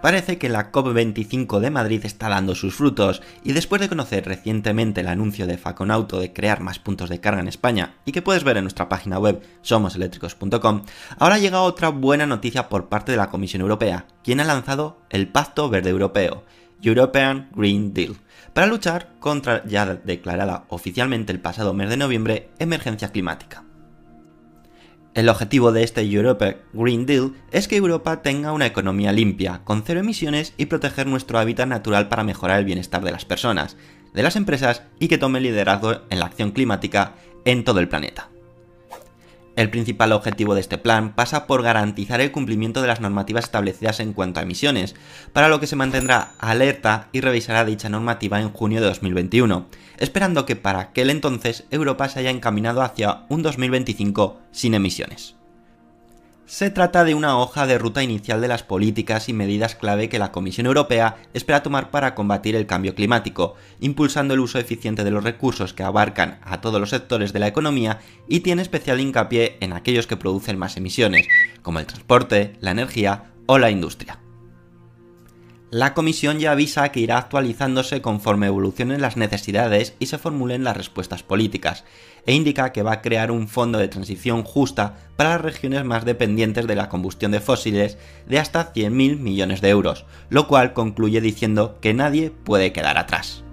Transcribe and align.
Parece 0.00 0.38
que 0.38 0.48
la 0.48 0.70
COP25 0.70 1.58
de 1.58 1.70
Madrid 1.70 2.04
está 2.04 2.28
dando 2.28 2.54
sus 2.54 2.74
frutos 2.74 3.20
y 3.42 3.52
después 3.52 3.80
de 3.80 3.88
conocer 3.88 4.24
recientemente 4.26 5.00
el 5.00 5.08
anuncio 5.08 5.46
de 5.46 5.58
Faconauto 5.58 6.20
de 6.20 6.32
crear 6.32 6.60
más 6.60 6.78
puntos 6.78 7.10
de 7.10 7.20
carga 7.20 7.40
en 7.40 7.48
España 7.48 7.94
y 8.04 8.12
que 8.12 8.22
puedes 8.22 8.44
ver 8.44 8.56
en 8.56 8.64
nuestra 8.64 8.88
página 8.88 9.18
web 9.18 9.42
somoseléctricos.com, 9.62 10.84
ahora 11.18 11.38
llega 11.38 11.62
otra 11.62 11.88
buena 11.88 12.26
noticia 12.26 12.68
por 12.68 12.88
parte 12.88 13.10
de 13.10 13.18
la 13.18 13.28
Comisión 13.28 13.62
Europea, 13.62 14.06
quien 14.22 14.40
ha 14.40 14.44
lanzado 14.44 15.00
el 15.10 15.26
Pacto 15.28 15.68
Verde 15.68 15.90
Europeo, 15.90 16.44
European 16.80 17.48
Green 17.56 17.92
Deal, 17.92 18.16
para 18.52 18.68
luchar 18.68 19.10
contra 19.18 19.64
ya 19.66 19.84
declarada 19.84 20.64
oficialmente 20.68 21.32
el 21.32 21.40
pasado 21.40 21.74
mes 21.74 21.90
de 21.90 21.96
noviembre 21.96 22.50
emergencia 22.60 23.08
climática. 23.10 23.67
El 25.18 25.28
objetivo 25.28 25.72
de 25.72 25.82
este 25.82 26.02
Europe 26.02 26.58
Green 26.72 27.04
Deal 27.04 27.32
es 27.50 27.66
que 27.66 27.74
Europa 27.74 28.22
tenga 28.22 28.52
una 28.52 28.66
economía 28.66 29.10
limpia, 29.10 29.62
con 29.64 29.82
cero 29.82 29.98
emisiones 29.98 30.54
y 30.56 30.66
proteger 30.66 31.08
nuestro 31.08 31.40
hábitat 31.40 31.66
natural 31.66 32.08
para 32.08 32.22
mejorar 32.22 32.60
el 32.60 32.64
bienestar 32.64 33.02
de 33.02 33.10
las 33.10 33.24
personas, 33.24 33.76
de 34.14 34.22
las 34.22 34.36
empresas 34.36 34.84
y 35.00 35.08
que 35.08 35.18
tome 35.18 35.40
liderazgo 35.40 36.02
en 36.08 36.20
la 36.20 36.26
acción 36.26 36.52
climática 36.52 37.16
en 37.44 37.64
todo 37.64 37.80
el 37.80 37.88
planeta. 37.88 38.28
El 39.58 39.70
principal 39.70 40.12
objetivo 40.12 40.54
de 40.54 40.60
este 40.60 40.78
plan 40.78 41.16
pasa 41.16 41.48
por 41.48 41.64
garantizar 41.64 42.20
el 42.20 42.30
cumplimiento 42.30 42.80
de 42.80 42.86
las 42.86 43.00
normativas 43.00 43.46
establecidas 43.46 43.98
en 43.98 44.12
cuanto 44.12 44.38
a 44.38 44.44
emisiones, 44.44 44.94
para 45.32 45.48
lo 45.48 45.58
que 45.58 45.66
se 45.66 45.74
mantendrá 45.74 46.34
alerta 46.38 47.08
y 47.10 47.22
revisará 47.22 47.64
dicha 47.64 47.88
normativa 47.88 48.40
en 48.40 48.50
junio 48.50 48.80
de 48.80 48.86
2021, 48.86 49.66
esperando 49.98 50.46
que 50.46 50.54
para 50.54 50.78
aquel 50.78 51.10
entonces 51.10 51.64
Europa 51.72 52.08
se 52.08 52.20
haya 52.20 52.30
encaminado 52.30 52.82
hacia 52.82 53.24
un 53.28 53.42
2025 53.42 54.38
sin 54.52 54.74
emisiones. 54.74 55.37
Se 56.48 56.70
trata 56.70 57.04
de 57.04 57.14
una 57.14 57.38
hoja 57.38 57.66
de 57.66 57.76
ruta 57.76 58.02
inicial 58.02 58.40
de 58.40 58.48
las 58.48 58.62
políticas 58.62 59.28
y 59.28 59.34
medidas 59.34 59.74
clave 59.74 60.08
que 60.08 60.18
la 60.18 60.32
Comisión 60.32 60.66
Europea 60.66 61.18
espera 61.34 61.62
tomar 61.62 61.90
para 61.90 62.14
combatir 62.14 62.56
el 62.56 62.66
cambio 62.66 62.94
climático, 62.94 63.54
impulsando 63.80 64.32
el 64.32 64.40
uso 64.40 64.58
eficiente 64.58 65.04
de 65.04 65.10
los 65.10 65.22
recursos 65.22 65.74
que 65.74 65.82
abarcan 65.82 66.40
a 66.42 66.62
todos 66.62 66.80
los 66.80 66.88
sectores 66.88 67.34
de 67.34 67.40
la 67.40 67.48
economía 67.48 67.98
y 68.28 68.40
tiene 68.40 68.62
especial 68.62 68.98
hincapié 68.98 69.58
en 69.60 69.74
aquellos 69.74 70.06
que 70.06 70.16
producen 70.16 70.58
más 70.58 70.78
emisiones, 70.78 71.28
como 71.60 71.80
el 71.80 71.86
transporte, 71.86 72.54
la 72.60 72.70
energía 72.70 73.24
o 73.44 73.58
la 73.58 73.70
industria. 73.70 74.18
La 75.70 75.92
comisión 75.92 76.38
ya 76.38 76.52
avisa 76.52 76.90
que 76.90 77.00
irá 77.00 77.18
actualizándose 77.18 78.00
conforme 78.00 78.46
evolucionen 78.46 79.02
las 79.02 79.18
necesidades 79.18 79.94
y 79.98 80.06
se 80.06 80.16
formulen 80.16 80.64
las 80.64 80.74
respuestas 80.74 81.22
políticas, 81.22 81.84
e 82.24 82.32
indica 82.32 82.72
que 82.72 82.82
va 82.82 82.92
a 82.92 83.02
crear 83.02 83.30
un 83.30 83.48
fondo 83.48 83.78
de 83.78 83.88
transición 83.88 84.44
justa 84.44 84.96
para 85.16 85.30
las 85.30 85.42
regiones 85.42 85.84
más 85.84 86.06
dependientes 86.06 86.66
de 86.66 86.74
la 86.74 86.88
combustión 86.88 87.32
de 87.32 87.40
fósiles 87.40 87.98
de 88.26 88.38
hasta 88.38 88.72
100.000 88.72 89.18
millones 89.18 89.60
de 89.60 89.68
euros, 89.68 90.06
lo 90.30 90.48
cual 90.48 90.72
concluye 90.72 91.20
diciendo 91.20 91.76
que 91.82 91.92
nadie 91.92 92.30
puede 92.30 92.72
quedar 92.72 92.96
atrás. 92.96 93.44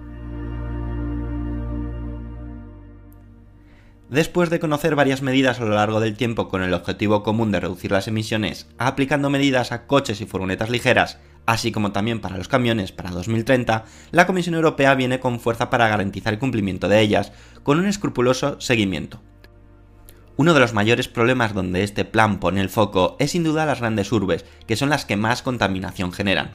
Después 4.08 4.50
de 4.50 4.60
conocer 4.60 4.94
varias 4.94 5.20
medidas 5.20 5.58
a 5.58 5.64
lo 5.64 5.74
largo 5.74 5.98
del 5.98 6.16
tiempo 6.16 6.46
con 6.46 6.62
el 6.62 6.74
objetivo 6.74 7.24
común 7.24 7.50
de 7.50 7.58
reducir 7.58 7.90
las 7.90 8.06
emisiones, 8.06 8.68
aplicando 8.78 9.30
medidas 9.30 9.72
a 9.72 9.88
coches 9.88 10.20
y 10.20 10.26
furgonetas 10.26 10.70
ligeras, 10.70 11.18
así 11.44 11.72
como 11.72 11.90
también 11.90 12.20
para 12.20 12.36
los 12.36 12.46
camiones 12.46 12.92
para 12.92 13.10
2030, 13.10 13.84
la 14.12 14.26
Comisión 14.28 14.54
Europea 14.54 14.94
viene 14.94 15.18
con 15.18 15.40
fuerza 15.40 15.70
para 15.70 15.88
garantizar 15.88 16.32
el 16.32 16.38
cumplimiento 16.38 16.88
de 16.88 17.00
ellas, 17.00 17.32
con 17.64 17.80
un 17.80 17.86
escrupuloso 17.86 18.60
seguimiento. 18.60 19.20
Uno 20.36 20.54
de 20.54 20.60
los 20.60 20.72
mayores 20.72 21.08
problemas 21.08 21.52
donde 21.52 21.82
este 21.82 22.04
plan 22.04 22.38
pone 22.38 22.60
el 22.60 22.68
foco 22.68 23.16
es 23.18 23.32
sin 23.32 23.42
duda 23.42 23.66
las 23.66 23.80
grandes 23.80 24.12
urbes, 24.12 24.44
que 24.68 24.76
son 24.76 24.88
las 24.88 25.04
que 25.04 25.16
más 25.16 25.42
contaminación 25.42 26.12
generan. 26.12 26.54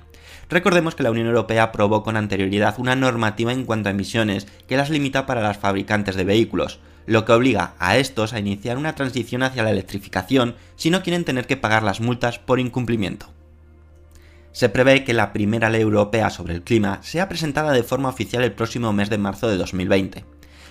Recordemos 0.50 0.95
que 0.95 1.03
la 1.03 1.11
Unión 1.11 1.28
Europea 1.28 1.63
aprobó 1.63 2.01
con 2.01 2.16
anterioridad 2.16 2.75
una 2.78 2.95
normativa 2.95 3.51
en 3.51 3.66
cuanto 3.66 3.90
a 3.90 3.91
emisiones 3.91 4.47
que 4.67 4.78
las 4.78 4.90
limita 4.90 5.25
para 5.25 5.45
los 5.45 5.57
fabricantes 5.57 6.16
de 6.16 6.23
vehículos, 6.23 6.79
lo 7.06 7.25
que 7.25 7.34
obliga 7.34 7.73
a 7.79 7.97
estos 7.97 8.34
a 8.34 8.39
iniciar 8.39 8.78
una 8.78 8.95
transición 8.95 9.44
hacia 9.44 9.63
la 9.63 9.72
electrificación 9.72 10.56
si 10.75 10.89
no 10.89 11.03
quieren 11.03 11.25
tener 11.25 11.47
que 11.47 11.57
pagar 11.57 11.84
las 11.84 12.01
multas 12.01 12.39
por 12.39 12.59
incumplimiento 12.59 13.29
se 14.51 14.69
prevé 14.69 15.03
que 15.03 15.13
la 15.13 15.34
primera 15.34 15.69
ley 15.69 15.81
europea 15.81 16.29
sobre 16.29 16.53
el 16.53 16.63
clima 16.63 17.00
sea 17.01 17.29
presentada 17.29 17.72
de 17.72 17.84
forma 17.84 18.09
oficial 18.09 18.44
el 18.44 18.51
próximo 18.51 18.91
mes 18.94 19.09
de 19.09 19.17
marzo 19.17 19.47
de 19.47 19.57
2020. 19.57 20.25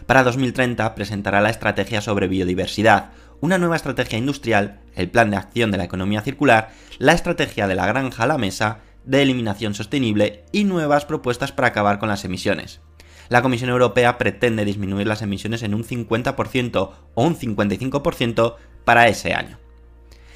Para 0.07 0.23
2030 0.23 0.95
presentará 0.95 1.41
la 1.41 1.51
estrategia 1.51 2.01
sobre 2.01 2.29
biodiversidad, 2.29 3.11
una 3.41 3.59
nueva 3.59 3.77
estrategia 3.77 4.19
industrial, 4.19 4.81
el 4.95 5.09
plan 5.09 5.31
de 5.31 5.37
acción 5.37 5.71
de 5.71 5.79
la 5.79 5.85
economía 5.85 6.21
circular, 6.21 6.71
la 6.99 7.13
estrategia 7.13 7.67
de 7.67 7.75
la 7.75 7.87
granja 7.87 8.25
a 8.25 8.27
la 8.27 8.39
mesa, 8.39 8.81
de 9.04 9.22
eliminación 9.22 9.75
sostenible 9.75 10.45
y 10.53 10.65
nuevas 10.65 11.07
propuestas 11.07 11.53
para 11.53 11.69
acabar 11.69 11.99
con 11.99 12.10
las 12.10 12.25
emisiones. 12.25 12.81
La 13.30 13.41
Comisión 13.41 13.71
Europea 13.71 14.18
pretende 14.18 14.66
disminuir 14.66 15.06
las 15.06 15.22
emisiones 15.22 15.62
en 15.62 15.74
un 15.74 15.84
50% 15.84 16.91
o 17.15 17.24
un 17.24 17.34
55% 17.34 18.56
para 18.84 19.09
ese 19.09 19.32
año 19.32 19.59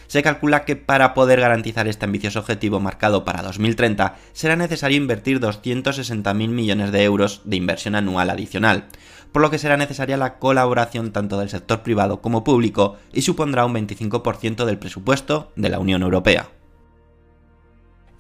se 0.07 0.23
calcula 0.23 0.65
que 0.65 0.77
para 0.77 1.15
poder 1.15 1.41
garantizar 1.41 1.89
este 1.89 2.05
ambicioso 2.05 2.39
objetivo 2.39 2.79
marcado 2.81 3.25
para 3.25 3.43
2030 3.43 4.17
será 4.33 4.57
necesario 4.57 4.97
invertir 4.97 5.41
260.000 5.41 6.49
millones 6.49 6.93
de 6.93 7.03
euros 7.03 7.43
de 7.45 7.57
inversión 7.57 7.95
anual 7.95 8.31
adicional, 8.31 8.85
por 9.33 9.43
lo 9.43 9.51
que 9.51 9.59
será 9.59 9.77
necesaria 9.77 10.17
la 10.17 10.39
colaboración 10.39 11.13
tanto 11.13 11.39
del 11.39 11.49
sector 11.49 11.83
privado 11.83 12.21
como 12.21 12.45
público 12.45 12.97
y 13.13 13.23
supondrá 13.23 13.65
un 13.65 13.75
25% 13.75 14.65
del 14.65 14.79
presupuesto 14.79 15.51
de 15.57 15.69
la 15.69 15.81
Unión 15.81 16.03
Europea. 16.03 16.49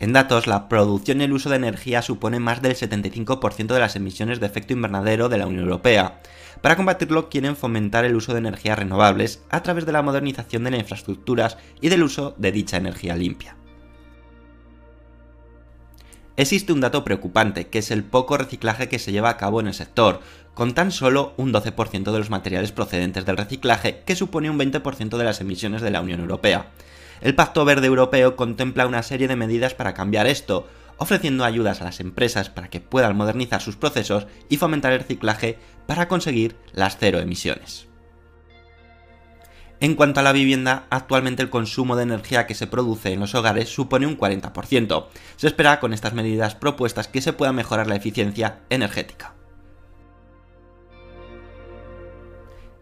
En 0.00 0.12
datos, 0.12 0.46
la 0.46 0.69
producción 0.69 1.20
y 1.20 1.25
el 1.25 1.32
uso 1.32 1.50
de 1.50 1.56
energía 1.56 2.02
supone 2.02 2.41
más 2.41 2.61
del 2.61 2.75
75% 2.75 3.73
de 3.73 3.79
las 3.79 3.96
emisiones 3.96 4.41
de 4.41 4.46
efecto 4.46 4.73
invernadero 4.73 5.29
de 5.29 5.38
la 5.38 5.46
Unión 5.46 5.64
Europea. 5.64 6.20
Para 6.61 6.76
combatirlo 6.76 7.29
quieren 7.29 7.56
fomentar 7.56 8.05
el 8.05 8.17
uso 8.17 8.32
de 8.32 8.38
energías 8.38 8.79
renovables 8.79 9.43
a 9.50 9.62
través 9.62 9.87
de 9.87 9.93
la 9.93 10.02
modernización 10.02 10.64
de 10.64 10.73
las 10.73 10.81
infraestructuras 10.81 11.58
y 11.81 11.91
del 11.91 12.02
uso 12.02 12.35
de 12.38 12.52
dicha 12.52 12.76
energía 12.76 13.17
limpia. 13.17 13.56
Existe 16.37 16.73
un 16.73 16.81
dato 16.81 17.05
preocupante, 17.05 17.69
que 17.69 17.79
es 17.79 17.93
el 17.93 18.02
poco 18.02 18.37
reciclaje 18.37 18.88
que 18.88 18.99
se 18.99 19.12
lleva 19.12 19.31
a 19.31 19.37
cabo 19.37 19.61
en 19.61 19.69
el 19.69 19.75
sector, 19.75 20.20
con 20.55 20.75
tan 20.75 20.91
solo 20.91 21.32
un 21.37 21.52
12% 21.52 22.11
de 22.11 22.19
los 22.19 22.31
materiales 22.31 22.73
procedentes 22.73 23.25
del 23.25 23.37
reciclaje, 23.37 24.02
que 24.05 24.17
supone 24.17 24.50
un 24.50 24.58
20% 24.58 25.17
de 25.17 25.25
las 25.25 25.41
emisiones 25.41 25.81
de 25.81 25.93
la 25.93 26.00
Unión 26.00 26.20
Europea. 26.20 26.73
El 27.20 27.34
Pacto 27.34 27.64
Verde 27.64 27.87
Europeo 27.87 28.37
contempla 28.37 28.87
una 28.87 29.02
serie 29.02 29.28
de 29.28 29.37
medidas 29.37 29.75
para 29.75 29.94
cambiar 29.94 30.26
esto, 30.26 30.69
ofreciendo 30.96 31.44
ayudas 31.44 31.81
a 31.81 31.84
las 31.84 32.00
empresas 32.00 32.50
para 32.50 32.69
que 32.69 32.81
puedan 32.81 33.16
modernizar 33.16 33.61
sus 33.61 33.76
procesos 33.76 34.26
y 34.49 34.56
fomentar 34.56 34.93
el 34.93 35.00
reciclaje 35.00 35.58
para 35.87 36.08
conseguir 36.08 36.56
las 36.72 36.96
cero 36.99 37.19
emisiones. 37.19 37.88
En 39.81 39.96
cuanto 39.96 40.20
a 40.20 40.22
la 40.22 40.32
vivienda, 40.32 40.87
actualmente 40.88 41.43
el 41.43 41.50
consumo 41.50 41.96
de 41.96 42.05
energía 42.05 42.46
que 42.46 42.55
se 42.55 42.66
produce 42.66 43.12
en 43.12 43.20
los 43.20 43.34
hogares 43.34 43.69
supone 43.69 44.06
un 44.06 44.17
40%. 44.17 45.06
Se 45.37 45.46
espera 45.46 45.81
con 45.81 45.93
estas 45.93 46.14
medidas 46.14 46.55
propuestas 46.55 47.08
que 47.08 47.20
se 47.20 47.32
pueda 47.32 47.52
mejorar 47.52 47.87
la 47.87 47.96
eficiencia 47.96 48.60
energética. 48.70 49.33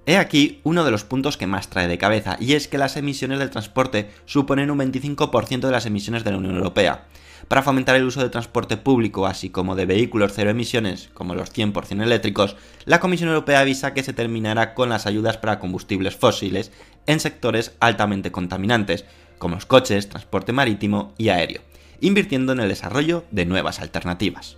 He 0.05 0.17
aquí 0.17 0.61
uno 0.65 0.85
de 0.85 0.91
los 0.91 1.05
puntos 1.05 1.37
que 1.37 1.47
más 1.47 1.71
trae 1.71 1.87
de 1.87 1.97
cabeza, 1.97 2.37
y 2.41 2.55
es 2.55 2.67
que 2.67 2.77
las 2.77 2.97
emisiones 2.97 3.39
del 3.39 3.51
transporte 3.51 4.11
suponen 4.25 4.73
un 4.73 4.79
25% 4.79 5.61
de 5.61 5.71
las 5.71 5.87
emisiones 5.87 6.25
de 6.25 6.33
la 6.33 6.39
Unión 6.39 6.57
Europea. 6.57 7.07
Para 7.47 7.63
fomentar 7.63 7.95
el 7.95 8.05
uso 8.05 8.21
del 8.21 8.31
transporte 8.31 8.77
público, 8.77 9.27
así 9.27 9.51
como 9.51 9.77
de 9.77 9.87
vehículos 9.87 10.33
cero 10.35 10.51
emisiones, 10.51 11.11
como 11.15 11.37
los 11.37 11.53
100% 11.53 12.03
eléctricos, 12.03 12.57
la 12.85 12.99
Comisión 12.99 13.29
Europea 13.29 13.61
avisa 13.61 13.95
que 13.95 14.03
se 14.03 14.13
terminará 14.13 14.75
con 14.75 14.89
las 14.89 15.07
ayudas 15.07 15.39
para 15.39 15.61
combustibles 15.61 16.17
fósiles 16.17 16.73
en 17.07 17.21
sectores 17.21 17.77
altamente 17.79 18.33
contaminantes, 18.33 19.05
como 19.39 19.55
los 19.55 19.67
coches, 19.67 20.09
transporte 20.09 20.53
marítimo 20.53 21.15
y 21.17 21.29
aéreo, 21.29 21.63
invirtiendo 22.01 22.53
en 22.53 22.61
el 22.61 22.69
desarrollo 22.69 23.25
de 23.31 23.47
nuevas 23.47 23.81
alternativas. 23.81 24.57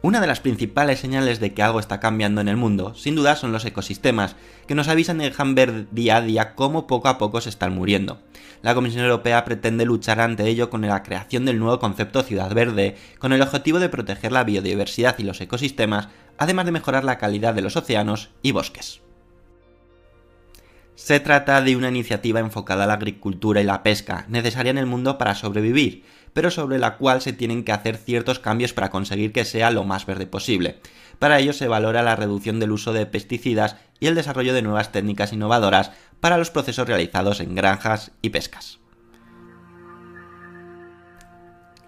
Una 0.00 0.20
de 0.20 0.28
las 0.28 0.38
principales 0.38 1.00
señales 1.00 1.40
de 1.40 1.52
que 1.52 1.62
algo 1.62 1.80
está 1.80 1.98
cambiando 1.98 2.40
en 2.40 2.46
el 2.46 2.56
mundo, 2.56 2.94
sin 2.94 3.16
duda, 3.16 3.34
son 3.34 3.50
los 3.50 3.64
ecosistemas, 3.64 4.36
que 4.68 4.76
nos 4.76 4.86
avisan 4.86 5.18
dejan 5.18 5.56
ver 5.56 5.90
día 5.90 6.18
a 6.18 6.20
día 6.20 6.54
cómo 6.54 6.86
poco 6.86 7.08
a 7.08 7.18
poco 7.18 7.40
se 7.40 7.48
están 7.48 7.74
muriendo. 7.74 8.20
La 8.62 8.76
Comisión 8.76 9.02
Europea 9.02 9.44
pretende 9.44 9.84
luchar 9.84 10.20
ante 10.20 10.46
ello 10.46 10.70
con 10.70 10.82
la 10.82 11.02
creación 11.02 11.44
del 11.44 11.58
nuevo 11.58 11.80
concepto 11.80 12.22
Ciudad 12.22 12.54
Verde, 12.54 12.96
con 13.18 13.32
el 13.32 13.42
objetivo 13.42 13.80
de 13.80 13.88
proteger 13.88 14.30
la 14.30 14.44
biodiversidad 14.44 15.18
y 15.18 15.24
los 15.24 15.40
ecosistemas, 15.40 16.08
además 16.38 16.66
de 16.66 16.72
mejorar 16.72 17.02
la 17.02 17.18
calidad 17.18 17.54
de 17.54 17.62
los 17.62 17.76
océanos 17.76 18.30
y 18.40 18.52
bosques. 18.52 19.00
Se 20.98 21.20
trata 21.20 21.62
de 21.62 21.76
una 21.76 21.90
iniciativa 21.90 22.40
enfocada 22.40 22.82
a 22.82 22.86
la 22.88 22.94
agricultura 22.94 23.60
y 23.60 23.64
la 23.64 23.84
pesca, 23.84 24.26
necesaria 24.28 24.70
en 24.70 24.78
el 24.78 24.86
mundo 24.86 25.16
para 25.16 25.36
sobrevivir, 25.36 26.04
pero 26.32 26.50
sobre 26.50 26.80
la 26.80 26.96
cual 26.96 27.22
se 27.22 27.32
tienen 27.32 27.62
que 27.62 27.70
hacer 27.70 27.96
ciertos 27.96 28.40
cambios 28.40 28.72
para 28.72 28.90
conseguir 28.90 29.32
que 29.32 29.44
sea 29.44 29.70
lo 29.70 29.84
más 29.84 30.06
verde 30.06 30.26
posible. 30.26 30.80
Para 31.20 31.38
ello 31.38 31.52
se 31.52 31.68
valora 31.68 32.02
la 32.02 32.16
reducción 32.16 32.58
del 32.58 32.72
uso 32.72 32.92
de 32.92 33.06
pesticidas 33.06 33.76
y 34.00 34.08
el 34.08 34.16
desarrollo 34.16 34.52
de 34.52 34.62
nuevas 34.62 34.90
técnicas 34.90 35.32
innovadoras 35.32 35.92
para 36.18 36.36
los 36.36 36.50
procesos 36.50 36.88
realizados 36.88 37.38
en 37.38 37.54
granjas 37.54 38.10
y 38.20 38.30
pescas. 38.30 38.80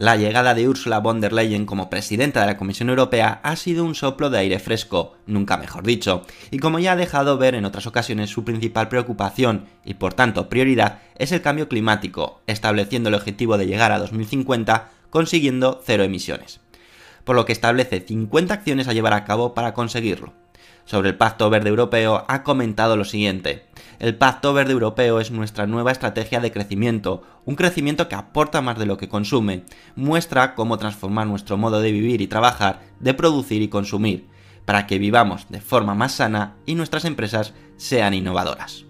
La 0.01 0.17
llegada 0.17 0.55
de 0.55 0.67
Ursula 0.67 0.99
von 0.99 1.21
der 1.21 1.35
Leyen 1.35 1.67
como 1.67 1.91
presidenta 1.91 2.41
de 2.41 2.47
la 2.47 2.57
Comisión 2.57 2.89
Europea 2.89 3.39
ha 3.43 3.55
sido 3.55 3.85
un 3.85 3.95
soplo 3.95 4.31
de 4.31 4.39
aire 4.39 4.59
fresco, 4.59 5.19
nunca 5.27 5.59
mejor 5.59 5.85
dicho, 5.85 6.25
y 6.51 6.59
como 6.59 6.79
ya 6.79 6.93
ha 6.93 6.97
dejado 6.97 7.37
ver 7.37 7.55
en 7.55 7.67
otras 7.67 7.87
ocasiones 7.87 8.31
su 8.31 8.43
principal 8.43 8.89
preocupación 8.89 9.67
y 9.85 9.93
por 9.93 10.15
tanto 10.15 10.49
prioridad 10.49 11.01
es 11.17 11.33
el 11.33 11.43
cambio 11.43 11.69
climático, 11.69 12.41
estableciendo 12.47 13.11
el 13.11 13.15
objetivo 13.15 13.59
de 13.59 13.67
llegar 13.67 13.93
a 13.93 13.99
2050 13.99 14.89
consiguiendo 15.11 15.83
cero 15.85 16.03
emisiones. 16.03 16.61
Por 17.25 17.37
lo 17.37 17.45
que 17.45 17.53
establece 17.53 18.01
50 18.01 18.55
acciones 18.55 18.89
a 18.89 18.95
llevar 18.95 19.13
a 19.13 19.27
cabo 19.27 19.53
para 19.53 19.75
conseguirlo 19.75 20.33
sobre 20.91 21.11
el 21.11 21.17
Pacto 21.17 21.49
Verde 21.51 21.69
Europeo 21.69 22.25
ha 22.27 22.43
comentado 22.43 22.97
lo 22.97 23.05
siguiente. 23.05 23.67
El 24.01 24.17
Pacto 24.17 24.55
Verde 24.55 24.73
Europeo 24.73 25.21
es 25.21 25.31
nuestra 25.31 25.67
nueva 25.67 25.93
estrategia 25.93 26.41
de 26.41 26.51
crecimiento, 26.51 27.23
un 27.45 27.55
crecimiento 27.55 28.09
que 28.09 28.15
aporta 28.15 28.63
más 28.63 28.79
de 28.79 28.87
lo 28.87 28.97
que 28.97 29.11
consume, 29.11 29.65
muestra 29.95 30.55
cómo 30.55 30.79
transformar 30.79 31.27
nuestro 31.27 31.59
modo 31.59 31.83
de 31.83 31.93
vivir 31.93 32.23
y 32.23 32.27
trabajar, 32.27 32.81
de 32.99 33.13
producir 33.13 33.61
y 33.61 33.69
consumir, 33.69 34.27
para 34.65 34.87
que 34.87 34.99
vivamos 34.99 35.51
de 35.51 35.61
forma 35.61 35.95
más 35.95 36.13
sana 36.13 36.57
y 36.65 36.77
nuestras 36.77 37.05
empresas 37.05 37.53
sean 37.77 38.15
innovadoras. 38.15 38.87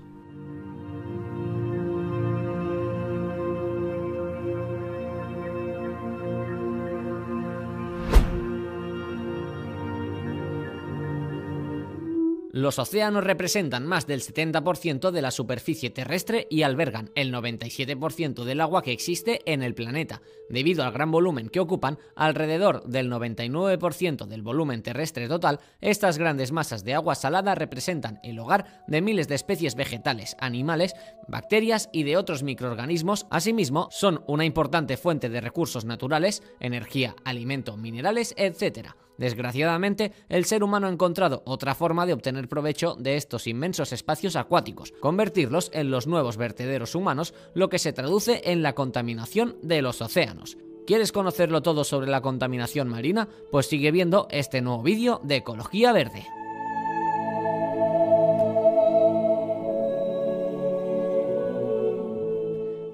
Los 12.53 12.81
océanos 12.81 13.23
representan 13.23 13.87
más 13.87 14.09
del 14.09 14.23
70% 14.23 15.13
de 15.13 15.23
la 15.23 15.31
superficie 15.31 15.91
terrestre 15.91 16.49
y 16.51 16.63
albergan 16.63 17.11
el 17.15 17.33
97% 17.33 18.43
del 18.43 18.61
agua 18.61 18.83
que 18.83 18.91
existe 18.91 19.41
en 19.45 19.63
el 19.63 19.73
planeta. 19.73 20.21
Debido 20.49 20.83
al 20.83 20.91
gran 20.91 21.13
volumen 21.13 21.49
que 21.49 21.61
ocupan, 21.61 21.99
alrededor 22.17 22.83
del 22.87 23.09
99% 23.09 24.27
del 24.27 24.43
volumen 24.43 24.83
terrestre 24.83 25.29
total, 25.29 25.61
estas 25.81 26.19
grandes 26.19 26.51
masas 26.51 26.83
de 26.83 26.95
agua 26.95 27.15
salada 27.15 27.55
representan 27.55 28.19
el 28.25 28.41
hogar 28.41 28.83
de 28.89 29.01
miles 29.01 29.29
de 29.29 29.37
especies 29.37 29.77
vegetales, 29.77 30.35
animales, 30.41 30.95
bacterias 31.29 31.89
y 31.93 32.03
de 32.03 32.17
otros 32.17 32.43
microorganismos. 32.43 33.29
Asimismo, 33.31 33.87
son 33.93 34.25
una 34.27 34.45
importante 34.45 34.97
fuente 34.97 35.29
de 35.29 35.41
recursos 35.41 35.85
naturales, 35.85 36.43
energía, 36.59 37.15
alimento, 37.25 37.77
minerales, 37.77 38.35
etc. 38.37 38.91
Desgraciadamente, 39.21 40.13
el 40.31 40.47
ser 40.47 40.65
humano 40.65 40.87
ha 40.87 40.91
encontrado 40.91 41.43
otra 41.45 41.75
forma 41.75 42.07
de 42.07 42.15
obtener 42.15 42.49
provecho 42.49 42.97
de 42.99 43.17
estos 43.19 43.47
inmensos 43.47 43.93
espacios 43.93 44.35
acuáticos, 44.35 44.95
convertirlos 44.99 45.71
en 45.75 45.91
los 45.91 46.07
nuevos 46.07 46.39
vertederos 46.39 46.95
humanos, 46.95 47.35
lo 47.53 47.69
que 47.69 47.79
se 47.79 47.93
traduce 47.93 48.41
en 48.47 48.63
la 48.63 48.75
contaminación 48.75 49.59
de 49.61 49.83
los 49.83 50.01
océanos. 50.01 50.57
¿Quieres 50.87 51.13
conocerlo 51.13 51.61
todo 51.61 51.85
sobre 51.85 52.11
la 52.11 52.23
contaminación 52.23 52.89
marina? 52.89 53.29
Pues 53.51 53.67
sigue 53.67 53.91
viendo 53.91 54.27
este 54.31 54.63
nuevo 54.63 54.83
vídeo 54.83 55.21
de 55.23 55.37
Ecología 55.37 55.93
Verde. 55.93 56.27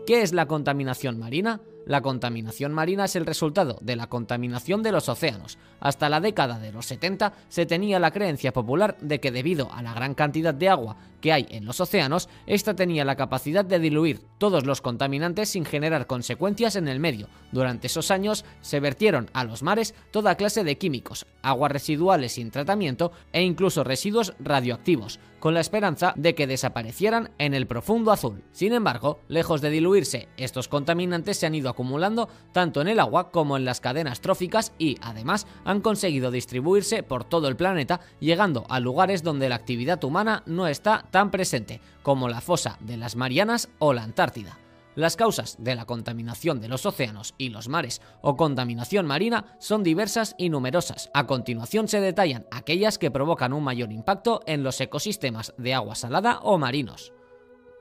¿Qué 0.08 0.22
es 0.22 0.32
la 0.32 0.46
contaminación 0.46 1.20
marina? 1.20 1.60
La 1.86 2.02
contaminación 2.02 2.74
marina 2.74 3.04
es 3.04 3.14
el 3.14 3.24
resultado 3.24 3.78
de 3.80 3.94
la 3.94 4.08
contaminación 4.08 4.82
de 4.82 4.90
los 4.90 5.08
océanos. 5.08 5.56
Hasta 5.78 6.08
la 6.08 6.20
década 6.20 6.58
de 6.58 6.72
los 6.72 6.86
70 6.86 7.32
se 7.48 7.64
tenía 7.64 8.00
la 8.00 8.10
creencia 8.10 8.52
popular 8.52 8.96
de 9.00 9.20
que 9.20 9.30
debido 9.30 9.72
a 9.72 9.82
la 9.82 9.94
gran 9.94 10.14
cantidad 10.14 10.52
de 10.52 10.68
agua 10.68 10.96
que 11.20 11.32
hay 11.32 11.46
en 11.48 11.64
los 11.64 11.80
océanos, 11.80 12.28
esta 12.46 12.74
tenía 12.74 13.04
la 13.04 13.14
capacidad 13.14 13.64
de 13.64 13.78
diluir 13.78 14.20
todos 14.38 14.66
los 14.66 14.80
contaminantes 14.80 15.50
sin 15.50 15.64
generar 15.64 16.08
consecuencias 16.08 16.74
en 16.74 16.88
el 16.88 16.98
medio. 16.98 17.28
Durante 17.52 17.86
esos 17.86 18.10
años 18.10 18.44
se 18.62 18.80
vertieron 18.80 19.30
a 19.32 19.44
los 19.44 19.62
mares 19.62 19.94
toda 20.10 20.34
clase 20.34 20.64
de 20.64 20.78
químicos, 20.78 21.24
aguas 21.42 21.70
residuales 21.70 22.32
sin 22.32 22.50
tratamiento 22.50 23.12
e 23.32 23.42
incluso 23.42 23.84
residuos 23.84 24.34
radioactivos, 24.40 25.20
con 25.38 25.54
la 25.54 25.60
esperanza 25.60 26.12
de 26.16 26.34
que 26.34 26.46
desaparecieran 26.46 27.30
en 27.38 27.54
el 27.54 27.66
profundo 27.66 28.10
azul. 28.10 28.42
Sin 28.52 28.72
embargo, 28.72 29.20
lejos 29.28 29.60
de 29.60 29.70
diluirse, 29.70 30.28
estos 30.36 30.66
contaminantes 30.66 31.36
se 31.36 31.46
han 31.46 31.54
ido 31.54 31.68
acumulando 31.76 32.30
tanto 32.52 32.80
en 32.80 32.88
el 32.88 32.98
agua 32.98 33.30
como 33.30 33.58
en 33.58 33.66
las 33.66 33.80
cadenas 33.80 34.22
tróficas 34.22 34.72
y, 34.78 34.96
además, 35.02 35.46
han 35.66 35.82
conseguido 35.82 36.30
distribuirse 36.30 37.02
por 37.02 37.24
todo 37.24 37.48
el 37.48 37.56
planeta, 37.56 38.00
llegando 38.18 38.64
a 38.70 38.80
lugares 38.80 39.22
donde 39.22 39.50
la 39.50 39.56
actividad 39.56 40.02
humana 40.02 40.42
no 40.46 40.68
está 40.68 41.04
tan 41.10 41.30
presente, 41.30 41.82
como 42.02 42.30
la 42.30 42.40
fosa 42.40 42.78
de 42.80 42.96
las 42.96 43.14
Marianas 43.14 43.68
o 43.78 43.92
la 43.92 44.04
Antártida. 44.04 44.58
Las 44.94 45.16
causas 45.16 45.56
de 45.58 45.74
la 45.74 45.84
contaminación 45.84 46.62
de 46.62 46.68
los 46.68 46.86
océanos 46.86 47.34
y 47.36 47.50
los 47.50 47.68
mares 47.68 48.00
o 48.22 48.36
contaminación 48.36 49.04
marina 49.04 49.54
son 49.60 49.82
diversas 49.82 50.34
y 50.38 50.48
numerosas. 50.48 51.10
A 51.12 51.26
continuación 51.26 51.88
se 51.88 52.00
detallan 52.00 52.46
aquellas 52.50 52.96
que 52.96 53.10
provocan 53.10 53.52
un 53.52 53.62
mayor 53.62 53.92
impacto 53.92 54.40
en 54.46 54.62
los 54.62 54.80
ecosistemas 54.80 55.52
de 55.58 55.74
agua 55.74 55.94
salada 55.94 56.38
o 56.42 56.56
marinos. 56.56 57.12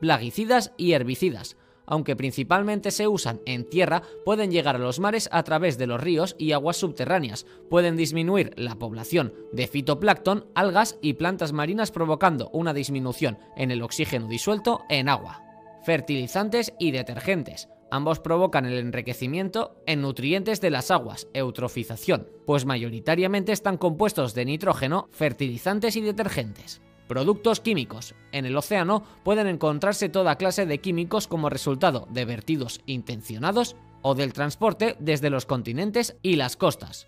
Plaguicidas 0.01 0.73
y 0.75 0.91
herbicidas 0.91 1.55
aunque 1.85 2.15
principalmente 2.15 2.91
se 2.91 3.07
usan 3.07 3.41
en 3.45 3.69
tierra, 3.69 4.03
pueden 4.23 4.51
llegar 4.51 4.75
a 4.75 4.79
los 4.79 4.99
mares 4.99 5.29
a 5.31 5.43
través 5.43 5.77
de 5.77 5.87
los 5.87 6.01
ríos 6.01 6.35
y 6.37 6.51
aguas 6.51 6.77
subterráneas. 6.77 7.45
Pueden 7.69 7.95
disminuir 7.95 8.53
la 8.55 8.75
población 8.75 9.33
de 9.51 9.67
fitoplancton, 9.67 10.47
algas 10.55 10.97
y 11.01 11.13
plantas 11.13 11.53
marinas 11.53 11.91
provocando 11.91 12.49
una 12.49 12.73
disminución 12.73 13.37
en 13.55 13.71
el 13.71 13.81
oxígeno 13.81 14.27
disuelto 14.27 14.81
en 14.89 15.09
agua. 15.09 15.41
Fertilizantes 15.83 16.73
y 16.79 16.91
detergentes. 16.91 17.69
Ambos 17.91 18.19
provocan 18.19 18.65
el 18.65 18.79
enriquecimiento 18.79 19.81
en 19.85 20.01
nutrientes 20.01 20.59
de 20.59 20.71
las 20.71 20.89
aguas, 20.89 21.27
eutrofización, 21.33 22.27
pues 22.45 22.65
mayoritariamente 22.65 23.51
están 23.51 23.77
compuestos 23.77 24.33
de 24.33 24.45
nitrógeno, 24.45 25.07
fertilizantes 25.11 25.95
y 25.95 26.01
detergentes. 26.01 26.81
Productos 27.07 27.59
químicos. 27.59 28.15
En 28.31 28.45
el 28.45 28.57
océano 28.57 29.03
pueden 29.23 29.47
encontrarse 29.47 30.09
toda 30.09 30.37
clase 30.37 30.65
de 30.65 30.79
químicos 30.79 31.27
como 31.27 31.49
resultado 31.49 32.07
de 32.09 32.25
vertidos 32.25 32.81
intencionados 32.87 33.75
o 34.01 34.15
del 34.15 34.33
transporte 34.33 34.95
desde 34.99 35.29
los 35.29 35.45
continentes 35.45 36.15
y 36.23 36.35
las 36.35 36.57
costas. 36.57 37.07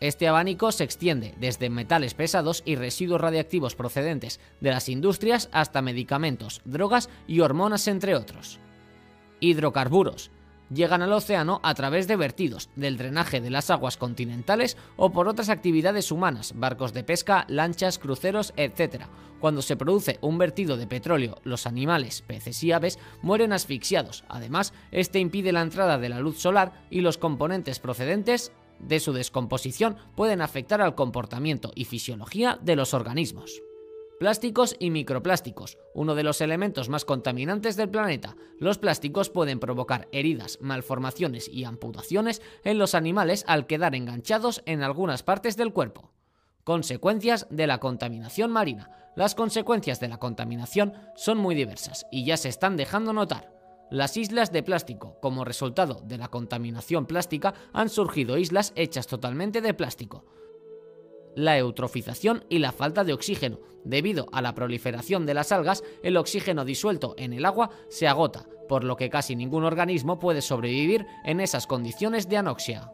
Este 0.00 0.28
abanico 0.28 0.70
se 0.70 0.84
extiende 0.84 1.34
desde 1.40 1.70
metales 1.70 2.14
pesados 2.14 2.62
y 2.64 2.76
residuos 2.76 3.20
radiactivos 3.20 3.74
procedentes 3.74 4.38
de 4.60 4.70
las 4.70 4.88
industrias 4.88 5.48
hasta 5.50 5.82
medicamentos, 5.82 6.60
drogas 6.64 7.08
y 7.26 7.40
hormonas 7.40 7.88
entre 7.88 8.14
otros. 8.14 8.60
Hidrocarburos 9.40 10.30
llegan 10.70 11.02
al 11.02 11.12
océano 11.12 11.60
a 11.62 11.74
través 11.74 12.06
de 12.08 12.16
vertidos, 12.16 12.70
del 12.76 12.96
drenaje 12.96 13.40
de 13.40 13.50
las 13.50 13.70
aguas 13.70 13.96
continentales 13.96 14.76
o 14.96 15.10
por 15.12 15.28
otras 15.28 15.48
actividades 15.48 16.10
humanas, 16.12 16.54
barcos 16.56 16.92
de 16.92 17.04
pesca, 17.04 17.44
lanchas, 17.48 17.98
cruceros, 17.98 18.52
etc. 18.56 19.04
Cuando 19.40 19.62
se 19.62 19.76
produce 19.76 20.18
un 20.20 20.38
vertido 20.38 20.76
de 20.76 20.86
petróleo, 20.86 21.38
los 21.44 21.66
animales, 21.66 22.22
peces 22.22 22.62
y 22.64 22.72
aves 22.72 22.98
mueren 23.22 23.52
asfixiados. 23.52 24.24
Además, 24.28 24.72
este 24.90 25.20
impide 25.20 25.52
la 25.52 25.62
entrada 25.62 25.98
de 25.98 26.08
la 26.08 26.20
luz 26.20 26.38
solar 26.40 26.86
y 26.90 27.00
los 27.00 27.18
componentes 27.18 27.78
procedentes 27.78 28.52
de 28.80 29.00
su 29.00 29.12
descomposición 29.12 29.96
pueden 30.14 30.40
afectar 30.40 30.80
al 30.80 30.94
comportamiento 30.94 31.72
y 31.74 31.84
fisiología 31.84 32.58
de 32.62 32.76
los 32.76 32.94
organismos. 32.94 33.62
Plásticos 34.18 34.74
y 34.80 34.90
microplásticos, 34.90 35.78
uno 35.94 36.16
de 36.16 36.24
los 36.24 36.40
elementos 36.40 36.88
más 36.88 37.04
contaminantes 37.04 37.76
del 37.76 37.88
planeta. 37.88 38.34
Los 38.58 38.76
plásticos 38.76 39.30
pueden 39.30 39.60
provocar 39.60 40.08
heridas, 40.10 40.58
malformaciones 40.60 41.48
y 41.48 41.62
amputaciones 41.62 42.42
en 42.64 42.78
los 42.78 42.96
animales 42.96 43.44
al 43.46 43.68
quedar 43.68 43.94
enganchados 43.94 44.60
en 44.66 44.82
algunas 44.82 45.22
partes 45.22 45.56
del 45.56 45.72
cuerpo. 45.72 46.10
Consecuencias 46.64 47.46
de 47.50 47.68
la 47.68 47.78
contaminación 47.78 48.50
marina. 48.50 48.90
Las 49.14 49.36
consecuencias 49.36 50.00
de 50.00 50.08
la 50.08 50.18
contaminación 50.18 50.94
son 51.14 51.38
muy 51.38 51.54
diversas 51.54 52.04
y 52.10 52.24
ya 52.24 52.36
se 52.36 52.48
están 52.48 52.76
dejando 52.76 53.12
notar. 53.12 53.54
Las 53.88 54.16
islas 54.16 54.50
de 54.50 54.64
plástico. 54.64 55.20
Como 55.22 55.44
resultado 55.44 56.02
de 56.04 56.18
la 56.18 56.26
contaminación 56.26 57.06
plástica 57.06 57.54
han 57.72 57.88
surgido 57.88 58.36
islas 58.36 58.72
hechas 58.74 59.06
totalmente 59.06 59.60
de 59.60 59.74
plástico 59.74 60.24
la 61.38 61.56
eutrofización 61.56 62.44
y 62.48 62.58
la 62.58 62.72
falta 62.72 63.04
de 63.04 63.12
oxígeno. 63.12 63.60
Debido 63.84 64.26
a 64.32 64.42
la 64.42 64.54
proliferación 64.54 65.24
de 65.24 65.34
las 65.34 65.52
algas, 65.52 65.84
el 66.02 66.16
oxígeno 66.16 66.64
disuelto 66.64 67.14
en 67.16 67.32
el 67.32 67.44
agua 67.44 67.70
se 67.88 68.08
agota, 68.08 68.46
por 68.68 68.82
lo 68.82 68.96
que 68.96 69.08
casi 69.08 69.36
ningún 69.36 69.62
organismo 69.62 70.18
puede 70.18 70.42
sobrevivir 70.42 71.06
en 71.24 71.40
esas 71.40 71.68
condiciones 71.68 72.28
de 72.28 72.38
anoxia. 72.38 72.90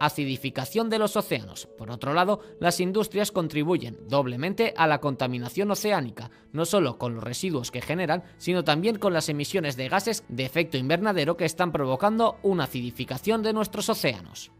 Acidificación 0.00 0.90
de 0.90 0.98
los 0.98 1.14
océanos. 1.14 1.68
Por 1.78 1.92
otro 1.92 2.12
lado, 2.12 2.40
las 2.58 2.80
industrias 2.80 3.30
contribuyen 3.30 3.98
doblemente 4.08 4.74
a 4.76 4.88
la 4.88 5.00
contaminación 5.00 5.70
oceánica, 5.70 6.30
no 6.52 6.64
solo 6.64 6.98
con 6.98 7.14
los 7.14 7.22
residuos 7.22 7.70
que 7.70 7.82
generan, 7.82 8.24
sino 8.38 8.64
también 8.64 8.98
con 8.98 9.12
las 9.12 9.28
emisiones 9.28 9.76
de 9.76 9.88
gases 9.88 10.24
de 10.28 10.44
efecto 10.44 10.76
invernadero 10.76 11.36
que 11.36 11.44
están 11.44 11.70
provocando 11.70 12.38
una 12.42 12.64
acidificación 12.64 13.42
de 13.42 13.52
nuestros 13.52 13.88
océanos. 13.90 14.50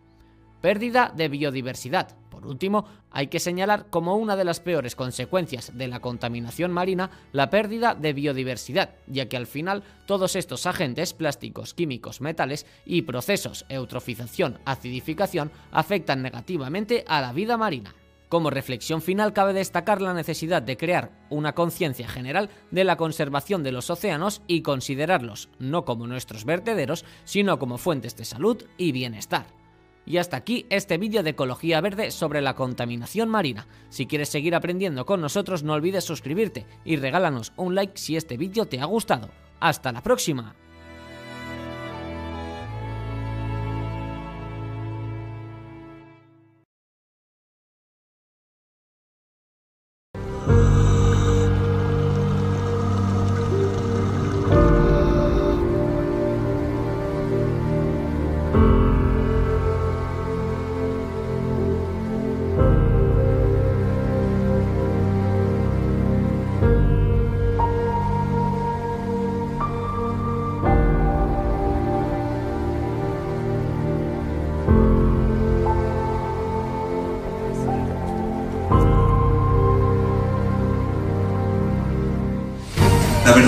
Pérdida 0.60 1.12
de 1.14 1.28
biodiversidad. 1.28 2.16
Por 2.30 2.46
último, 2.46 2.86
hay 3.10 3.26
que 3.26 3.38
señalar 3.38 3.86
como 3.90 4.16
una 4.16 4.36
de 4.36 4.44
las 4.44 4.60
peores 4.60 4.96
consecuencias 4.96 5.76
de 5.76 5.88
la 5.88 6.00
contaminación 6.00 6.70
marina 6.70 7.10
la 7.32 7.50
pérdida 7.50 7.94
de 7.94 8.12
biodiversidad, 8.12 8.94
ya 9.06 9.28
que 9.28 9.36
al 9.36 9.46
final 9.46 9.82
todos 10.06 10.36
estos 10.36 10.64
agentes 10.64 11.12
plásticos, 11.12 11.74
químicos, 11.74 12.20
metales 12.20 12.66
y 12.86 13.02
procesos 13.02 13.66
eutrofización, 13.68 14.58
acidificación 14.64 15.50
afectan 15.70 16.22
negativamente 16.22 17.04
a 17.06 17.20
la 17.20 17.32
vida 17.32 17.56
marina. 17.56 17.94
Como 18.30 18.48
reflexión 18.48 19.02
final 19.02 19.32
cabe 19.32 19.52
destacar 19.52 20.00
la 20.00 20.14
necesidad 20.14 20.62
de 20.62 20.76
crear 20.76 21.10
una 21.30 21.52
conciencia 21.56 22.08
general 22.08 22.48
de 22.70 22.84
la 22.84 22.96
conservación 22.96 23.64
de 23.64 23.72
los 23.72 23.90
océanos 23.90 24.40
y 24.46 24.62
considerarlos 24.62 25.48
no 25.58 25.84
como 25.84 26.06
nuestros 26.06 26.44
vertederos, 26.44 27.04
sino 27.24 27.58
como 27.58 27.76
fuentes 27.76 28.16
de 28.16 28.24
salud 28.24 28.64
y 28.78 28.92
bienestar. 28.92 29.59
Y 30.06 30.16
hasta 30.16 30.36
aquí 30.36 30.66
este 30.70 30.98
vídeo 30.98 31.22
de 31.22 31.30
Ecología 31.30 31.80
Verde 31.80 32.10
sobre 32.10 32.40
la 32.40 32.54
contaminación 32.54 33.28
marina. 33.28 33.66
Si 33.90 34.06
quieres 34.06 34.28
seguir 34.28 34.54
aprendiendo 34.54 35.06
con 35.06 35.20
nosotros 35.20 35.62
no 35.62 35.74
olvides 35.74 36.04
suscribirte 36.04 36.66
y 36.84 36.96
regálanos 36.96 37.52
un 37.56 37.74
like 37.74 37.96
si 37.96 38.16
este 38.16 38.36
vídeo 38.36 38.66
te 38.66 38.80
ha 38.80 38.86
gustado. 38.86 39.30
¡Hasta 39.60 39.92
la 39.92 40.02
próxima! 40.02 40.54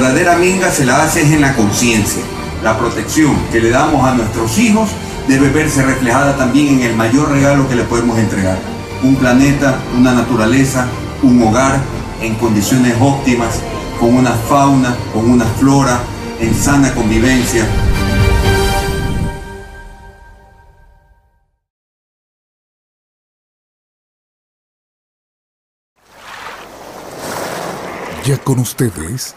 Verdadera 0.02 0.37
minga 0.37 0.68
se 0.73 0.85
la 0.85 1.00
hace 1.04 1.23
en 1.23 1.40
la 1.40 1.54
conciencia. 1.54 2.23
La 2.64 2.76
protección 2.76 3.37
que 3.52 3.61
le 3.61 3.71
damos 3.71 4.04
a 4.04 4.14
nuestros 4.14 4.59
hijos 4.59 4.90
debe 5.28 5.49
verse 5.50 5.80
reflejada 5.80 6.37
también 6.37 6.80
en 6.80 6.80
el 6.80 6.97
mayor 6.97 7.30
regalo 7.30 7.68
que 7.68 7.76
le 7.76 7.85
podemos 7.85 8.18
entregar. 8.18 8.59
Un 9.04 9.14
planeta, 9.14 9.78
una 9.97 10.12
naturaleza, 10.12 10.88
un 11.23 11.40
hogar 11.44 11.78
en 12.21 12.35
condiciones 12.35 12.97
óptimas, 13.00 13.61
con 14.00 14.16
una 14.16 14.32
fauna, 14.32 14.97
con 15.14 15.30
una 15.30 15.44
flora, 15.44 16.00
en 16.40 16.52
sana 16.52 16.92
convivencia. 16.92 17.64
Ya 28.25 28.37
con 28.38 28.59
ustedes, 28.59 29.37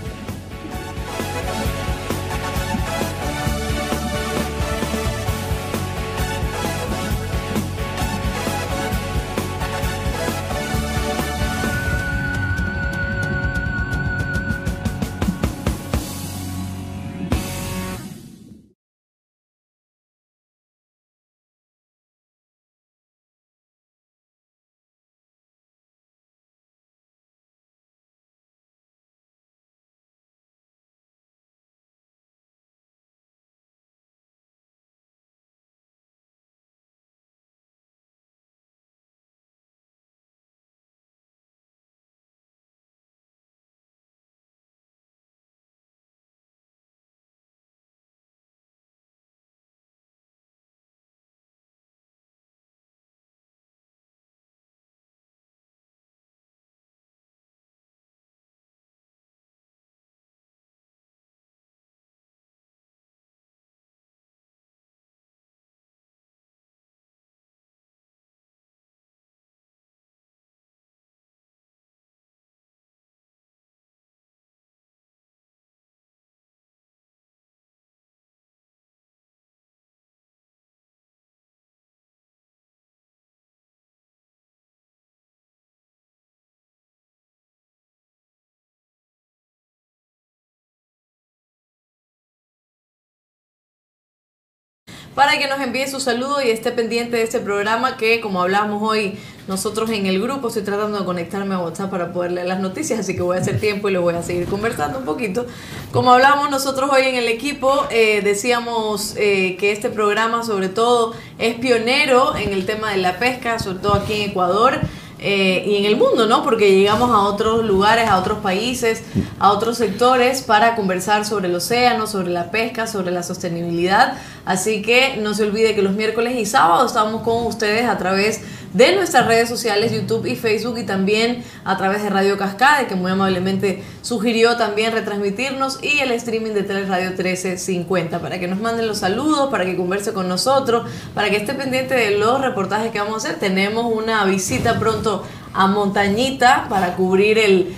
Para 95.15 95.37
que 95.37 95.47
nos 95.47 95.59
envíe 95.59 95.87
su 95.87 95.99
saludo 95.99 96.41
y 96.41 96.49
esté 96.49 96.71
pendiente 96.71 97.17
de 97.17 97.23
este 97.23 97.39
programa 97.39 97.97
que, 97.97 98.21
como 98.21 98.41
hablamos 98.41 98.81
hoy 98.81 99.17
nosotros 99.47 99.89
en 99.89 100.05
el 100.05 100.21
grupo, 100.21 100.47
estoy 100.47 100.63
tratando 100.63 100.99
de 100.99 101.05
conectarme 101.05 101.55
a 101.55 101.59
WhatsApp 101.59 101.89
para 101.89 102.13
poder 102.13 102.31
leer 102.31 102.47
las 102.47 102.59
noticias, 102.59 102.99
así 102.99 103.15
que 103.15 103.21
voy 103.21 103.37
a 103.37 103.41
hacer 103.41 103.59
tiempo 103.59 103.89
y 103.89 103.91
lo 103.91 104.01
voy 104.01 104.13
a 104.13 104.23
seguir 104.23 104.45
conversando 104.45 104.99
un 104.99 105.05
poquito. 105.05 105.45
Como 105.91 106.13
hablamos 106.13 106.49
nosotros 106.49 106.89
hoy 106.93 107.03
en 107.03 107.15
el 107.15 107.27
equipo, 107.27 107.85
eh, 107.89 108.21
decíamos 108.23 109.15
eh, 109.17 109.57
que 109.59 109.71
este 109.71 109.89
programa 109.89 110.43
sobre 110.43 110.69
todo 110.69 111.13
es 111.37 111.55
pionero 111.55 112.35
en 112.37 112.53
el 112.53 112.65
tema 112.65 112.91
de 112.91 112.97
la 112.97 113.19
pesca, 113.19 113.59
sobre 113.59 113.79
todo 113.79 113.95
aquí 113.95 114.13
en 114.13 114.29
Ecuador. 114.29 114.79
Eh, 115.23 115.63
y 115.67 115.77
en 115.77 115.85
el 115.85 115.97
mundo, 115.97 116.25
¿no? 116.25 116.43
Porque 116.43 116.75
llegamos 116.75 117.11
a 117.11 117.19
otros 117.19 117.63
lugares, 117.63 118.09
a 118.09 118.17
otros 118.17 118.39
países, 118.39 119.03
a 119.37 119.51
otros 119.51 119.77
sectores 119.77 120.41
para 120.41 120.75
conversar 120.75 121.25
sobre 121.25 121.47
el 121.47 121.53
océano, 121.53 122.07
sobre 122.07 122.31
la 122.31 122.49
pesca, 122.49 122.87
sobre 122.87 123.11
la 123.11 123.21
sostenibilidad. 123.21 124.17
Así 124.45 124.81
que 124.81 125.17
no 125.17 125.35
se 125.35 125.43
olvide 125.43 125.75
que 125.75 125.83
los 125.83 125.93
miércoles 125.93 126.35
y 126.37 126.47
sábados 126.47 126.87
estamos 126.87 127.21
con 127.21 127.45
ustedes 127.45 127.87
a 127.87 127.99
través 127.99 128.41
de 128.41 128.45
nuestras 128.73 129.27
redes 129.27 129.49
sociales, 129.49 129.91
YouTube 129.91 130.25
y 130.25 130.35
Facebook, 130.35 130.77
y 130.77 130.83
también 130.83 131.43
a 131.65 131.77
través 131.77 132.03
de 132.03 132.09
Radio 132.09 132.37
Cascade, 132.37 132.87
que 132.87 132.95
muy 132.95 133.11
amablemente 133.11 133.83
sugirió 134.01 134.55
también 134.57 134.93
retransmitirnos, 134.93 135.79
y 135.83 135.99
el 135.99 136.11
streaming 136.11 136.51
de 136.51 136.63
Teleradio 136.63 137.09
1350, 137.09 138.19
para 138.19 138.39
que 138.39 138.47
nos 138.47 138.59
manden 138.59 138.87
los 138.87 138.99
saludos, 138.99 139.49
para 139.49 139.65
que 139.65 139.75
converse 139.75 140.13
con 140.13 140.27
nosotros, 140.29 140.89
para 141.13 141.29
que 141.29 141.37
esté 141.37 141.53
pendiente 141.53 141.95
de 141.95 142.17
los 142.17 142.39
reportajes 142.41 142.91
que 142.91 142.99
vamos 142.99 143.25
a 143.25 143.27
hacer. 143.29 143.39
Tenemos 143.39 143.85
una 143.93 144.23
visita 144.25 144.79
pronto 144.79 145.23
a 145.53 145.67
Montañita 145.67 146.67
para 146.69 146.95
cubrir 146.95 147.37
el 147.39 147.73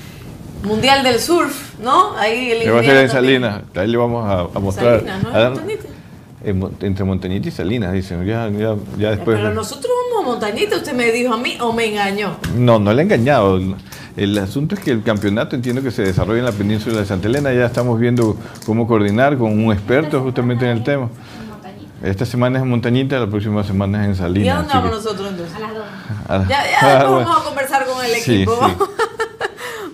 Mundial 0.63 1.03
del 1.03 1.19
Surf, 1.19 1.77
¿no? 1.79 2.15
Ahí 2.17 2.51
el 2.51 2.73
va 2.73 2.79
a 2.79 2.83
ser 2.83 2.97
en 2.97 3.09
Salinas, 3.09 3.63
ahí 3.75 3.87
le 3.87 3.97
vamos 3.97 4.25
a, 4.55 4.59
mostrar. 4.59 4.99
Salinas, 4.99 5.23
¿no? 5.23 5.29
a 5.29 5.39
dar- 5.39 5.53
en- 6.45 6.69
entre 6.81 7.03
Montañita 7.05 7.47
y 7.47 7.51
Salinas, 7.51 7.91
dicen. 7.93 8.25
Ya, 8.25 8.49
ya, 8.49 8.75
ya 8.97 9.09
después. 9.11 9.37
Pero 9.37 9.53
nosotros 9.53 9.91
a 10.23 10.25
Montañita, 10.25 10.77
usted 10.77 10.93
me 10.93 11.11
dijo 11.11 11.33
a 11.33 11.37
mí 11.37 11.57
o 11.61 11.71
me 11.73 11.85
engañó. 11.85 12.35
No, 12.55 12.79
no 12.79 12.93
le 12.93 13.01
he 13.01 13.05
engañado. 13.05 13.59
El 14.15 14.37
asunto 14.37 14.75
es 14.75 14.81
que 14.81 14.91
el 14.91 15.03
campeonato 15.03 15.55
entiendo 15.55 15.81
que 15.81 15.91
se 15.91 16.03
desarrolla 16.03 16.39
en 16.39 16.45
la 16.45 16.51
península 16.51 16.99
de 16.99 17.05
Santa 17.05 17.27
Elena. 17.27 17.51
Ya 17.53 17.65
estamos 17.65 17.99
viendo 17.99 18.37
cómo 18.65 18.87
coordinar 18.87 19.37
con 19.37 19.51
un 19.63 19.73
experto 19.73 20.21
justamente 20.21 20.65
en 20.65 20.71
el 20.77 20.83
tema. 20.83 21.09
Esta 22.03 22.25
semana 22.25 22.57
es 22.59 22.63
en 22.63 22.69
Montañita, 22.69 23.17
la 23.17 23.27
próxima 23.27 23.63
semana 23.63 24.03
es 24.03 24.09
en 24.09 24.15
Salinas. 24.17 24.45
¿Y 24.45 24.49
a 24.49 24.55
dónde 24.57 24.73
vamos 24.73 24.89
que- 24.89 24.95
nosotros 24.97 25.29
entonces? 25.29 25.55
Ah, 26.27 26.45
Ya, 26.49 26.63
ya 26.69 26.77
ah, 26.99 27.03
vamos 27.05 27.37
a 27.37 27.43
conversar 27.45 27.85
con 27.85 28.03
el 28.05 28.11
Sí, 28.11 28.33
equipo. 28.41 28.59
sí. 28.67 28.73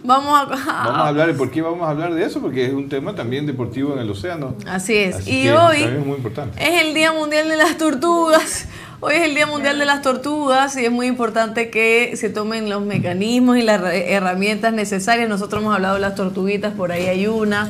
Vamos 0.09 0.39
a... 0.39 0.45
Vamos 0.45 1.01
a 1.01 1.07
hablar 1.07 1.27
de 1.27 1.33
por 1.35 1.51
qué 1.51 1.61
vamos 1.61 1.83
a 1.83 1.91
hablar 1.91 2.13
de 2.13 2.25
eso, 2.25 2.41
porque 2.41 2.65
es 2.65 2.73
un 2.73 2.89
tema 2.89 3.13
también 3.13 3.45
deportivo 3.45 3.93
en 3.93 3.99
el 3.99 4.09
océano. 4.09 4.55
Así 4.67 4.95
es. 4.97 5.17
Así 5.17 5.43
y 5.43 5.49
hoy 5.49 5.83
es 5.83 6.05
muy 6.05 6.17
importante. 6.17 6.61
es 6.61 6.81
el 6.83 6.93
Día 6.95 7.13
Mundial 7.13 7.47
de 7.47 7.55
las 7.55 7.77
Tortugas. 7.77 8.67
Hoy 9.01 9.13
es 9.13 9.21
el 9.21 9.35
Día 9.35 9.45
Mundial 9.45 9.77
de 9.79 9.85
las 9.85 10.01
Tortugas 10.01 10.75
y 10.75 10.83
es 10.83 10.91
muy 10.91 11.07
importante 11.07 11.69
que 11.69 12.17
se 12.17 12.29
tomen 12.29 12.69
los 12.69 12.81
mecanismos 12.81 13.57
y 13.57 13.61
las 13.61 13.81
herramientas 13.93 14.73
necesarias. 14.73 15.29
Nosotros 15.29 15.61
hemos 15.61 15.75
hablado 15.75 15.95
de 15.95 16.01
las 16.01 16.15
tortuguitas, 16.15 16.73
por 16.73 16.91
ahí 16.91 17.05
hay 17.05 17.27
una. 17.27 17.69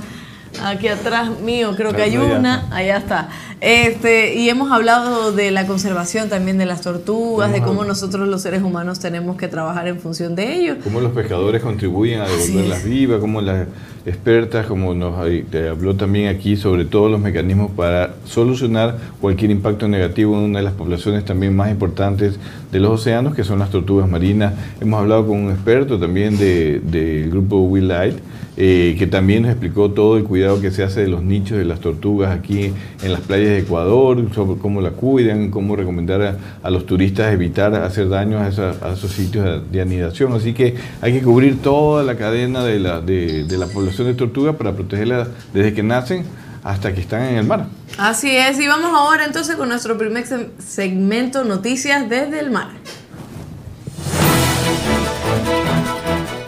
Aquí 0.64 0.88
atrás 0.88 1.40
mío 1.42 1.74
creo 1.76 1.94
que 1.94 2.02
hay 2.02 2.18
una, 2.18 2.68
allá 2.72 2.98
está. 2.98 3.30
Este, 3.62 4.36
y 4.36 4.50
hemos 4.50 4.72
hablado 4.72 5.32
de 5.34 5.52
la 5.52 5.68
conservación 5.68 6.30
también 6.30 6.58
de 6.58 6.66
las 6.66 6.82
tortugas, 6.82 7.52
de 7.52 7.62
cómo 7.62 7.84
nosotros 7.84 8.28
los 8.28 8.42
seres 8.42 8.64
humanos 8.64 9.00
tenemos 9.00 9.38
que 9.38 9.48
trabajar 9.48 9.88
en 9.88 10.00
función 10.00 10.36
de 10.36 10.56
ello. 10.56 10.78
Cómo 10.84 11.02
los 11.02 11.12
pescadores 11.12 11.62
contribuyen 11.62 12.22
a 12.22 12.28
devolverlas 12.28 12.84
vivas, 12.84 13.20
cómo 13.20 13.42
las 13.42 13.68
expertas, 14.06 14.66
como 14.66 14.94
nos 14.94 15.14
te 15.52 15.68
habló 15.70 15.96
también 15.96 16.28
aquí 16.30 16.56
sobre 16.56 16.86
todos 16.86 17.12
los 17.12 17.20
mecanismos 17.20 17.72
para 17.72 18.16
solucionar 18.26 18.98
cualquier 19.22 19.52
impacto 19.52 19.88
negativo 19.88 20.36
en 20.38 20.46
una 20.46 20.60
de 20.60 20.66
las 20.66 20.74
poblaciones 20.74 21.26
también 21.26 21.56
más 21.56 21.70
importantes 21.72 22.40
de 22.72 22.80
los 22.80 22.92
océanos, 23.02 23.36
que 23.36 23.44
son 23.44 23.60
las 23.60 23.70
tortugas 23.72 24.10
marinas. 24.10 24.54
Hemos 24.80 25.00
hablado 25.00 25.28
con 25.28 25.38
un 25.38 25.52
experto 25.52 26.00
también 26.00 26.38
de- 26.38 26.80
del 26.80 27.30
grupo 27.30 27.58
Will 27.62 27.88
Light, 27.88 28.16
eh, 28.62 28.96
que 29.00 29.08
también 29.08 29.44
nos 29.44 29.52
explicó 29.52 29.92
todo 29.92 30.18
el 30.18 30.26
cuidado 30.26 30.60
que 30.60 30.70
se 30.72 30.84
hace 30.84 31.02
de 31.02 31.08
los 31.08 31.24
nichos 31.24 31.58
de 31.58 31.64
las 31.64 31.80
tortugas 31.80 32.38
aquí 32.38 32.74
en 33.04 33.12
las 33.12 33.22
playas 33.22 33.50
de 33.52 33.60
Ecuador, 33.60 34.22
sobre 34.36 34.60
cómo 34.60 34.82
la 34.82 34.90
cuidan, 34.92 35.50
cómo 35.50 35.76
recomendar 35.78 36.38
a, 36.62 36.70
los 36.70 36.86
turistas 36.86 37.34
evitar 37.34 37.74
hacer 37.76 38.10
daño 38.10 38.38
a, 38.40 38.50
esa- 38.50 38.76
esos 38.94 39.12
sitios 39.12 39.46
de, 39.46 39.62
de 39.72 39.82
anidación. 39.82 40.34
Así 40.34 40.54
que 40.54 40.76
hay 41.02 41.14
que 41.14 41.22
cubrir 41.22 41.62
toda 41.62 42.04
la 42.04 42.16
cadena 42.16 42.64
de 42.64 42.80
la, 42.80 43.00
de, 43.02 43.46
de 43.46 43.58
la 43.58 43.66
población 43.68 43.89
de 43.98 44.14
tortugas 44.14 44.56
para 44.56 44.74
protegerlas 44.74 45.28
desde 45.54 45.74
que 45.74 45.84
nacen 45.84 46.26
hasta 46.64 46.94
que 46.94 47.02
están 47.02 47.24
en 47.24 47.36
el 47.36 47.46
mar. 47.46 47.68
Así 47.98 48.36
es, 48.36 48.60
y 48.60 48.68
vamos 48.68 48.92
ahora 48.94 49.26
entonces 49.26 49.56
con 49.56 49.70
nuestro 49.70 49.98
primer 49.98 50.26
se- 50.26 50.50
segmento 50.60 51.44
Noticias 51.44 52.10
desde 52.10 52.40
el 52.40 52.52
mar. 52.52 52.70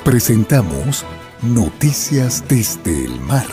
Presentamos 0.04 1.06
Noticias 1.41 2.43
desde 2.47 3.06
el 3.06 3.19
mar. 3.21 3.45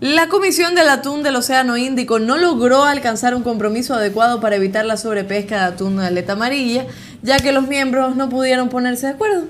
La 0.00 0.28
Comisión 0.28 0.76
del 0.76 0.88
Atún 0.90 1.24
del 1.24 1.34
Océano 1.34 1.76
Índico 1.76 2.20
no 2.20 2.36
logró 2.38 2.84
alcanzar 2.84 3.34
un 3.34 3.42
compromiso 3.42 3.94
adecuado 3.94 4.40
para 4.40 4.54
evitar 4.54 4.84
la 4.84 4.96
sobrepesca 4.96 5.56
de 5.58 5.64
atún 5.74 5.96
de 5.96 6.06
aleta 6.06 6.34
amarilla, 6.34 6.86
ya 7.22 7.38
que 7.38 7.52
los 7.52 7.66
miembros 7.66 8.16
no 8.16 8.28
pudieron 8.28 8.68
ponerse 8.68 9.06
de 9.06 9.12
acuerdo. 9.12 9.44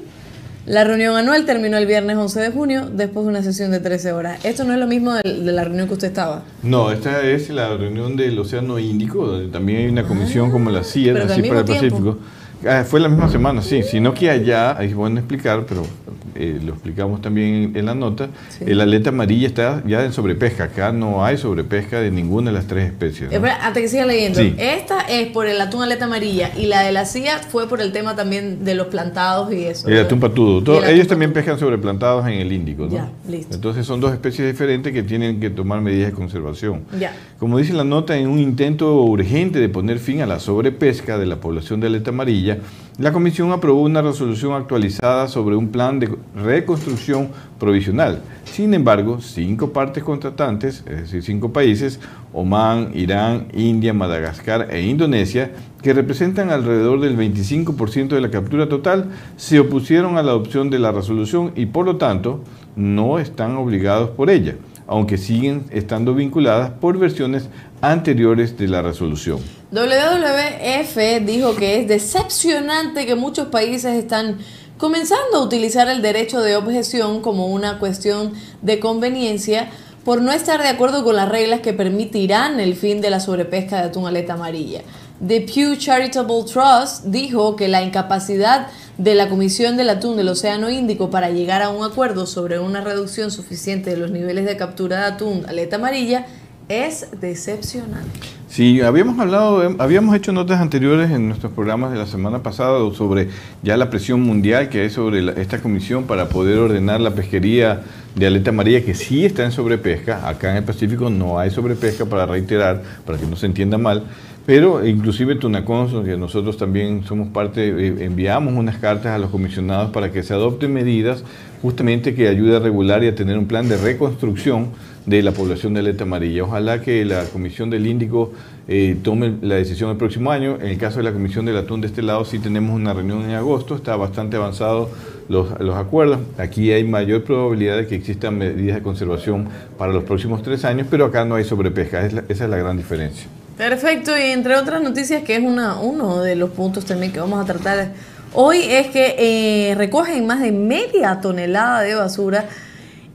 La 0.67 0.85
reunión 0.85 1.17
anual 1.17 1.47
terminó 1.47 1.79
el 1.79 1.87
viernes 1.87 2.19
11 2.19 2.41
de 2.41 2.51
junio, 2.51 2.91
después 2.93 3.25
de 3.25 3.31
una 3.31 3.43
sesión 3.43 3.71
de 3.71 3.81
13 3.81 4.13
horas. 4.13 4.45
Esto 4.45 4.65
no 4.65 4.75
es 4.75 4.79
lo 4.79 4.87
mismo 4.87 5.15
de, 5.15 5.23
la 5.25 5.65
reunión 5.65 5.87
que 5.87 5.95
usted 5.95 6.09
estaba. 6.09 6.43
No, 6.63 6.93
esta 6.93 7.23
es 7.23 7.49
la 7.49 7.75
reunión 7.75 8.17
del 8.17 8.39
Océano 8.39 8.79
Índico, 8.79 9.27
donde 9.27 9.49
también 9.49 9.79
hay 9.79 9.87
una 9.87 10.05
comisión 10.05 10.51
como 10.51 10.71
la 10.71 10.85
CIA, 10.85 11.13
Ah, 11.13 11.15
pero 11.15 11.33
así 11.33 11.41
al 11.41 11.49
para 11.49 11.61
el. 11.61 11.67
Pacífico. 11.67 12.19
Ah, 12.67 12.85
fue 12.87 13.01
la 13.01 13.09
misma 13.09 13.31
semana, 13.31 13.63
sí, 13.63 13.83
sino 13.83 14.13
que 14.13 14.29
allá, 14.29 14.73
es 14.83 14.95
bueno 14.95 15.21
explicar, 15.21 15.65
pero 15.67 15.85
eh, 16.35 16.61
lo 16.65 16.73
explicamos 16.73 17.21
también 17.23 17.73
en, 17.75 17.87
la 17.87 17.95
nota, 17.95 18.29
Sí. 18.51 18.65
el 18.67 18.81
aleta 18.81 19.11
amarilla 19.11 19.47
está 19.47 19.83
ya 19.87 20.05
en 20.05 20.13
sobrepesca, 20.13 20.65
acá 20.65 20.93
no 20.93 21.25
hay 21.25 21.37
sobrepesca 21.39 22.01
de 22.01 22.11
ninguna 22.11 22.51
de 22.51 22.57
las 22.57 22.67
tres 22.67 22.87
especies. 22.87 23.31
¿no? 23.31 23.37
Espera, 23.37 23.67
antes 23.67 23.83
que 23.83 23.89
siga 23.89 24.07
leyendo, 24.07 24.41
Sí. 24.41 24.55
esta 24.59 25.01
es 25.03 25.29
por 25.29 25.47
el 25.47 25.61
atún 25.61 25.83
aleta 25.83 26.05
amarilla 26.07 26.51
y 26.57 26.67
la 26.67 26.83
de 26.83 26.93
la 26.93 27.05
CIA 27.05 27.39
fue 27.39 27.69
por 27.69 27.81
el 27.81 27.93
tema 27.93 28.17
también 28.17 28.65
de 28.65 28.75
los 28.75 28.89
plantados 28.89 29.53
y 29.53 29.65
eso. 29.65 29.87
El 29.87 29.95
¿verdad? 29.95 30.07
atún 30.07 30.21
patudo. 30.21 30.63
Todo- 30.63 30.79
el 30.79 30.85
atún 30.85 30.95
ellos 30.95 31.07
también 31.09 31.31
patudo. 31.31 31.45
pescan 31.45 31.59
sobreplantados 31.61 32.27
en 32.27 32.35
el 32.35 32.53
Índico. 32.53 32.85
¿no? 32.87 32.91
Ya, 32.93 33.11
listo. 33.29 33.55
Entonces 33.55 33.87
son 33.87 34.01
dos 34.01 34.13
especies 34.13 34.49
diferentes 34.51 34.93
que 34.93 35.03
tienen 35.03 35.41
que 35.41 35.51
tomar 35.51 35.81
medidas 35.81 36.11
de 36.11 36.15
conservación. 36.15 36.83
Ya. 36.99 37.13
Como 37.39 37.59
dice 37.59 37.73
la 37.73 37.85
nota, 37.85 38.17
en 38.17 38.29
un 38.29 38.39
intento 38.39 39.03
urgente 39.03 39.59
de 39.61 39.69
poner 39.69 39.99
fin 39.99 40.21
a 40.23 40.27
la 40.27 40.41
sobrepesca 40.41 41.19
de 41.19 41.27
la 41.27 41.37
población 41.37 41.81
de 41.81 41.87
aleta 41.89 42.11
amarilla, 42.11 42.59
la 42.99 43.13
Comisión 43.13 43.53
aprobó 43.53 43.83
una 43.83 44.03
resolución 44.03 44.55
actualizada 44.55 45.29
sobre 45.29 45.55
un 45.55 45.69
plan 45.69 46.01
de 46.01 46.11
reconstrucción 46.35 47.29
provisional. 47.61 48.23
Sin 48.45 48.75
embargo, 48.75 49.21
cinco 49.21 49.73
partes 49.73 50.03
contratantes, 50.03 50.83
es 50.85 51.03
decir, 51.03 51.23
cinco 51.23 51.53
países, 51.53 52.01
Omán, 52.33 52.91
Irán, 52.95 53.47
India, 53.53 53.95
Madagascar 53.95 54.67
e 54.73 54.83
Indonesia, 54.83 55.53
que 55.81 55.93
representan 55.93 56.51
alrededor 56.51 56.99
del 56.99 57.17
25% 57.17 58.09
de 58.09 58.21
la 58.21 58.33
captura 58.33 58.69
total, 58.69 59.11
se 59.37 59.61
opusieron 59.61 60.19
a 60.19 60.25
la 60.25 60.33
adopción 60.33 60.69
de 60.69 60.81
la 60.81 60.91
resolución 60.91 61.53
y 61.55 61.67
por 61.67 61.87
lo 61.87 61.99
tanto 61.99 62.43
no 62.75 63.21
están 63.21 63.57
obligados 63.57 64.11
por 64.11 64.29
ella, 64.29 64.57
aunque 64.89 65.19
siguen 65.19 65.67
estando 65.71 66.17
vinculadas 66.17 66.71
por 66.71 66.99
versiones 66.99 67.49
anteriores 67.81 68.59
de 68.59 68.67
la 68.67 68.83
resolución. 68.83 69.39
WWF 69.71 71.27
dijo 71.27 71.55
que 71.55 71.81
es 71.81 71.89
decepcionante 71.89 73.05
que 73.05 73.15
muchos 73.15 73.49
países 73.49 73.97
están 73.97 74.39
comenzando 74.79 75.37
a 75.37 75.43
utilizar 75.43 75.89
el 75.89 76.01
derecho 76.01 76.41
de 76.41 76.57
objeción 76.57 77.21
como 77.21 77.49
una 77.49 77.79
cuestión 77.79 78.33
de 78.63 78.81
conveniencia 78.81 79.69
por 80.07 80.23
no 80.23 80.33
estar 80.33 80.63
de 80.63 80.69
acuerdo 80.69 81.05
con 81.05 81.17
las 81.17 81.29
reglas 81.29 81.61
que 81.61 81.75
permitirán 81.75 82.61
el 82.61 82.77
fin 82.77 83.03
de 83.03 83.11
la 83.11 83.21
sobrepesca 83.21 83.77
de 83.77 83.89
atún 83.89 84.07
aleta 84.07 84.35
amarilla. 84.35 84.81
The 85.27 85.43
Pew 85.43 85.77
Charitable 85.77 86.45
Trust 86.51 87.05
dijo 87.05 87.55
que 87.55 87.69
la 87.69 87.83
incapacidad 87.83 88.69
de 88.97 89.15
la 89.15 89.29
Comisión 89.29 89.77
del 89.77 89.91
Atún 89.91 90.17
del 90.17 90.31
Océano 90.31 90.71
Índico 90.71 91.11
para 91.11 91.29
llegar 91.29 91.61
a 91.61 91.69
un 91.69 91.85
acuerdo 91.85 92.25
sobre 92.25 92.59
una 92.59 92.81
reducción 92.81 93.31
suficiente 93.31 93.91
de 93.91 93.99
los 93.99 94.13
niveles 94.13 94.47
de 94.47 94.57
captura 94.57 95.01
de 95.01 95.05
atún 95.15 95.45
aleta 95.47 95.77
amarilla 95.77 96.25
es 96.71 97.09
decepcionante. 97.21 98.38
Sí, 98.49 98.81
habíamos 98.81 99.19
hablado, 99.19 99.63
eh, 99.63 99.77
habíamos 99.79 100.17
hecho 100.17 100.33
notas 100.33 100.59
anteriores 100.61 101.11
en 101.11 101.29
nuestros 101.29 101.53
programas 101.53 101.93
de 101.93 101.99
la 101.99 102.07
semana 102.07 102.43
pasada 102.43 102.79
sobre 102.95 103.29
ya 103.63 103.77
la 103.77 103.91
presión 103.91 104.23
mundial 104.23 104.71
que 104.71 104.81
hay 104.81 104.91
sobre 104.91 105.21
la- 105.21 105.33
esta 105.33 105.61
comisión 105.61 106.05
para 106.05 106.31
poder 106.31 106.59
ordenar 106.59 106.99
la 107.01 107.11
pesquería 107.11 107.83
de 108.15 108.27
aleta 108.27 108.49
amarilla, 108.51 108.83
que 108.83 108.95
sí 108.95 109.25
está 109.27 109.45
en 109.45 109.53
sobrepesca. 109.53 110.27
Acá 110.27 110.51
en 110.53 110.57
el 110.57 110.65
Pacífico 110.65 111.11
no 111.11 111.39
hay 111.39 111.51
sobrepesca, 111.51 112.07
para 112.07 112.25
reiterar, 112.25 112.83
para 113.05 113.19
que 113.19 113.27
no 113.27 113.37
se 113.37 113.45
entienda 113.47 113.77
mal. 113.77 114.05
Pero 114.47 114.85
inclusive 114.87 115.35
Tunacons, 115.35 115.93
que 116.07 116.17
nosotros 116.17 116.57
también 116.57 117.05
somos 117.05 117.29
parte, 117.29 117.69
eh, 117.69 117.97
enviamos 118.07 118.55
unas 118.55 118.79
cartas 118.79 119.13
a 119.15 119.19
los 119.19 119.29
comisionados 119.31 119.91
para 119.91 120.11
que 120.11 120.23
se 120.23 120.33
adopten 120.33 120.73
medidas 120.73 121.23
justamente 121.61 122.15
que 122.15 122.29
ayude 122.29 122.57
a 122.57 122.61
regular 122.61 123.05
y 123.05 123.09
a 123.09 123.15
tener 123.15 123.37
un 123.37 123.47
plan 123.47 123.69
de 123.69 123.77
reconstrucción 123.77 124.69
de 125.09 125.23
la 125.23 125.33
población 125.33 125.73
de 125.73 125.81
aleta 125.81 126.05
amarilla. 126.05 126.45
Ojalá 126.45 126.83
que 126.83 127.05
la 127.05 127.25
Comisión 127.25 127.71
del 127.71 127.87
Índico 127.87 128.33
eh, 128.69 128.95
tome 129.03 129.37
la 129.41 129.55
decisión 129.55 129.91
el 129.91 129.97
próximo 129.97 130.31
año. 130.31 130.59
En 130.61 130.67
el 130.67 130.77
caso 130.77 130.99
de 130.99 131.05
la 131.05 131.13
Comisión 131.13 131.47
del 131.47 131.57
Atún 131.57 131.81
de 131.81 131.87
este 131.87 132.03
lado 132.03 132.27
sí 132.27 132.39
tenemos 132.39 132.77
una 132.77 132.93
reunión 132.93 133.23
en 133.25 133.31
agosto, 133.31 133.75
está 133.75 133.97
bastante 133.97 134.37
avanzado 134.37 134.91
los, 135.31 135.59
los 135.61 135.77
acuerdos. 135.77 136.19
Aquí 136.37 136.71
hay 136.73 136.85
mayor 136.85 137.25
probabilidad 137.25 137.79
de 137.79 137.87
que 137.87 137.95
existan 137.95 138.37
medidas 138.37 138.77
de 138.77 138.83
conservación 138.83 139.49
para 139.79 139.93
los 139.95 140.05
próximos 140.05 140.43
tres 140.43 140.67
años, 140.67 140.87
pero 140.91 141.07
acá 141.07 141.25
no 141.25 141.37
hay 141.37 141.45
sobrepesca, 141.45 142.05
esa 142.05 142.23
es 142.29 142.51
la 142.51 142.59
gran 142.59 142.77
diferencia. 142.77 143.27
Perfecto, 143.57 144.17
y 144.17 144.31
entre 144.31 144.57
otras 144.57 144.83
noticias, 144.83 145.23
que 145.23 145.37
es 145.37 145.43
una, 145.43 145.81
uno 145.81 146.21
de 146.21 146.37
los 146.37 146.51
puntos 146.51 146.85
también 146.85 147.13
que 147.13 147.19
vamos 147.19 147.41
a 147.41 147.45
tratar 147.45 147.93
hoy, 148.35 148.59
es 148.63 148.89
que 148.89 149.17
eh, 149.19 149.75
recogen 149.75 150.27
más 150.27 150.43
de 150.43 150.53
media 150.53 151.21
tonelada 151.21 151.81
de 151.81 151.95
basura 151.95 152.45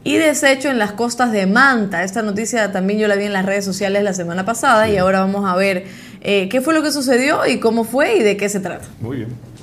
y 0.04 0.18
desecho 0.18 0.70
en 0.70 0.80
las 0.80 0.92
costas 0.94 1.32
de 1.32 1.46
Manta. 1.48 2.04
Esta 2.04 2.22
noticia 2.22 2.72
también 2.72 3.00
yo 3.00 3.08
la 3.08 3.16
vi 3.16 3.26
en 3.26 3.34
las 3.34 3.46
redes 3.46 3.66
sociales 3.66 4.04
la 4.04 4.13
semana 4.13 4.46
pasada 4.46 4.89
y 4.89 4.98
ahora 4.98 5.20
vamos 5.20 5.50
a 5.50 5.56
ver 5.56 5.86
eh, 6.22 6.50
qué 6.50 6.62
fue 6.62 6.74
lo 6.74 6.82
que 6.82 6.92
sucedió 6.92 7.46
y 7.46 7.60
cómo 7.60 7.84
fue 7.84 8.18
y 8.18 8.24
de 8.24 8.38
qué 8.38 8.50
se 8.50 8.60
trata. 8.60 8.88
Muy 9.00 9.18
bien. 9.18 9.54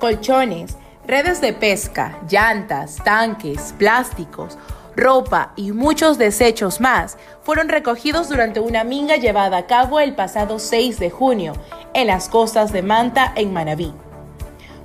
colchones, 0.00 0.76
redes 1.06 1.40
de 1.40 1.52
pesca, 1.52 2.18
llantas, 2.28 2.96
tanques, 3.04 3.74
plásticos, 3.78 4.58
ropa 4.96 5.52
y 5.54 5.70
muchos 5.70 6.18
desechos 6.18 6.80
más 6.80 7.16
fueron 7.42 7.68
recogidos 7.68 8.28
durante 8.28 8.58
una 8.58 8.82
minga 8.82 9.16
llevada 9.16 9.58
a 9.58 9.66
cabo 9.66 10.00
el 10.00 10.16
pasado 10.16 10.58
6 10.58 10.98
de 10.98 11.10
junio 11.10 11.52
en 11.94 12.06
las 12.06 12.28
costas 12.28 12.72
de 12.72 12.82
Manta, 12.82 13.32
en 13.36 13.52
Manabí. 13.52 13.92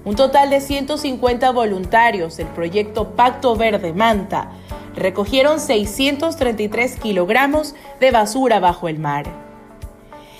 Un 0.03 0.15
total 0.15 0.49
de 0.51 0.61
150 0.61 1.51
voluntarios 1.51 2.37
del 2.37 2.47
proyecto 2.47 3.15
Pacto 3.15 3.55
Verde 3.55 3.93
Manta 3.93 4.51
recogieron 4.95 5.59
633 5.59 6.99
kilogramos 6.99 7.75
de 7.99 8.11
basura 8.11 8.59
bajo 8.59 8.87
el 8.87 8.99
mar. 8.99 9.25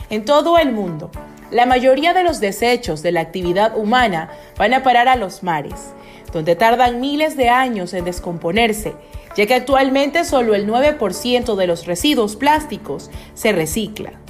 En 0.10 0.24
todo 0.24 0.58
el 0.58 0.72
mundo, 0.72 1.10
la 1.52 1.66
mayoría 1.66 2.14
de 2.14 2.24
los 2.24 2.40
desechos 2.40 3.02
de 3.02 3.12
la 3.12 3.22
actividad 3.22 3.78
humana 3.78 4.30
van 4.58 4.74
a 4.74 4.84
parar 4.84 5.08
a 5.08 5.16
los 5.16 5.42
mares, 5.42 5.94
donde 6.32 6.56
tardan 6.56 7.00
miles 7.00 7.36
de 7.38 7.50
años 7.50 7.94
en 7.94 8.06
descomponerse, 8.06 8.96
ya 9.36 9.46
que 9.46 9.56
actualmente 9.56 10.26
solo 10.26 10.54
el 10.54 10.68
9% 10.68 11.56
de 11.56 11.68
los 11.68 11.86
residuos 11.86 12.36
plásticos 12.36 13.10
se 13.34 13.52
recicla. 13.52 14.25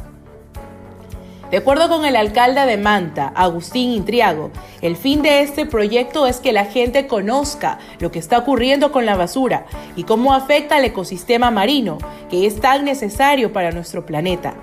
De 1.52 1.58
acuerdo 1.58 1.90
con 1.90 2.06
el 2.06 2.16
alcalde 2.16 2.66
de 2.66 2.78
Manta, 2.78 3.32
Agustín 3.36 3.92
Intriago, 3.92 4.50
el 4.82 4.96
fin 4.96 5.22
de 5.22 5.42
este 5.42 5.68
proyecto 5.68 6.26
es 6.26 6.38
que 6.38 6.52
la 6.52 6.66
gente 6.66 7.06
conozca 7.06 7.78
lo 8.00 8.12
que 8.12 8.18
está 8.18 8.40
ocurriendo 8.40 8.92
con 8.92 9.06
la 9.06 9.16
basura 9.16 9.66
y 9.96 10.04
cómo 10.04 10.34
afecta 10.34 10.78
al 10.78 10.86
ecosistema 10.86 11.52
marino, 11.52 12.00
que 12.32 12.48
es 12.48 12.60
tan 12.60 12.84
necesario 12.84 13.54
para 13.54 13.72
nuestro 13.72 14.06
planeta. 14.08 14.56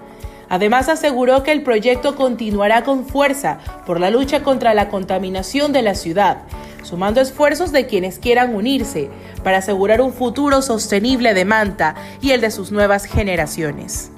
Además 0.49 0.91
aseguró 0.91 1.43
que 1.43 1.53
el 1.53 1.63
proyecto 1.63 2.15
continuará 2.15 2.83
con 2.83 3.07
fuerza 3.07 3.59
por 3.87 3.99
la 3.99 4.11
lucha 4.11 4.43
contra 4.43 4.75
la 4.75 4.91
contaminación 4.91 5.73
de 5.73 5.83
la 5.83 5.95
ciudad, 5.95 6.43
sumando 6.83 7.23
esfuerzos 7.23 7.73
de 7.73 7.87
quienes 7.87 8.19
quieran 8.19 8.55
unirse 8.55 9.09
para 9.43 9.59
asegurar 9.59 10.03
un 10.03 10.13
futuro 10.13 10.61
sostenible 10.61 11.33
de 11.33 11.45
Manta 11.47 11.95
y 12.21 12.33
el 12.33 12.41
de 12.41 12.51
sus 12.51 12.71
nuevas 12.71 13.07
generaciones. 13.07 14.12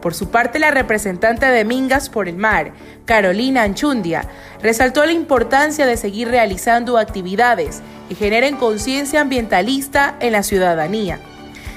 Por 0.00 0.14
su 0.14 0.30
parte, 0.30 0.58
la 0.58 0.70
representante 0.70 1.46
de 1.46 1.64
Mingas 1.64 2.08
por 2.08 2.28
el 2.28 2.36
Mar, 2.36 2.72
Carolina 3.04 3.62
Anchundia, 3.62 4.28
resaltó 4.62 5.04
la 5.04 5.12
importancia 5.12 5.86
de 5.86 5.96
seguir 5.96 6.28
realizando 6.28 6.98
actividades 6.98 7.82
que 8.08 8.14
generen 8.14 8.56
conciencia 8.56 9.20
ambientalista 9.22 10.16
en 10.20 10.32
la 10.32 10.42
ciudadanía. 10.42 11.18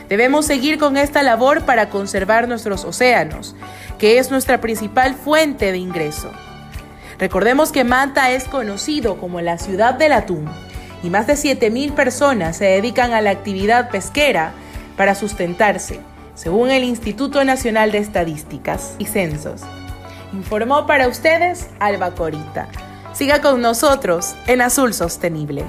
Debemos 0.09 0.45
seguir 0.45 0.79
con 0.79 0.97
esta 0.97 1.23
labor 1.23 1.65
para 1.65 1.89
conservar 1.89 2.47
nuestros 2.47 2.83
océanos, 2.83 3.55
que 3.97 4.17
es 4.17 4.31
nuestra 4.31 4.59
principal 4.59 5.15
fuente 5.15 5.71
de 5.71 5.77
ingreso. 5.77 6.31
Recordemos 7.19 7.71
que 7.71 7.83
Manta 7.83 8.31
es 8.31 8.45
conocido 8.45 9.17
como 9.17 9.41
la 9.41 9.57
ciudad 9.57 9.93
del 9.93 10.13
atún 10.13 10.49
y 11.03 11.09
más 11.09 11.27
de 11.27 11.33
7.000 11.33 11.93
personas 11.93 12.57
se 12.57 12.65
dedican 12.65 13.13
a 13.13 13.21
la 13.21 13.29
actividad 13.29 13.89
pesquera 13.89 14.51
para 14.97 15.15
sustentarse 15.15 15.99
según 16.39 16.71
el 16.71 16.85
Instituto 16.85 17.43
Nacional 17.43 17.91
de 17.91 17.97
Estadísticas 17.97 18.95
y 18.97 19.07
Censos. 19.07 19.59
Informó 20.31 20.87
para 20.87 21.09
ustedes 21.09 21.67
Alba 21.79 22.15
Corita. 22.15 22.69
Siga 23.11 23.41
con 23.41 23.61
nosotros 23.61 24.35
en 24.47 24.61
Azul 24.61 24.93
Sostenible. 24.93 25.65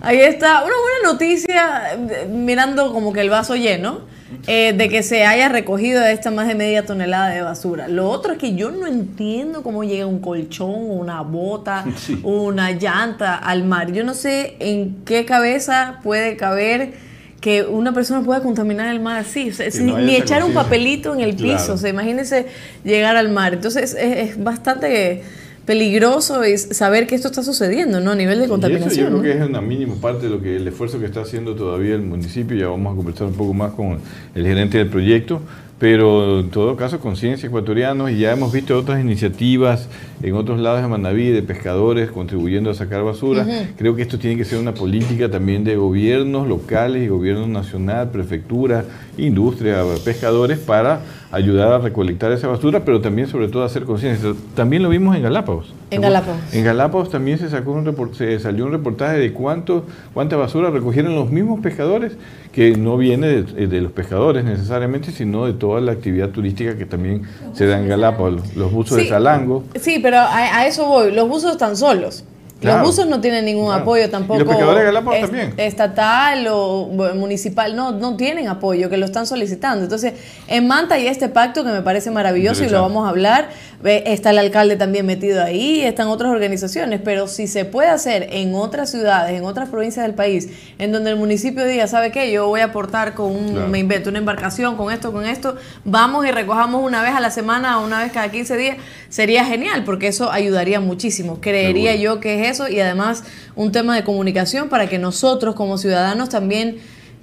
Ahí 0.00 0.20
está, 0.20 0.62
una 0.62 0.74
buena 0.76 1.12
noticia, 1.12 1.98
mirando 2.28 2.92
como 2.92 3.12
que 3.12 3.22
el 3.22 3.30
vaso 3.30 3.56
lleno, 3.56 4.02
eh, 4.46 4.72
de 4.72 4.88
que 4.88 5.02
se 5.02 5.26
haya 5.26 5.48
recogido 5.48 6.04
esta 6.04 6.30
más 6.30 6.46
de 6.46 6.54
media 6.54 6.86
tonelada 6.86 7.30
de 7.30 7.42
basura. 7.42 7.88
Lo 7.88 8.10
otro 8.10 8.34
es 8.34 8.38
que 8.38 8.54
yo 8.54 8.70
no 8.70 8.86
entiendo 8.86 9.64
cómo 9.64 9.82
llega 9.82 10.06
un 10.06 10.20
colchón, 10.20 10.88
una 10.88 11.22
bota, 11.22 11.84
una 12.22 12.70
llanta 12.70 13.34
al 13.34 13.64
mar. 13.64 13.90
Yo 13.90 14.04
no 14.04 14.14
sé 14.14 14.54
en 14.60 15.02
qué 15.04 15.24
cabeza 15.24 15.98
puede 16.04 16.36
caber 16.36 17.12
que 17.44 17.62
una 17.62 17.92
persona 17.92 18.22
pueda 18.22 18.42
contaminar 18.42 18.88
el 18.88 19.00
mar 19.00 19.18
así, 19.18 19.50
ni 19.82 20.16
echar 20.16 20.42
un 20.44 20.54
papelito 20.54 21.12
en 21.12 21.20
el 21.20 21.36
piso, 21.36 21.74
o 21.74 21.76
sea, 21.76 21.90
imagínense 21.90 22.46
llegar 22.84 23.16
al 23.16 23.30
mar. 23.30 23.52
Entonces 23.52 23.94
es, 24.00 24.42
bastante 24.42 25.22
peligroso 25.66 26.40
saber 26.56 27.06
que 27.06 27.14
esto 27.14 27.28
está 27.28 27.42
sucediendo, 27.42 28.00
¿no? 28.00 28.12
A 28.12 28.14
nivel 28.14 28.40
de 28.40 28.48
contaminación. 28.48 29.12
yo 29.12 29.20
creo 29.20 29.34
que 29.34 29.42
es 29.42 29.46
una 29.46 29.60
mínima 29.60 29.94
parte 29.96 30.24
de 30.24 30.30
lo 30.30 30.40
que 30.40 30.56
el 30.56 30.66
esfuerzo 30.66 30.98
que 30.98 31.04
está 31.04 31.20
haciendo 31.20 31.54
todavía 31.54 31.94
el 31.96 32.00
municipio. 32.00 32.56
Ya 32.56 32.68
vamos 32.68 32.94
a 32.94 32.96
conversar 32.96 33.26
un 33.26 33.34
poco 33.34 33.52
más 33.52 33.72
con 33.72 33.98
el 34.34 34.46
gerente 34.46 34.78
del 34.78 34.88
proyecto, 34.88 35.42
pero 35.84 36.40
en 36.40 36.48
todo 36.48 36.76
caso 36.76 36.98
conciencia 36.98 37.46
ecuatorianos 37.46 38.10
y 38.10 38.16
ya 38.16 38.32
hemos 38.32 38.50
visto 38.50 38.74
otras 38.78 39.02
iniciativas 39.02 39.90
en 40.22 40.34
otros 40.34 40.58
lados 40.58 40.80
de 40.80 40.88
Manaví 40.88 41.28
de 41.28 41.42
pescadores 41.42 42.10
contribuyendo 42.10 42.70
a 42.70 42.74
sacar 42.74 43.04
basura. 43.04 43.46
Creo 43.76 43.94
que 43.94 44.00
esto 44.00 44.18
tiene 44.18 44.38
que 44.38 44.46
ser 44.46 44.58
una 44.58 44.72
política 44.72 45.30
también 45.30 45.62
de 45.62 45.76
gobiernos 45.76 46.48
locales 46.48 47.02
y 47.02 47.08
gobierno 47.08 47.46
nacional, 47.46 48.10
prefectura, 48.10 48.86
industria, 49.18 49.84
pescadores 50.02 50.58
para 50.58 51.02
ayudar 51.34 51.72
a 51.72 51.78
recolectar 51.78 52.30
esa 52.32 52.48
basura, 52.48 52.84
pero 52.84 53.00
también 53.00 53.28
sobre 53.28 53.48
todo 53.48 53.64
hacer 53.64 53.84
conciencia. 53.84 54.32
También 54.54 54.82
lo 54.82 54.88
vimos 54.88 55.16
en 55.16 55.22
Galápagos. 55.22 55.74
En 55.90 56.00
Galápagos. 56.00 56.40
En 56.52 56.64
Galápagos 56.64 57.10
también 57.10 57.38
se 57.38 57.50
sacó 57.50 57.72
un 57.72 58.14
se 58.14 58.38
salió 58.38 58.64
un 58.64 58.72
reportaje 58.72 59.18
de 59.18 59.32
cuánto 59.32 59.84
cuánta 60.12 60.36
basura 60.36 60.70
recogieron 60.70 61.14
los 61.14 61.30
mismos 61.30 61.60
pescadores 61.60 62.16
que 62.52 62.76
no 62.76 62.96
viene 62.96 63.42
de, 63.42 63.80
los 63.80 63.92
pescadores 63.92 64.44
necesariamente, 64.44 65.10
sino 65.10 65.46
de 65.46 65.54
toda 65.54 65.80
la 65.80 65.92
actividad 65.92 66.28
turística 66.28 66.76
que 66.76 66.86
también 66.86 67.22
se 67.52 67.66
da 67.66 67.80
en 67.80 67.88
Galápagos, 67.88 68.54
los 68.54 68.72
buzos 68.72 68.96
de 68.98 69.08
Salango. 69.08 69.64
Sí, 69.80 69.98
pero 70.00 70.18
a, 70.18 70.66
eso 70.66 70.86
voy, 70.86 71.12
los 71.12 71.28
buzos 71.28 71.52
están 71.52 71.76
solos. 71.76 72.24
Los 72.64 72.82
buzos 72.82 73.06
no 73.06 73.20
tienen 73.20 73.44
ningún 73.44 73.72
apoyo 73.72 74.08
tampoco. 74.10 74.40
los 74.40 74.48
pescadores 74.48 74.80
de 74.80 74.84
Galápagos 74.86 75.20
también. 75.20 75.54
Estatal 75.56 76.46
o 76.50 76.88
municipal, 77.14 77.76
no, 77.76 77.92
no 77.92 78.16
tienen 78.16 78.48
apoyo, 78.48 78.90
que 78.90 78.96
lo 78.96 79.06
están 79.06 79.26
solicitando. 79.26 79.84
Entonces, 79.84 80.14
en 80.48 80.66
Manta 80.66 80.96
hay 80.96 81.06
este 81.06 81.28
pacto 81.28 81.64
que 81.64 81.70
me 81.70 81.82
parece 81.82 82.10
maravilloso 82.10 82.64
y 82.64 82.68
lo 82.68 82.82
vamos 82.82 83.06
a 83.06 83.10
hablar. 83.10 83.48
Está 83.84 84.30
el 84.30 84.38
alcalde 84.38 84.76
también 84.76 85.04
metido 85.04 85.42
ahí, 85.42 85.82
están 85.82 86.08
otras 86.08 86.30
organizaciones, 86.32 87.02
pero 87.04 87.28
si 87.28 87.46
se 87.46 87.66
puede 87.66 87.90
hacer 87.90 88.28
en 88.30 88.54
otras 88.54 88.90
ciudades, 88.90 89.36
en 89.36 89.44
otras 89.44 89.68
provincias 89.68 90.06
del 90.06 90.14
país, 90.14 90.48
en 90.78 90.90
donde 90.90 91.10
el 91.10 91.16
municipio 91.16 91.66
diga, 91.66 91.86
¿sabe 91.86 92.10
qué? 92.10 92.32
Yo 92.32 92.46
voy 92.46 92.60
a 92.60 92.66
aportar 92.66 93.12
con 93.12 93.26
un, 93.36 93.70
me 93.70 93.78
invento 93.78 94.08
una 94.08 94.20
embarcación, 94.20 94.78
con 94.78 94.90
esto, 94.90 95.12
con 95.12 95.26
esto, 95.26 95.56
vamos 95.84 96.26
y 96.26 96.30
recojamos 96.30 96.82
una 96.82 97.02
vez 97.02 97.12
a 97.12 97.20
la 97.20 97.30
semana 97.30 97.78
o 97.78 97.84
una 97.84 98.02
vez 98.02 98.10
cada 98.10 98.30
15 98.30 98.56
días, 98.56 98.78
sería 99.10 99.44
genial, 99.44 99.84
porque 99.84 100.06
eso 100.06 100.30
ayudaría 100.30 100.80
muchísimo. 100.80 101.40
Creería 101.42 101.94
yo 101.94 102.20
que 102.20 102.40
es 102.40 102.52
eso 102.52 102.68
y 102.68 102.80
además 102.80 103.24
un 103.54 103.70
tema 103.70 103.94
de 103.94 104.02
comunicación 104.02 104.70
para 104.70 104.88
que 104.88 104.98
nosotros 104.98 105.54
como 105.54 105.76
ciudadanos 105.76 106.30
también 106.30 106.78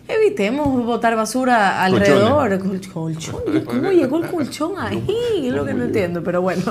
Evitemos 0.08 0.86
botar 0.86 1.16
basura 1.16 1.84
alrededor. 1.84 2.60
Colchón. 2.60 3.44
¿Cómo 3.66 3.92
llegó 3.92 4.18
el 4.18 4.30
colchón 4.30 4.74
ahí? 4.78 5.06
Es 5.46 5.54
lo 5.54 5.66
que 5.66 5.74
no 5.74 5.84
entiendo, 5.84 6.24
pero 6.24 6.42
bueno. 6.42 6.64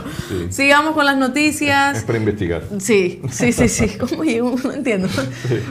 Sigamos 0.50 0.94
con 0.94 1.06
las 1.06 1.16
noticias. 1.16 1.98
Es 1.98 2.04
para 2.04 2.18
investigar. 2.18 2.62
Sí, 2.78 3.22
sí, 3.30 3.52
sí, 3.52 3.68
sí. 3.68 3.88
¿Cómo 3.98 4.24
llegó? 4.24 4.54
No 4.62 4.72
entiendo. 4.72 5.08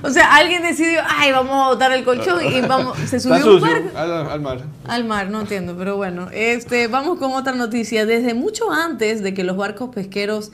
O 0.01 0.09
sea, 0.09 0.35
alguien 0.35 0.63
decidió, 0.63 1.01
ay, 1.07 1.31
vamos 1.31 1.53
a 1.53 1.69
botar 1.69 1.91
el 1.91 2.03
colchón 2.03 2.43
y 2.45 2.61
vamos, 2.61 2.97
se 2.97 3.19
subió 3.19 3.55
un 3.55 3.61
barco. 3.61 3.97
Al, 3.97 4.41
mar. 4.41 4.63
Al 4.87 5.05
mar, 5.05 5.29
no 5.29 5.41
entiendo, 5.41 5.75
pero 5.77 5.97
bueno. 5.97 6.29
Este, 6.31 6.87
vamos 6.87 7.19
con 7.19 7.33
otra 7.33 7.53
noticia. 7.53 8.05
Desde 8.05 8.33
mucho 8.33 8.71
antes 8.71 9.21
de 9.21 9.33
que 9.33 9.43
los 9.43 9.57
barcos 9.57 9.89
pesqueros 9.93 10.51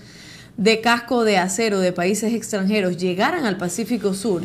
de 0.58 0.82
casco 0.82 1.24
de 1.24 1.38
acero 1.38 1.80
de 1.80 1.92
países 1.92 2.34
extranjeros 2.34 2.98
llegaran 2.98 3.46
al 3.46 3.58
Pacífico 3.58 4.14
Sur, 4.14 4.44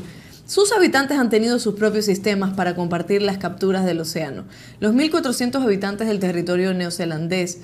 sus 0.51 0.73
habitantes 0.73 1.17
han 1.17 1.31
tenido 1.31 1.61
sus 1.61 1.77
propios 1.77 2.07
sistemas 2.07 2.55
para 2.55 2.75
compartir 2.75 3.23
las 3.23 3.39
capturas 3.39 3.85
del 3.85 4.01
océano. 4.01 4.47
Los 4.81 4.93
1.400 4.95 5.63
habitantes 5.63 6.09
del 6.09 6.19
territorio 6.19 6.75
neozelandés 6.75 7.61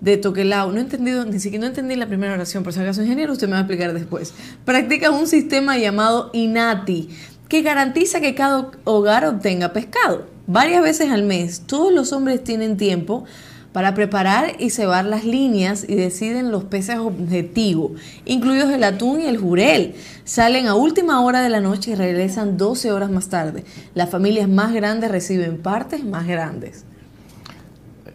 de 0.00 0.16
Tokelau, 0.16 0.72
no 0.72 0.78
he 0.78 0.80
entendido, 0.80 1.26
ni 1.26 1.38
siquiera 1.40 1.66
entendí 1.66 1.94
la 1.94 2.06
primera 2.06 2.32
oración, 2.32 2.62
por 2.64 2.72
si 2.72 2.80
acaso 2.80 3.02
ingeniero, 3.02 3.34
usted 3.34 3.48
me 3.48 3.52
va 3.52 3.58
a 3.58 3.60
explicar 3.60 3.92
después. 3.92 4.32
Practican 4.64 5.12
un 5.12 5.26
sistema 5.26 5.76
llamado 5.76 6.30
INATI, 6.32 7.10
que 7.50 7.60
garantiza 7.60 8.22
que 8.22 8.34
cada 8.34 8.70
hogar 8.84 9.26
obtenga 9.26 9.74
pescado. 9.74 10.24
Varias 10.46 10.82
veces 10.82 11.10
al 11.10 11.24
mes, 11.24 11.64
todos 11.66 11.92
los 11.92 12.14
hombres 12.14 12.42
tienen 12.42 12.78
tiempo 12.78 13.26
para 13.72 13.94
preparar 13.94 14.56
y 14.58 14.70
cebar 14.70 15.04
las 15.04 15.24
líneas 15.24 15.84
y 15.88 15.94
deciden 15.94 16.50
los 16.50 16.64
peces 16.64 16.98
objetivo, 16.98 17.92
incluidos 18.24 18.70
el 18.70 18.84
atún 18.84 19.20
y 19.20 19.26
el 19.26 19.38
jurel. 19.38 19.94
Salen 20.24 20.66
a 20.66 20.74
última 20.74 21.20
hora 21.20 21.40
de 21.40 21.48
la 21.48 21.60
noche 21.60 21.92
y 21.92 21.94
regresan 21.94 22.56
12 22.56 22.92
horas 22.92 23.10
más 23.10 23.28
tarde. 23.28 23.64
Las 23.94 24.10
familias 24.10 24.48
más 24.48 24.72
grandes 24.72 25.10
reciben 25.10 25.60
partes 25.60 26.04
más 26.04 26.26
grandes. 26.26 26.84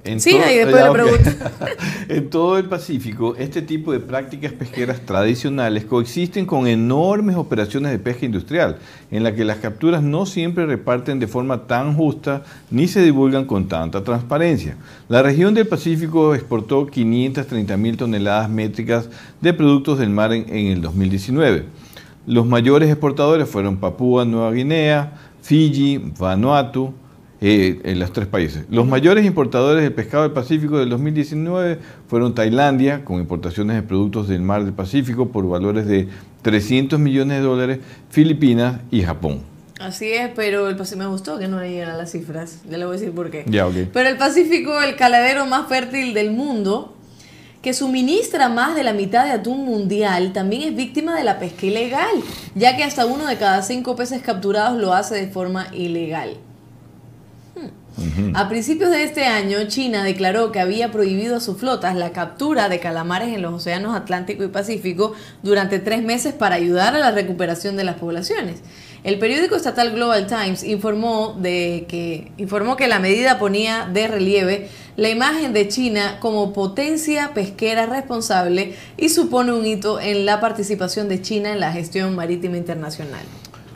En 0.08 0.22
sí, 0.22 0.32
todo, 0.32 0.94
después 0.94 1.38
en 2.10 2.30
todo 2.30 2.58
el 2.58 2.66
Pacífico, 2.66 3.36
este 3.38 3.62
tipo 3.62 3.92
de 3.92 4.00
prácticas 4.00 4.54
pesqueras 4.54 5.02
tradicionales 5.02 5.86
coexisten 5.86 6.46
con 6.46 6.68
enormes 6.68 7.36
operaciones 7.36 7.92
de 7.92 8.00
pesca 8.00 8.26
industrial, 8.26 8.78
en 9.12 9.24
la 9.24 9.36
que 9.36 9.44
las 9.44 9.58
capturas 9.58 10.02
no 10.02 10.26
siempre 10.26 10.66
reparten 10.66 11.20
de 11.20 11.28
forma 11.28 11.68
tan 11.68 11.94
justa 11.96 12.44
ni 12.72 12.88
se 12.88 13.02
divulgan 13.02 13.46
con 13.46 13.68
tanta 13.68 14.04
transparencia. 14.04 14.78
La 15.10 15.22
región 15.22 15.54
del 15.54 15.68
Pacífico 15.68 16.34
exportó 16.34 16.88
530 16.88 17.76
mil 17.78 17.98
toneladas 17.98 18.50
métricas 18.50 19.10
de 19.42 19.54
productos 19.54 20.00
del 20.00 20.10
mar 20.10 20.32
en, 20.32 20.48
en 20.48 20.68
el 20.68 20.82
2019. 20.82 21.66
Los 22.26 22.46
mayores 22.46 22.90
exportadores 22.90 23.50
fueron 23.50 23.78
Papúa 23.78 24.26
Nueva 24.26 24.52
Guinea, 24.52 25.14
Fiji, 25.42 25.98
Vanuatu, 26.20 26.94
eh, 27.40 27.80
en 27.84 28.00
los 28.00 28.12
tres 28.14 28.28
países. 28.28 28.66
Los 28.70 28.88
mayores 28.88 29.26
importadores 29.26 29.84
de 29.84 29.92
pescado 29.92 30.24
del 30.24 30.32
Pacífico 30.32 30.80
del 30.80 30.90
2019 30.90 31.78
fueron 32.08 32.34
Tailandia, 32.34 33.06
con 33.06 33.20
importaciones 33.20 33.76
de 33.76 33.84
productos 33.84 34.28
del 34.28 34.42
mar 34.42 34.64
del 34.64 34.74
Pacífico 34.74 35.30
por 35.30 35.48
valores 35.48 35.86
de 35.86 36.08
300 36.42 37.00
millones 37.00 37.38
de 37.38 37.44
dólares, 37.44 37.80
Filipinas 38.10 38.82
y 38.90 39.04
Japón. 39.04 39.42
Así 39.80 40.12
es, 40.12 40.32
pero 40.36 40.68
el 40.68 40.76
Pacífico 40.76 41.04
me 41.04 41.10
gustó 41.12 41.38
que 41.38 41.48
no 41.48 41.60
le 41.60 41.86
las 41.86 42.12
cifras. 42.12 42.62
Ya 42.68 42.78
le 42.78 42.86
voy 42.86 42.96
a 42.96 43.00
decir 43.00 43.14
por 43.14 43.30
qué. 43.30 43.46
Ya. 43.48 43.68
Pero 43.94 44.10
el 44.10 44.18
Pacífico, 44.18 44.82
el 44.82 44.96
caladero 44.96 45.46
más 45.46 45.68
fértil 45.68 46.16
del 46.16 46.32
mundo, 46.32 46.96
que 47.62 47.74
suministra 47.74 48.50
más 48.50 48.76
de 48.76 48.84
la 48.84 48.94
mitad 48.94 49.26
de 49.26 49.32
atún 49.32 49.64
mundial, 49.66 50.34
también 50.34 50.64
es 50.64 50.76
víctima 50.76 51.16
de 51.16 51.24
la 51.24 51.38
pesca 51.38 51.68
ilegal, 51.68 52.24
ya 52.56 52.76
que 52.76 52.84
hasta 52.84 53.06
uno 53.06 53.28
de 53.28 53.38
cada 53.38 53.62
cinco 53.62 53.96
peces 53.96 54.24
capturados 54.24 54.80
lo 54.80 54.94
hace 54.94 55.14
de 55.14 55.28
forma 55.28 55.68
ilegal. 55.72 56.38
A 58.34 58.48
principios 58.48 58.92
de 58.92 59.04
este 59.04 59.26
año, 59.26 59.60
China 59.68 60.04
declaró 60.04 60.52
que 60.52 60.60
había 60.60 60.92
prohibido 60.92 61.38
a 61.38 61.40
sus 61.40 61.58
flotas 61.58 61.96
la 61.96 62.12
captura 62.12 62.70
de 62.70 62.80
calamares 62.80 63.34
en 63.34 63.42
los 63.42 63.54
océanos 63.54 63.96
Atlántico 63.96 64.44
y 64.44 64.50
Pacífico 64.50 65.14
durante 65.42 65.80
tres 65.80 66.04
meses 66.04 66.34
para 66.34 66.56
ayudar 66.56 66.96
a 66.96 67.00
la 67.00 67.12
recuperación 67.12 67.76
de 67.76 67.84
las 67.84 67.96
poblaciones. 67.96 68.62
El 69.04 69.20
periódico 69.20 69.56
estatal 69.56 69.92
Global 69.92 70.28
Times 70.28 70.64
informó, 70.64 71.36
de 71.40 71.86
que, 71.88 72.32
informó 72.38 72.76
que 72.76 72.88
la 72.88 73.00
medida 73.00 73.40
ponía 73.40 73.90
de 73.92 74.08
relieve 74.08 74.70
la 74.96 75.10
imagen 75.10 75.54
de 75.54 75.68
China 75.68 76.18
como 76.20 76.54
potencia 76.54 77.32
pesquera 77.34 77.86
responsable 77.86 78.76
y 78.98 79.10
supone 79.10 79.54
un 79.54 79.66
hito 79.66 80.00
en 80.00 80.26
la 80.26 80.40
participación 80.40 81.08
de 81.10 81.22
China 81.22 81.52
en 81.52 81.60
la 81.60 81.72
gestión 81.72 82.16
marítima 82.16 82.58
internacional. 82.58 83.22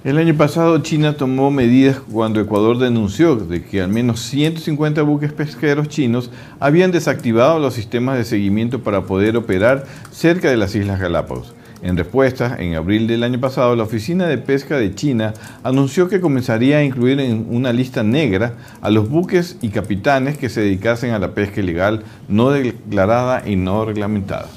El 0.04 0.18
año 0.18 0.36
pasado 0.36 0.80
China 0.80 1.16
tomó 1.16 1.52
medidas 1.52 2.00
cuando 2.12 2.42
Ecuador 2.42 2.80
denunció 2.80 3.36
de 3.36 3.64
que 3.64 3.82
al 3.82 3.90
menos 3.90 4.20
150 4.22 5.04
buques 5.04 5.32
pesqueros 5.32 5.90
chinos 5.90 6.32
habían 6.60 6.92
desactivado 6.92 7.60
los 7.60 7.76
sistemas 7.76 8.18
de 8.18 8.26
seguimiento 8.26 8.80
para 8.80 9.04
poder 9.04 9.38
operar 9.38 9.86
cerca 10.10 10.50
de 10.50 10.58
las 10.58 10.74
Islas 10.74 11.00
Galápagos. 11.00 11.54
En 11.84 11.98
respuesta, 11.98 12.56
en 12.58 12.74
abril 12.74 13.06
del 13.06 13.22
año 13.22 13.40
pasado, 13.40 13.76
la 13.76 13.84
Oficina 13.84 14.26
de 14.26 14.40
Pesca 14.40 14.76
de 14.76 14.96
China 14.96 15.36
anunció 15.62 16.10
que 16.10 16.20
comenzaría 16.20 16.78
a 16.78 16.84
incluir 16.84 17.20
en 17.20 17.46
una 17.52 17.72
lista 17.72 18.02
negra 18.02 18.56
a 18.82 18.90
los 18.90 19.08
buques 19.08 19.58
y 19.62 19.70
capitanes 19.70 20.36
que 20.36 20.50
se 20.50 20.62
dedicasen 20.62 21.12
a 21.12 21.20
la 21.20 21.36
pesca 21.36 21.62
ilegal 21.62 22.02
no 22.28 22.50
declarada 22.50 23.48
y 23.48 23.56
no 23.56 23.86
reglamentada. 23.86 24.48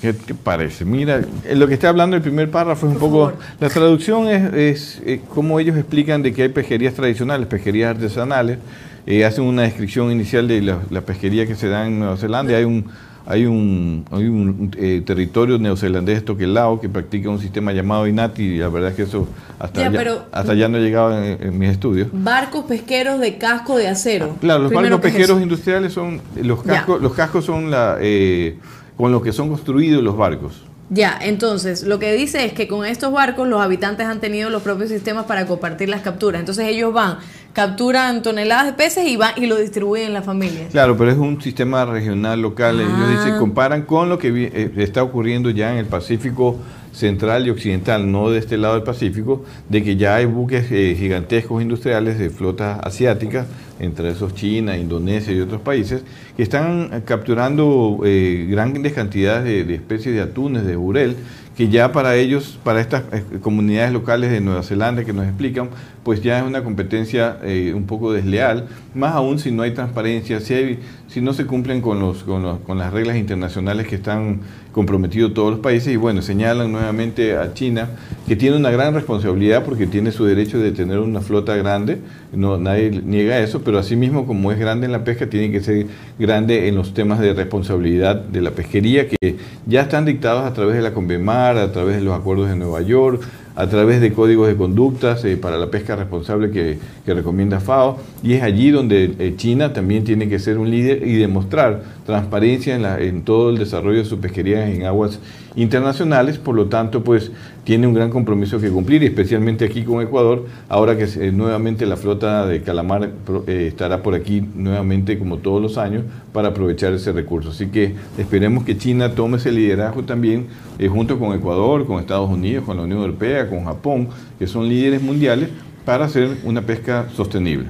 ¿Qué 0.00 0.12
te 0.14 0.34
parece? 0.34 0.84
Mira, 0.86 1.20
eh, 1.44 1.54
lo 1.54 1.68
que 1.68 1.74
está 1.74 1.90
hablando 1.90 2.16
el 2.16 2.22
primer 2.22 2.50
párrafo 2.50 2.86
es 2.86 2.94
un 2.94 2.98
Por 2.98 3.10
poco... 3.10 3.24
favor. 3.30 3.38
La 3.60 3.68
traducción 3.68 4.28
es, 4.28 4.52
es, 4.54 5.02
eh, 5.04 5.20
cómo 5.34 5.60
ellos 5.60 5.76
explican 5.76 6.22
de 6.22 6.32
que 6.32 6.42
hay 6.44 6.48
pesquerías 6.48 6.94
tradicionales, 6.94 7.46
pesquerías 7.46 7.90
artesanales. 7.90 8.58
eh, 9.06 9.24
hacen 9.24 9.44
una 9.44 9.62
descripción 9.62 10.10
inicial 10.10 10.48
de 10.48 10.62
la, 10.62 10.78
la 10.90 11.00
pesquería 11.02 11.46
que 11.46 11.54
se 11.54 11.68
da 11.68 11.86
en 11.86 11.98
Nueva 11.98 12.16
Zelanda. 12.16 12.56
Hay 12.56 12.64
un, 12.64 12.86
hay 13.26 13.44
un, 13.44 14.04
hay 14.10 14.26
un 14.26 14.70
eh, 14.78 15.02
territorio 15.04 15.58
neozelandés, 15.58 16.24
Tokelau, 16.24 16.80
que 16.80 16.88
practica 16.88 17.28
un 17.28 17.38
sistema 17.38 17.72
llamado 17.72 18.06
INATI 18.06 18.42
y 18.42 18.58
la 18.58 18.68
verdad 18.70 18.90
es 18.90 18.96
que 18.96 19.02
eso 19.02 19.28
hasta, 19.58 19.82
Ya, 19.82 20.00
allá, 20.00 20.24
hasta 20.32 20.52
allá 20.52 20.68
no 20.68 20.78
he 20.78 20.80
llegado 20.80 21.22
en, 21.22 21.42
en 21.42 21.58
mis 21.58 21.70
estudios. 21.70 22.08
Barcos 22.12 22.64
pesqueros 22.64 23.20
de 23.20 23.36
casco 23.36 23.76
de 23.76 23.88
acero. 23.88 24.36
Claro, 24.40 24.60
los 24.62 24.70
Primero, 24.72 24.96
barcos 24.96 25.00
¿qué 25.02 25.08
es 25.08 25.14
pesqueros 25.14 25.42
industriales 25.42 25.92
son, 25.92 26.20
los 26.42 26.64
Ya. 26.64 26.72
cascos, 26.76 27.02
los 27.02 27.12
cascos 27.14 27.44
son 27.44 27.70
la, 27.70 27.98
eh, 28.00 28.56
con 29.00 29.10
los 29.12 29.22
que 29.22 29.32
son 29.32 29.48
construidos 29.48 30.02
los 30.02 30.16
barcos. 30.16 30.62
Ya, 30.92 31.16
entonces, 31.22 31.84
lo 31.84 32.00
que 32.00 32.12
dice 32.14 32.44
es 32.44 32.52
que 32.52 32.66
con 32.66 32.84
estos 32.84 33.12
barcos 33.12 33.46
los 33.46 33.60
habitantes 33.62 34.06
han 34.06 34.18
tenido 34.20 34.50
los 34.50 34.60
propios 34.62 34.88
sistemas 34.90 35.24
para 35.24 35.46
compartir 35.46 35.88
las 35.88 36.00
capturas. 36.02 36.40
Entonces 36.40 36.66
ellos 36.66 36.92
van, 36.92 37.18
capturan 37.52 38.22
toneladas 38.22 38.66
de 38.66 38.72
peces 38.72 39.06
y 39.06 39.16
van 39.16 39.32
y 39.36 39.46
lo 39.46 39.56
distribuyen 39.56 40.08
en 40.08 40.14
las 40.14 40.24
familias. 40.24 40.70
Claro, 40.72 40.96
pero 40.96 41.12
es 41.12 41.16
un 41.18 41.40
sistema 41.40 41.84
regional, 41.84 42.42
local. 42.42 42.80
Ellos 42.80 42.92
Ah. 42.92 43.10
dicen, 43.10 43.38
comparan 43.38 43.82
con 43.82 44.08
lo 44.08 44.18
que 44.18 44.50
eh, 44.52 44.72
está 44.78 45.02
ocurriendo 45.04 45.50
ya 45.50 45.70
en 45.72 45.78
el 45.78 45.86
Pacífico 45.86 46.56
central 46.92 47.46
y 47.46 47.50
occidental, 47.50 48.10
no 48.10 48.30
de 48.30 48.38
este 48.38 48.56
lado 48.58 48.74
del 48.74 48.82
Pacífico, 48.82 49.44
de 49.68 49.82
que 49.82 49.96
ya 49.96 50.16
hay 50.16 50.26
buques 50.26 50.66
eh, 50.70 50.94
gigantescos 50.98 51.62
industriales 51.62 52.18
de 52.18 52.30
flotas 52.30 52.78
asiáticas, 52.82 53.46
entre 53.78 54.10
esos 54.10 54.34
China, 54.34 54.76
Indonesia 54.76 55.32
y 55.32 55.40
otros 55.40 55.60
países, 55.62 56.02
que 56.36 56.42
están 56.42 57.02
capturando 57.06 58.00
eh, 58.04 58.46
grandes 58.50 58.92
cantidades 58.92 59.66
de, 59.66 59.74
especies 59.74 60.14
de 60.14 60.20
atunes, 60.20 60.66
de 60.66 60.76
burel, 60.76 61.16
que 61.56 61.68
ya 61.68 61.92
para 61.92 62.16
ellos, 62.16 62.58
para 62.64 62.80
estas 62.80 63.04
eh, 63.12 63.22
comunidades 63.40 63.92
locales 63.92 64.30
de 64.30 64.40
Nueva 64.40 64.62
Zelanda 64.62 65.04
que 65.04 65.12
nos 65.12 65.26
explican, 65.26 65.68
pues 66.02 66.22
ya 66.22 66.38
es 66.40 66.44
una 66.46 66.64
competencia 66.64 67.38
un 67.74 67.84
poco 67.84 68.12
desleal, 68.12 68.66
más 68.94 69.14
aún 69.14 69.38
si 69.38 69.50
no 69.50 69.62
hay 69.62 69.72
transparencia, 69.72 70.40
si, 70.40 70.54
hay- 70.54 70.78
si 71.08 71.20
no 71.20 71.34
se 71.34 71.44
cumplen 71.44 71.80
con, 71.82 72.00
los, 72.00 72.22
con, 72.24 72.42
los- 72.42 72.60
con 72.60 72.78
las 72.78 72.92
reglas 72.92 73.16
internacionales 73.16 73.86
que 73.86 73.96
están 73.96 74.40
comprometidos 74.72 75.34
todos 75.34 75.50
los 75.50 75.60
países 75.60 75.92
y 75.92 75.96
bueno, 75.96 76.22
señalan 76.22 76.70
nuevamente 76.70 77.36
a 77.36 77.52
China 77.54 77.88
que 78.26 78.36
tiene 78.36 78.56
una 78.56 78.70
gran 78.70 78.94
responsabilidad 78.94 79.64
porque 79.64 79.86
tiene 79.86 80.12
su 80.12 80.24
derecho 80.24 80.58
de 80.58 80.72
tener 80.72 80.98
una 80.98 81.20
flota 81.20 81.56
grande, 81.56 81.98
no, 82.32 82.58
nadie 82.58 82.90
niega 83.04 83.38
eso, 83.40 83.62
pero 83.62 83.78
asimismo 83.78 84.26
como 84.26 84.52
es 84.52 84.58
grande 84.58 84.86
en 84.86 84.92
la 84.92 85.02
pesca, 85.02 85.28
tiene 85.28 85.50
que 85.50 85.60
ser 85.60 85.86
grande 86.18 86.68
en 86.68 86.76
los 86.76 86.94
temas 86.94 87.18
de 87.18 87.34
responsabilidad 87.34 88.16
de 88.16 88.40
la 88.40 88.52
pesquería 88.52 89.08
que 89.08 89.36
ya 89.66 89.82
están 89.82 90.04
dictados 90.04 90.44
a 90.44 90.52
través 90.52 90.76
de 90.76 90.82
la 90.82 90.92
Convemar, 90.92 91.58
a 91.58 91.72
través 91.72 91.96
de 91.96 92.02
los 92.02 92.14
acuerdos 92.14 92.48
de 92.48 92.56
Nueva 92.56 92.82
York, 92.82 93.22
a 93.56 93.66
través 93.66 94.00
de 94.00 94.12
códigos 94.12 94.48
de 94.48 94.56
conductas 94.56 95.24
eh, 95.24 95.36
para 95.36 95.58
la 95.58 95.70
pesca 95.70 95.96
responsable 95.96 96.50
que, 96.50 96.78
que 97.04 97.14
recomienda 97.14 97.60
FAO, 97.60 97.98
y 98.22 98.34
es 98.34 98.42
allí 98.42 98.70
donde 98.70 99.14
eh, 99.18 99.34
China 99.36 99.72
también 99.72 100.04
tiene 100.04 100.28
que 100.28 100.38
ser 100.38 100.56
un 100.56 100.70
líder 100.70 101.06
y 101.06 101.16
demostrar 101.16 101.82
transparencia 102.10 102.74
en, 102.74 102.82
la- 102.82 103.00
en 103.00 103.22
todo 103.22 103.50
el 103.50 103.58
desarrollo 103.58 103.98
de 103.98 104.04
su 104.04 104.18
pesquería 104.18 104.68
en 104.68 104.84
aguas 104.84 105.18
internacionales, 105.56 106.38
por 106.38 106.54
lo 106.54 106.66
tanto, 106.66 107.02
pues 107.02 107.30
tiene 107.64 107.86
un 107.86 107.94
gran 107.94 108.10
compromiso 108.10 108.60
que 108.60 108.68
cumplir, 108.70 109.02
especialmente 109.04 109.64
aquí 109.64 109.82
con 109.82 110.02
Ecuador, 110.02 110.46
ahora 110.68 110.96
que 110.96 111.04
eh, 111.04 111.32
nuevamente 111.32 111.86
la 111.86 111.96
flota 111.96 112.46
de 112.46 112.62
calamar 112.62 113.10
eh, 113.46 113.66
estará 113.68 114.02
por 114.02 114.14
aquí 114.14 114.42
nuevamente 114.54 115.18
como 115.18 115.38
todos 115.38 115.60
los 115.62 115.78
años 115.78 116.02
para 116.32 116.48
aprovechar 116.48 116.92
ese 116.92 117.12
recurso. 117.12 117.50
Así 117.50 117.66
que 117.66 117.94
esperemos 118.18 118.64
que 118.64 118.76
China 118.76 119.14
tome 119.14 119.36
ese 119.38 119.52
liderazgo 119.52 120.02
también 120.02 120.46
eh, 120.78 120.88
junto 120.88 121.18
con 121.18 121.32
Ecuador, 121.34 121.86
con 121.86 122.00
Estados 122.00 122.28
Unidos, 122.30 122.64
con 122.64 122.76
la 122.76 122.82
Unión 122.82 123.00
Europea, 123.00 123.48
con 123.48 123.64
Japón, 123.64 124.08
que 124.38 124.46
son 124.46 124.68
líderes 124.68 125.02
mundiales 125.02 125.48
para 125.84 126.04
hacer 126.04 126.28
una 126.44 126.62
pesca 126.62 127.06
sostenible. 127.16 127.66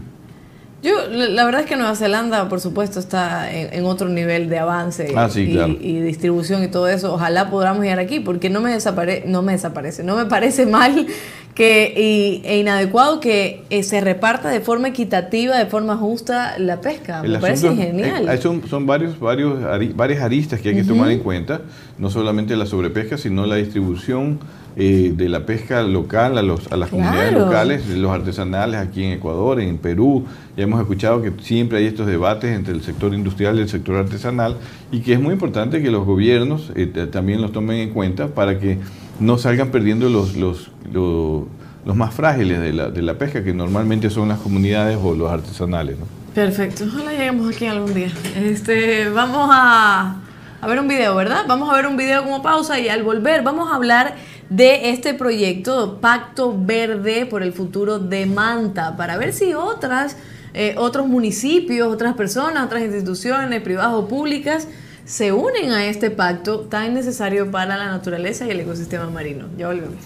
Yo, 0.82 0.94
la 1.10 1.44
verdad 1.44 1.60
es 1.60 1.66
que 1.66 1.76
Nueva 1.76 1.94
Zelanda, 1.94 2.48
por 2.48 2.58
supuesto, 2.60 3.00
está 3.00 3.52
en, 3.52 3.72
en 3.74 3.84
otro 3.84 4.08
nivel 4.08 4.48
de 4.48 4.58
avance 4.58 5.12
Ah, 5.14 5.28
sí, 5.28 5.42
y, 5.42 5.52
claro. 5.52 5.76
y 5.78 6.00
distribución 6.00 6.64
y 6.64 6.68
todo 6.68 6.88
eso. 6.88 7.12
Ojalá 7.12 7.50
podamos 7.50 7.82
llegar 7.82 7.98
aquí, 7.98 8.20
porque 8.20 8.48
no 8.48 8.60
me 8.62 8.70
desapare 8.72 9.24
no 9.26 9.42
me 9.42 9.52
desaparece, 9.52 10.02
no 10.04 10.16
me 10.16 10.24
parece 10.24 10.64
mal 10.64 11.06
que 11.54 11.92
y, 11.94 12.46
e 12.48 12.58
inadecuado 12.58 13.20
que 13.20 13.64
eh, 13.68 13.82
se 13.82 14.00
reparta 14.00 14.48
de 14.48 14.60
forma 14.60 14.88
equitativa, 14.88 15.58
de 15.58 15.66
forma 15.66 15.96
justa 15.98 16.54
la 16.58 16.80
pesca. 16.80 17.20
El 17.24 17.32
me 17.32 17.38
parece 17.40 17.74
genial. 17.76 18.28
eh, 18.30 18.38
son, 18.38 18.62
son 18.66 18.86
varios, 18.86 19.18
varios, 19.20 19.60
ari- 19.60 19.92
varias 19.94 20.22
aristas 20.22 20.60
que 20.60 20.70
hay 20.70 20.76
que 20.76 20.84
tomar 20.84 21.10
en 21.10 21.18
cuenta, 21.18 21.60
no 21.98 22.08
solamente 22.08 22.56
la 22.56 22.64
sobrepesca, 22.64 23.18
sino 23.18 23.44
la 23.44 23.56
distribución 23.56 24.38
eh, 24.76 25.12
de 25.16 25.28
la 25.28 25.44
pesca 25.46 25.82
local 25.82 26.38
a, 26.38 26.42
los, 26.42 26.70
a 26.72 26.76
las 26.76 26.90
comunidades 26.90 27.30
Claro. 27.30 27.46
locales, 27.46 27.88
de 27.88 27.96
los 27.96 28.10
artesanales 28.12 28.80
aquí 28.80 29.04
en 29.04 29.12
Ecuador, 29.12 29.60
en 29.60 29.78
Perú. 29.78 30.24
Ya 30.56 30.64
hemos 30.64 30.80
escuchado 30.80 31.20
que 31.22 31.32
siempre 31.42 31.78
hay 31.78 31.86
estos 31.86 32.06
debates 32.06 32.54
entre 32.56 32.72
el 32.74 32.82
sector 32.82 33.12
industrial 33.14 33.58
y 33.58 33.62
el 33.62 33.68
sector 33.68 33.96
artesanal 33.96 34.56
y 34.92 35.00
que 35.00 35.12
es 35.14 35.20
muy 35.20 35.32
importante 35.32 35.82
que 35.82 35.90
los 35.90 36.04
gobiernos 36.06 36.70
eh, 36.76 36.86
también 37.10 37.40
los 37.42 37.52
tomen 37.52 37.78
en 37.78 37.90
cuenta 37.90 38.28
para 38.28 38.58
que 38.58 38.78
no 39.18 39.38
salgan 39.38 39.70
perdiendo 39.70 40.08
los, 40.08 40.36
los, 40.36 40.70
los, 40.92 41.44
los 41.84 41.96
más 41.96 42.14
frágiles 42.14 42.60
de 42.60 42.72
la, 42.72 42.90
de 42.90 43.02
la 43.02 43.14
pesca, 43.18 43.42
que 43.44 43.52
normalmente 43.52 44.08
son 44.10 44.28
las 44.28 44.38
comunidades 44.38 44.98
o 45.02 45.14
los 45.14 45.30
artesanales. 45.30 45.98
¿no? 45.98 46.06
Perfecto, 46.34 46.84
ojalá 46.86 47.10
lleguemos 47.12 47.54
aquí 47.54 47.66
algún 47.66 47.92
día. 47.92 48.08
Este, 48.36 49.08
vamos 49.10 49.50
a, 49.52 50.16
a 50.60 50.66
ver 50.68 50.78
un 50.78 50.88
video, 50.88 51.14
¿verdad? 51.16 51.44
Vamos 51.48 51.68
a 51.70 51.74
ver 51.76 51.86
un 51.86 51.96
video 51.96 52.22
como 52.22 52.40
pausa 52.42 52.78
y 52.78 52.88
al 52.88 53.02
volver 53.02 53.42
vamos 53.42 53.70
a 53.70 53.74
hablar 53.74 54.14
de 54.50 54.90
este 54.90 55.14
proyecto 55.14 55.98
Pacto 56.00 56.54
Verde 56.56 57.24
por 57.24 57.42
el 57.42 57.52
futuro 57.52 57.98
de 57.98 58.26
Manta 58.26 58.96
para 58.96 59.16
ver 59.16 59.32
si 59.32 59.54
otras 59.54 60.16
eh, 60.52 60.74
otros 60.76 61.06
municipios, 61.06 61.88
otras 61.92 62.14
personas, 62.14 62.66
otras 62.66 62.82
instituciones 62.82 63.62
privadas 63.62 63.94
o 63.94 64.08
públicas 64.08 64.66
se 65.04 65.32
unen 65.32 65.70
a 65.72 65.86
este 65.86 66.10
pacto 66.10 66.60
tan 66.60 66.94
necesario 66.94 67.50
para 67.50 67.76
la 67.76 67.86
naturaleza 67.86 68.46
y 68.46 68.50
el 68.50 68.60
ecosistema 68.60 69.08
marino. 69.10 69.46
Ya 69.56 69.68
volvemos. 69.68 69.96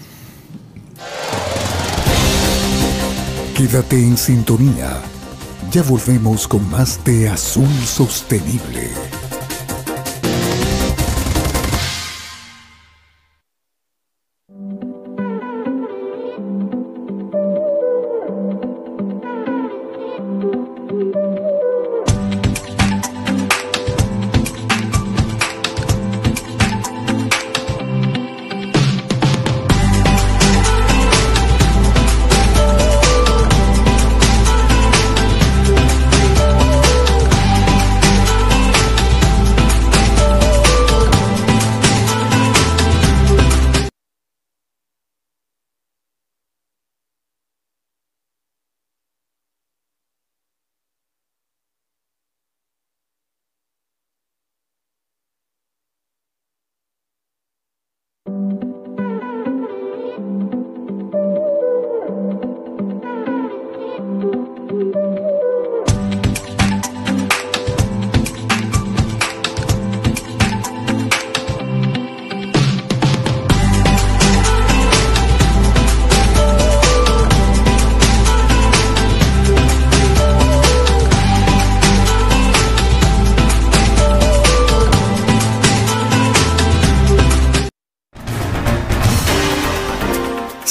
Quédate 3.55 3.97
en 3.97 4.17
sintonía. 4.17 5.01
Ya 5.71 5.81
volvemos 5.83 6.47
con 6.47 6.69
más 6.69 7.03
de 7.03 7.29
Azul 7.29 7.67
Sostenible. 7.85 8.89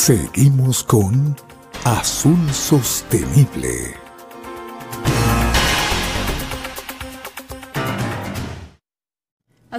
Seguimos 0.04 0.84
con 0.84 1.34
Azul 1.84 2.36
Sostenible. 2.52 4.03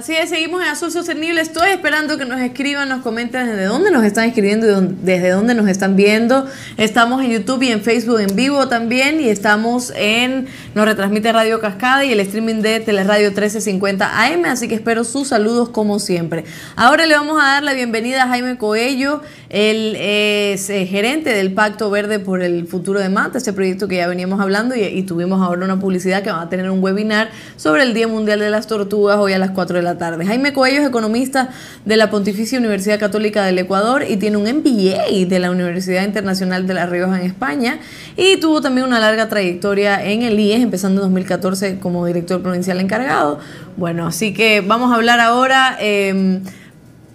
Así 0.06 0.14
es, 0.14 0.28
seguimos 0.28 0.62
en 0.62 0.68
Azul 0.68 0.92
Sostenible. 0.92 1.40
Estoy 1.40 1.70
esperando 1.70 2.16
que 2.16 2.24
nos 2.24 2.40
escriban, 2.40 2.88
nos 2.88 3.02
comenten 3.02 3.48
desde 3.48 3.64
dónde 3.64 3.90
nos 3.90 4.04
están 4.04 4.28
escribiendo 4.28 4.68
y 4.68 4.94
desde 5.02 5.30
dónde 5.30 5.52
nos 5.52 5.66
están 5.66 5.96
viendo. 5.96 6.46
Estamos 6.76 7.24
en 7.24 7.32
YouTube 7.32 7.64
y 7.64 7.72
en 7.72 7.82
Facebook 7.82 8.20
en 8.20 8.36
vivo 8.36 8.68
también 8.68 9.20
y 9.20 9.28
estamos 9.28 9.92
en, 9.96 10.46
nos 10.76 10.84
retransmite 10.84 11.32
Radio 11.32 11.58
Cascada 11.58 12.04
y 12.04 12.12
el 12.12 12.20
streaming 12.20 12.62
de 12.62 12.78
Teleradio 12.78 13.30
1350 13.30 14.26
AM, 14.26 14.44
así 14.44 14.68
que 14.68 14.76
espero 14.76 15.02
sus 15.02 15.26
saludos 15.26 15.70
como 15.70 15.98
siempre. 15.98 16.44
Ahora 16.76 17.04
le 17.06 17.16
vamos 17.16 17.42
a 17.42 17.46
dar 17.46 17.64
la 17.64 17.72
bienvenida 17.72 18.22
a 18.22 18.28
Jaime 18.28 18.58
Coello, 18.58 19.22
él 19.48 19.96
es 19.98 20.70
eh, 20.70 20.86
gerente 20.86 21.30
del 21.30 21.52
Pacto 21.52 21.90
Verde 21.90 22.20
por 22.20 22.42
el 22.42 22.68
Futuro 22.68 23.00
de 23.00 23.08
Manta, 23.08 23.38
este 23.38 23.52
proyecto 23.52 23.88
que 23.88 23.96
ya 23.96 24.06
veníamos 24.06 24.40
hablando 24.40 24.76
y, 24.76 24.82
y 24.84 25.02
tuvimos 25.02 25.42
ahora 25.42 25.64
una 25.64 25.80
publicidad 25.80 26.22
que 26.22 26.30
va 26.30 26.42
a 26.42 26.48
tener 26.48 26.70
un 26.70 26.80
webinar 26.80 27.30
sobre 27.56 27.82
el 27.82 27.92
Día 27.92 28.06
Mundial 28.06 28.38
de 28.38 28.50
las 28.50 28.68
Tortugas 28.68 29.16
hoy 29.18 29.32
a 29.32 29.38
las 29.40 29.50
4 29.50 29.78
de 29.78 29.82
la 29.82 29.95
tarde. 29.98 30.24
Jaime 30.24 30.52
Coello 30.52 30.80
es 30.80 30.88
economista 30.88 31.50
de 31.84 31.96
la 31.96 32.10
Pontificia 32.10 32.58
Universidad 32.58 32.98
Católica 32.98 33.44
del 33.44 33.58
Ecuador 33.58 34.04
y 34.08 34.16
tiene 34.16 34.36
un 34.36 34.44
MBA 34.44 35.26
de 35.26 35.38
la 35.38 35.50
Universidad 35.50 36.04
Internacional 36.04 36.66
de 36.66 36.74
La 36.74 36.86
Rioja 36.86 37.20
en 37.20 37.26
España 37.26 37.78
y 38.16 38.38
tuvo 38.38 38.60
también 38.60 38.86
una 38.86 39.00
larga 39.00 39.28
trayectoria 39.28 40.04
en 40.04 40.22
el 40.22 40.38
IES, 40.38 40.62
empezando 40.62 41.00
en 41.00 41.08
2014 41.08 41.78
como 41.78 42.06
director 42.06 42.42
provincial 42.42 42.80
encargado. 42.80 43.38
Bueno, 43.76 44.06
así 44.06 44.32
que 44.32 44.60
vamos 44.60 44.92
a 44.92 44.96
hablar 44.96 45.20
ahora. 45.20 45.76
Eh, 45.80 46.40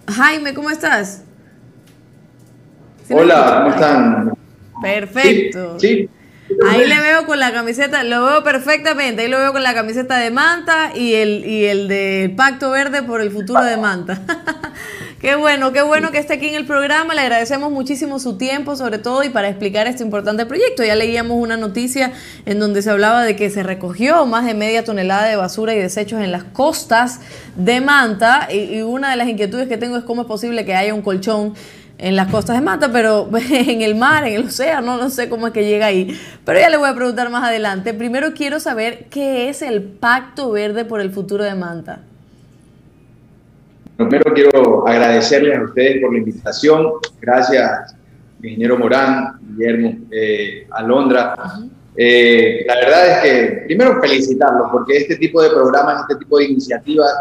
Jaime, 0.07 0.53
¿cómo 0.53 0.69
estás? 0.69 1.23
Hola, 3.09 3.61
¿cómo 3.63 3.75
están? 3.75 4.31
Perfecto. 4.81 5.79
Sí, 5.79 5.87
sí. 5.87 6.09
Ahí 6.69 6.87
le 6.87 6.99
veo 6.99 7.25
con 7.25 7.39
la 7.39 7.51
camiseta, 7.51 8.03
lo 8.03 8.25
veo 8.25 8.43
perfectamente, 8.43 9.23
ahí 9.23 9.27
lo 9.27 9.37
veo 9.37 9.51
con 9.51 9.63
la 9.63 9.73
camiseta 9.73 10.17
de 10.17 10.31
Manta 10.31 10.91
y 10.95 11.13
el, 11.13 11.45
y 11.45 11.65
el 11.65 11.87
del 11.87 12.35
Pacto 12.35 12.71
Verde 12.71 13.03
por 13.03 13.21
el 13.21 13.31
futuro 13.31 13.63
de 13.63 13.77
Manta. 13.77 14.21
qué 15.21 15.35
bueno, 15.35 15.71
qué 15.71 15.81
bueno 15.81 16.11
que 16.11 16.17
esté 16.17 16.33
aquí 16.33 16.47
en 16.47 16.55
el 16.55 16.65
programa, 16.65 17.13
le 17.13 17.21
agradecemos 17.21 17.71
muchísimo 17.71 18.19
su 18.19 18.37
tiempo 18.37 18.75
sobre 18.75 18.97
todo 18.97 19.23
y 19.23 19.29
para 19.29 19.49
explicar 19.49 19.87
este 19.87 20.03
importante 20.03 20.45
proyecto. 20.45 20.83
Ya 20.83 20.95
leíamos 20.95 21.37
una 21.37 21.57
noticia 21.57 22.11
en 22.45 22.59
donde 22.59 22.81
se 22.81 22.89
hablaba 22.89 23.23
de 23.23 23.35
que 23.35 23.49
se 23.49 23.63
recogió 23.63 24.25
más 24.25 24.45
de 24.45 24.53
media 24.53 24.83
tonelada 24.83 25.27
de 25.27 25.35
basura 25.35 25.73
y 25.73 25.79
desechos 25.79 26.21
en 26.21 26.31
las 26.31 26.43
costas 26.43 27.19
de 27.55 27.81
Manta 27.81 28.47
y, 28.51 28.77
y 28.77 28.81
una 28.81 29.11
de 29.11 29.17
las 29.17 29.27
inquietudes 29.27 29.67
que 29.67 29.77
tengo 29.77 29.97
es 29.97 30.03
cómo 30.03 30.23
es 30.23 30.27
posible 30.27 30.65
que 30.65 30.75
haya 30.75 30.93
un 30.93 31.01
colchón 31.01 31.53
en 32.01 32.15
las 32.15 32.29
costas 32.29 32.57
de 32.57 32.61
Manta, 32.63 32.91
pero 32.91 33.29
en 33.51 33.81
el 33.81 33.95
mar, 33.95 34.25
en 34.27 34.33
el 34.33 34.47
océano, 34.47 34.97
no 34.97 35.09
sé 35.09 35.29
cómo 35.29 35.47
es 35.47 35.53
que 35.53 35.63
llega 35.63 35.85
ahí. 35.85 36.19
Pero 36.43 36.59
ya 36.59 36.69
le 36.69 36.77
voy 36.77 36.89
a 36.89 36.95
preguntar 36.95 37.29
más 37.29 37.43
adelante. 37.43 37.93
Primero 37.93 38.33
quiero 38.33 38.59
saber 38.59 39.05
qué 39.09 39.49
es 39.49 39.61
el 39.61 39.83
Pacto 39.83 40.51
Verde 40.51 40.83
por 40.83 40.99
el 40.99 41.11
futuro 41.11 41.43
de 41.43 41.53
Manta. 41.53 41.99
Primero 43.97 44.33
quiero 44.33 44.87
agradecerles 44.87 45.59
a 45.59 45.63
ustedes 45.63 46.01
por 46.01 46.11
la 46.11 46.19
invitación. 46.19 46.87
Gracias, 47.21 47.95
ingeniero 48.41 48.79
Morán, 48.79 49.37
Guillermo, 49.41 49.99
eh, 50.11 50.67
Alondra. 50.71 51.35
Eh, 51.95 52.63
la 52.67 52.75
verdad 52.75 53.07
es 53.09 53.17
que, 53.21 53.63
primero 53.65 54.01
felicitarlos, 54.01 54.69
porque 54.71 54.97
este 54.97 55.17
tipo 55.17 55.39
de 55.43 55.51
programas, 55.51 56.01
este 56.09 56.23
tipo 56.23 56.39
de 56.39 56.45
iniciativas 56.45 57.11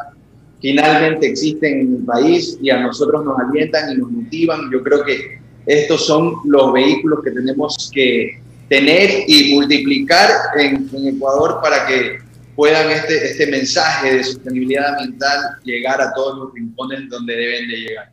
finalmente 0.61 1.27
existen 1.27 1.81
en 1.81 1.97
el 1.97 2.05
país 2.05 2.59
y 2.61 2.71
a 2.71 2.81
nosotros 2.81 3.25
nos 3.25 3.39
alientan 3.39 3.93
y 3.93 3.97
nos 3.97 4.11
motivan. 4.11 4.71
Yo 4.71 4.83
creo 4.83 5.05
que 5.05 5.41
estos 5.67 6.07
son 6.07 6.37
los 6.45 6.73
vehículos 6.73 7.21
que 7.25 7.31
tenemos 7.31 7.91
que 7.95 8.41
tener 8.69 9.25
y 9.27 9.55
multiplicar 9.55 10.31
en, 10.57 10.89
en 10.93 11.17
Ecuador 11.17 11.61
para 11.63 11.87
que 11.87 12.19
puedan 12.55 12.91
este, 12.91 13.31
este 13.31 13.47
mensaje 13.47 14.17
de 14.17 14.25
sostenibilidad 14.25 14.89
ambiental 14.91 15.59
llegar 15.65 16.01
a 16.01 16.13
todos 16.13 16.39
los 16.39 16.55
rincones 16.55 17.09
donde 17.09 17.35
deben 17.35 17.69
de 17.69 17.77
llegar. 17.77 18.13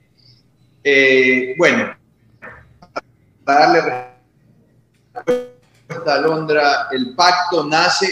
Eh, 0.84 1.54
bueno, 1.58 1.94
para 3.44 3.60
darle 3.60 3.82
respuesta 5.26 6.16
a 6.16 6.22
Londra, 6.22 6.88
el 6.92 7.14
pacto 7.14 7.66
nace 7.66 8.08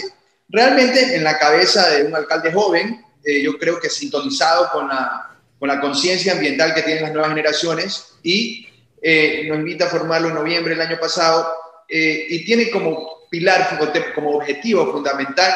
realmente 0.48 1.16
en 1.16 1.24
la 1.24 1.38
cabeza 1.38 1.88
de 1.90 2.04
un 2.04 2.14
alcalde 2.14 2.52
joven, 2.52 3.02
eh, 3.26 3.42
yo 3.42 3.58
creo 3.58 3.80
que 3.80 3.90
sintonizado 3.90 4.70
con 4.70 4.88
la, 4.88 5.36
con 5.58 5.68
la 5.68 5.80
conciencia 5.80 6.32
ambiental 6.32 6.72
que 6.74 6.82
tienen 6.82 7.02
las 7.02 7.12
nuevas 7.12 7.30
generaciones 7.30 8.18
y 8.22 8.68
eh, 9.02 9.46
nos 9.48 9.58
invita 9.58 9.86
a 9.86 9.90
formarlo 9.90 10.28
en 10.28 10.34
noviembre 10.34 10.74
del 10.74 10.86
año 10.86 10.98
pasado 10.98 11.52
eh, 11.88 12.26
y 12.28 12.44
tiene 12.44 12.70
como 12.70 13.28
pilar, 13.28 13.78
como 14.14 14.36
objetivo 14.36 14.92
fundamental 14.92 15.52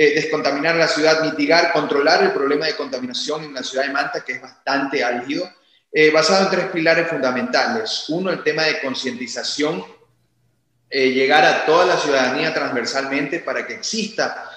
eh, 0.00 0.14
descontaminar 0.14 0.76
la 0.76 0.86
ciudad, 0.86 1.24
mitigar, 1.24 1.72
controlar 1.72 2.22
el 2.22 2.30
problema 2.30 2.66
de 2.66 2.76
contaminación 2.76 3.42
en 3.42 3.54
la 3.54 3.64
ciudad 3.64 3.84
de 3.84 3.92
Manta, 3.92 4.24
que 4.24 4.34
es 4.34 4.40
bastante 4.40 5.02
álgido, 5.02 5.50
eh, 5.90 6.12
basado 6.12 6.44
en 6.44 6.50
tres 6.52 6.66
pilares 6.66 7.08
fundamentales. 7.08 8.04
Uno, 8.06 8.30
el 8.30 8.44
tema 8.44 8.62
de 8.62 8.80
concientización, 8.80 9.84
eh, 10.88 11.10
llegar 11.10 11.44
a 11.44 11.66
toda 11.66 11.84
la 11.84 11.96
ciudadanía 11.96 12.54
transversalmente 12.54 13.40
para 13.40 13.66
que 13.66 13.74
exista 13.74 14.48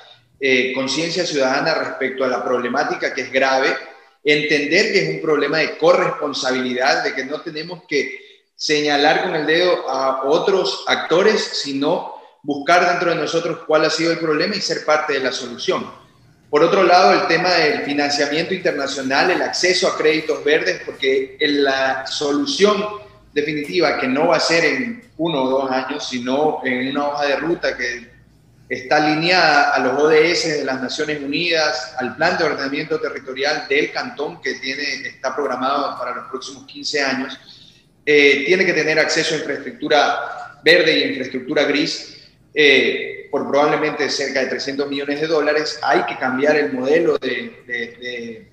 conciencia 0.74 1.26
ciudadana 1.26 1.74
respecto 1.76 2.24
a 2.24 2.28
la 2.28 2.44
problemática 2.44 3.14
que 3.14 3.22
es 3.22 3.32
grave, 3.32 3.76
entender 4.24 4.92
que 4.92 5.04
es 5.04 5.16
un 5.16 5.22
problema 5.22 5.60
de 5.60 5.78
corresponsabilidad, 5.78 7.04
de 7.04 7.14
que 7.14 7.26
no 7.26 7.42
tenemos 7.42 7.84
que 7.88 8.20
señalar 8.56 9.24
con 9.24 9.36
el 9.36 9.46
dedo 9.46 9.90
a 9.90 10.24
otros 10.26 10.84
actores, 10.88 11.42
sino 11.42 12.16
buscar 12.44 12.88
dentro 12.90 13.10
de 13.10 13.16
nosotros 13.16 13.60
cuál 13.68 13.86
ha 13.86 13.90
sido 13.90 14.12
el 14.12 14.20
problema 14.20 14.56
y 14.56 14.62
ser 14.62 14.86
parte 14.86 15.14
de 15.14 15.20
la 15.20 15.32
solución. 15.32 15.90
Por 16.50 16.64
otro 16.64 16.84
lado, 16.84 17.14
el 17.14 17.28
tema 17.28 17.50
del 17.54 17.84
financiamiento 17.84 18.54
internacional, 18.54 19.32
el 19.32 19.42
acceso 19.42 19.88
a 19.88 19.98
créditos 19.98 20.44
verdes, 20.44 20.82
porque 20.86 21.38
la 21.40 22.06
solución 22.06 22.86
definitiva, 23.34 24.00
que 24.00 24.08
no 24.08 24.28
va 24.28 24.38
a 24.38 24.42
ser 24.42 24.66
en 24.66 25.12
uno 25.18 25.44
o 25.44 25.50
dos 25.50 25.72
años, 25.72 26.08
sino 26.10 26.62
en 26.66 26.90
una 26.90 27.08
hoja 27.08 27.26
de 27.28 27.36
ruta 27.38 27.78
que 27.78 28.11
está 28.72 29.04
alineada 29.04 29.72
a 29.72 29.80
los 29.80 30.02
ODS 30.02 30.60
de 30.60 30.64
las 30.64 30.82
Naciones 30.82 31.22
Unidas, 31.22 31.94
al 31.98 32.16
plan 32.16 32.38
de 32.38 32.46
ordenamiento 32.46 33.02
territorial 33.02 33.66
del 33.68 33.92
cantón 33.92 34.42
que 34.42 34.54
tiene, 34.56 35.08
está 35.08 35.36
programado 35.36 35.98
para 36.00 36.16
los 36.16 36.30
próximos 36.30 36.66
15 36.68 37.02
años, 37.02 37.38
eh, 38.06 38.44
tiene 38.46 38.66
que 38.66 38.72
tener 38.72 38.98
acceso 38.98 39.36
a 39.36 39.40
infraestructura 39.40 40.60
verde 40.64 41.00
y 41.00 41.10
infraestructura 41.10 41.66
gris, 41.66 42.18
eh, 42.54 43.28
por 43.30 43.46
probablemente 43.50 44.10
cerca 44.10 44.40
de 44.40 44.48
300 44.48 44.88
millones 44.88 45.20
de 45.20 45.28
dólares. 45.28 45.78
Hay 45.84 46.04
que 46.06 46.18
cambiar 46.18 46.56
el 46.56 46.72
modelo 46.72 47.18
de, 47.18 47.64
de, 47.68 47.76
de, 48.00 48.52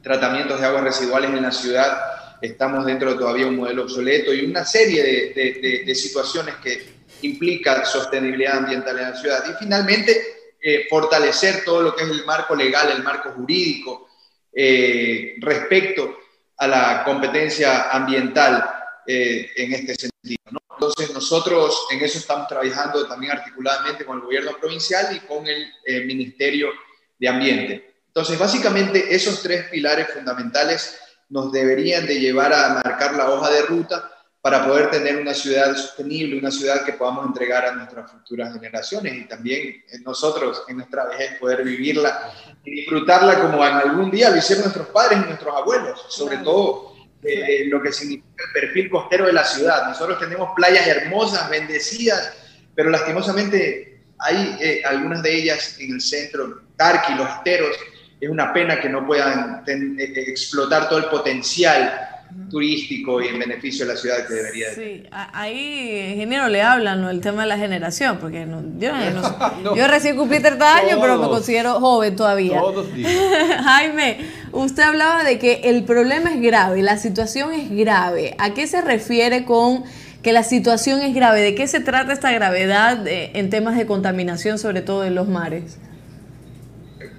tratamientos 0.00 0.60
de 0.60 0.66
aguas 0.66 0.84
residuales 0.84 1.30
en 1.30 1.42
la 1.42 1.50
ciudad. 1.50 1.98
Estamos 2.40 2.86
dentro 2.86 3.10
de 3.10 3.18
todavía 3.18 3.48
un 3.48 3.56
modelo 3.56 3.82
obsoleto 3.82 4.32
y 4.32 4.44
una 4.44 4.64
serie 4.64 5.02
de, 5.02 5.84
de 5.84 5.94
situaciones 5.96 6.54
que 6.62 6.94
implican 7.22 7.84
sostenibilidad 7.86 8.58
ambiental 8.58 8.98
en 8.98 9.10
la 9.10 9.16
ciudad. 9.16 9.44
Y 9.50 9.62
finalmente, 9.62 10.34
eh, 10.66 10.86
fortalecer 10.88 11.62
todo 11.62 11.82
lo 11.82 11.94
que 11.94 12.04
es 12.04 12.10
el 12.10 12.24
marco 12.24 12.54
legal, 12.54 12.90
el 12.90 13.02
marco 13.02 13.32
jurídico 13.32 14.08
eh, 14.50 15.34
respecto 15.40 16.16
a 16.56 16.66
la 16.66 17.02
competencia 17.04 17.90
ambiental 17.90 18.64
eh, 19.06 19.50
en 19.56 19.74
este 19.74 19.94
sentido. 19.94 20.38
Entonces 20.72 21.12
nosotros 21.12 21.86
en 21.90 22.02
eso 22.02 22.18
estamos 22.18 22.48
trabajando 22.48 23.06
también 23.06 23.32
articuladamente 23.32 24.06
con 24.06 24.16
el 24.16 24.24
gobierno 24.24 24.56
provincial 24.58 25.14
y 25.14 25.20
con 25.20 25.46
el 25.46 26.06
Ministerio 26.06 26.70
de 27.18 27.28
Ambiente. 27.28 27.94
Entonces 28.06 28.38
básicamente 28.38 29.14
esos 29.14 29.42
tres 29.42 29.68
pilares 29.68 30.08
fundamentales 30.14 30.98
nos 31.28 31.52
deberían 31.52 32.06
de 32.06 32.20
llevar 32.20 32.54
a 32.54 32.70
marcar 32.70 33.14
la 33.14 33.30
hoja 33.30 33.50
de 33.50 33.62
ruta 33.62 34.13
para 34.44 34.62
poder 34.66 34.90
tener 34.90 35.16
una 35.16 35.32
ciudad 35.32 35.74
sostenible, 35.74 36.38
una 36.38 36.50
ciudad 36.50 36.84
que 36.84 36.92
podamos 36.92 37.28
entregar 37.28 37.64
a 37.64 37.72
nuestras 37.72 38.10
futuras 38.10 38.52
generaciones 38.52 39.14
y 39.14 39.24
también 39.24 39.82
nosotros 40.04 40.64
en 40.68 40.76
nuestra 40.76 41.06
vejez 41.06 41.38
poder 41.40 41.64
vivirla 41.64 42.30
y 42.62 42.72
disfrutarla 42.72 43.40
como 43.40 43.64
en 43.64 43.72
algún 43.72 44.10
día 44.10 44.28
lo 44.28 44.36
hicieron 44.36 44.64
nuestros 44.64 44.88
padres 44.88 45.20
y 45.22 45.28
nuestros 45.28 45.56
abuelos, 45.56 46.04
sobre 46.10 46.36
todo 46.36 46.94
eh, 47.22 47.64
lo 47.68 47.80
que 47.80 47.90
significa 47.90 48.44
el 48.46 48.60
perfil 48.60 48.90
costero 48.90 49.24
de 49.24 49.32
la 49.32 49.44
ciudad. 49.44 49.88
Nosotros 49.88 50.18
tenemos 50.18 50.50
playas 50.54 50.86
hermosas, 50.88 51.48
bendecidas, 51.48 52.34
pero 52.74 52.90
lastimosamente 52.90 54.02
hay 54.18 54.58
eh, 54.60 54.82
algunas 54.84 55.22
de 55.22 55.36
ellas 55.38 55.78
en 55.80 55.94
el 55.94 56.02
centro, 56.02 56.60
Tarqui, 56.76 57.14
los 57.14 57.30
esteros, 57.30 57.74
es 58.20 58.28
una 58.28 58.52
pena 58.52 58.78
que 58.78 58.90
no 58.90 59.06
puedan 59.06 59.64
ten, 59.64 59.98
eh, 59.98 60.12
explotar 60.16 60.90
todo 60.90 60.98
el 60.98 61.06
potencial 61.06 62.10
turístico 62.50 63.22
y 63.22 63.28
en 63.28 63.38
beneficio 63.38 63.86
de 63.86 63.94
la 63.94 63.98
ciudad 63.98 64.26
que 64.26 64.34
debería 64.34 64.68
de 64.70 64.74
Sí, 64.74 65.08
ahí, 65.10 66.10
ingeniero, 66.12 66.48
le 66.48 66.62
hablan 66.62 67.00
¿no? 67.00 67.10
el 67.10 67.20
tema 67.20 67.42
de 67.42 67.48
la 67.48 67.58
generación, 67.58 68.18
porque 68.20 68.46
yo, 68.78 68.90
yo 69.76 69.88
recién 69.88 70.16
cumplí 70.16 70.40
30 70.40 70.76
años, 70.76 70.98
pero 71.00 71.18
me 71.18 71.28
considero 71.28 71.80
joven 71.80 72.16
todavía. 72.16 72.60
Todos 72.60 72.88
Jaime, 73.64 74.18
usted 74.52 74.82
hablaba 74.82 75.24
de 75.24 75.38
que 75.38 75.62
el 75.64 75.84
problema 75.84 76.32
es 76.32 76.40
grave, 76.40 76.82
la 76.82 76.96
situación 76.98 77.52
es 77.52 77.70
grave. 77.70 78.34
¿A 78.38 78.54
qué 78.54 78.66
se 78.66 78.80
refiere 78.80 79.44
con 79.44 79.84
que 80.22 80.32
la 80.32 80.42
situación 80.42 81.00
es 81.00 81.14
grave? 81.14 81.40
¿De 81.40 81.54
qué 81.54 81.66
se 81.66 81.80
trata 81.80 82.12
esta 82.12 82.32
gravedad 82.32 83.06
eh, 83.06 83.30
en 83.34 83.50
temas 83.50 83.76
de 83.76 83.86
contaminación, 83.86 84.58
sobre 84.58 84.82
todo 84.82 85.04
en 85.04 85.14
los 85.14 85.28
mares? 85.28 85.78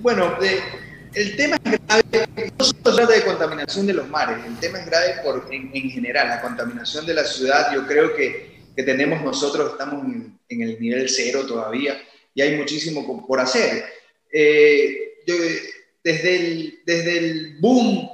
Bueno, 0.02 0.34
el 1.14 1.36
tema 1.36 1.58
es 1.64 1.80
grave, 1.88 2.28
no 2.60 2.66
se 2.86 2.92
trata 2.92 3.14
de 3.14 3.24
contaminación 3.24 3.88
de 3.88 3.94
los 3.94 4.08
mares, 4.08 4.38
el 4.46 4.58
tema 4.60 4.80
es 4.80 4.86
grave 4.86 5.16
por, 5.24 5.48
en, 5.52 5.90
general, 5.90 6.28
la 6.30 6.42
contaminación 6.42 7.06
de 7.06 7.16
la 7.16 7.24
ciudad, 7.24 7.74
yo 7.74 7.88
creo 7.88 8.16
que, 8.16 8.62
que 8.76 8.84
tenemos 8.84 9.24
nosotros, 9.24 9.72
estamos 9.72 10.06
en, 10.06 10.62
el 10.62 10.80
nivel 10.80 11.10
cero 11.10 11.46
todavía 11.48 12.00
y 12.36 12.42
hay 12.44 12.56
muchísimo 12.56 13.26
por 13.26 13.40
hacer. 13.40 13.86
Eh, 14.32 15.16
desde, 16.04 16.36
el, 16.36 16.80
desde 16.86 17.18
el 17.18 17.58
boom, 17.60 18.08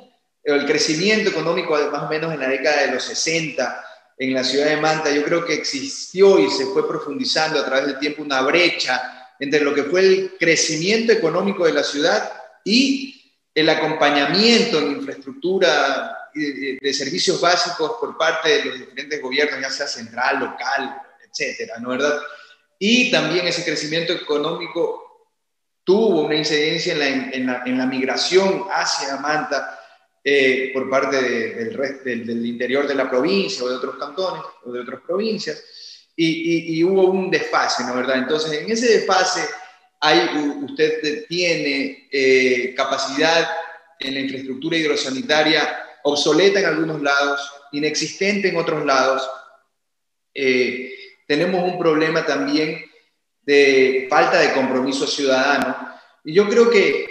el 0.43 0.65
crecimiento 0.65 1.29
económico 1.29 1.77
más 1.91 2.03
o 2.03 2.09
menos 2.09 2.33
en 2.33 2.39
la 2.39 2.47
década 2.47 2.85
de 2.85 2.93
los 2.93 3.03
60, 3.03 3.85
en 4.19 4.33
la 4.33 4.43
ciudad 4.43 4.67
de 4.67 4.77
Manta, 4.77 5.11
yo 5.11 5.23
creo 5.23 5.43
que 5.43 5.55
existió 5.55 6.39
y 6.39 6.49
se 6.49 6.67
fue 6.67 6.87
profundizando 6.87 7.59
a 7.59 7.65
través 7.65 7.87
del 7.87 7.99
tiempo 7.99 8.21
una 8.21 8.41
brecha 8.41 9.29
entre 9.39 9.61
lo 9.61 9.73
que 9.73 9.83
fue 9.83 10.01
el 10.01 10.31
crecimiento 10.39 11.11
económico 11.11 11.65
de 11.65 11.73
la 11.73 11.83
ciudad 11.83 12.31
y 12.63 13.20
el 13.53 13.69
acompañamiento 13.69 14.79
en 14.79 14.91
infraestructura 14.91 16.29
de, 16.33 16.93
servicios 16.93 17.41
básicos 17.41 17.93
por 17.99 18.17
parte 18.17 18.49
de 18.49 18.65
los 18.65 18.79
diferentes 18.79 19.21
gobiernos, 19.21 19.59
ya 19.61 19.69
sea 19.69 19.87
central, 19.87 20.39
local, 20.39 21.01
etcétera, 21.29 21.79
¿no 21.79 21.89
verdad? 21.89 22.21
Y 22.79 23.11
también 23.11 23.47
ese 23.47 23.65
crecimiento 23.65 24.13
económico 24.13 25.29
tuvo 25.83 26.21
una 26.21 26.35
incidencia 26.35 26.93
en 26.93 27.45
la, 27.45 27.63
en 27.65 27.77
la 27.77 27.85
migración 27.85 28.65
hacia 28.71 29.17
Manta, 29.17 29.79
eh, 30.23 30.69
por 30.71 30.87
parte 30.87 31.19
del, 31.19 32.03
del, 32.03 32.45
interior 32.45 32.87
de 32.87 32.93
la 32.93 33.09
provincia 33.09 33.63
o 33.63 33.69
de 33.69 33.75
otros 33.75 33.97
cantones 33.97 34.43
o 34.63 34.71
de 34.71 34.81
otras 34.81 35.01
provincias, 35.01 35.63
y, 36.15 36.83
hubo 36.83 37.05
un 37.05 37.31
desfase, 37.31 37.83
¿no 37.83 37.95
verdad? 37.95 38.17
Entonces, 38.17 38.51
en 38.51 38.69
ese 38.69 38.99
desfase, 38.99 39.41
hay, 40.01 40.29
usted 40.63 41.25
tiene 41.27 42.07
eh, 42.11 42.73
capacidad 42.75 43.49
en 43.99 44.15
la 44.15 44.19
infraestructura 44.19 44.77
hidrosanitaria 44.77 45.85
obsoleta 46.03 46.59
en 46.59 46.65
algunos 46.65 47.01
lados, 47.01 47.49
inexistente 47.71 48.49
en 48.49 48.57
otros 48.57 48.85
lados. 48.85 49.29
Eh, 50.33 50.91
tenemos 51.27 51.63
un 51.63 51.77
problema 51.77 52.25
también 52.25 52.83
de 53.43 54.07
falta 54.09 54.39
de 54.39 54.53
compromiso 54.53 55.07
ciudadano. 55.07 55.95
Y 56.23 56.33
yo 56.33 56.49
creo 56.49 56.69
que 56.69 57.05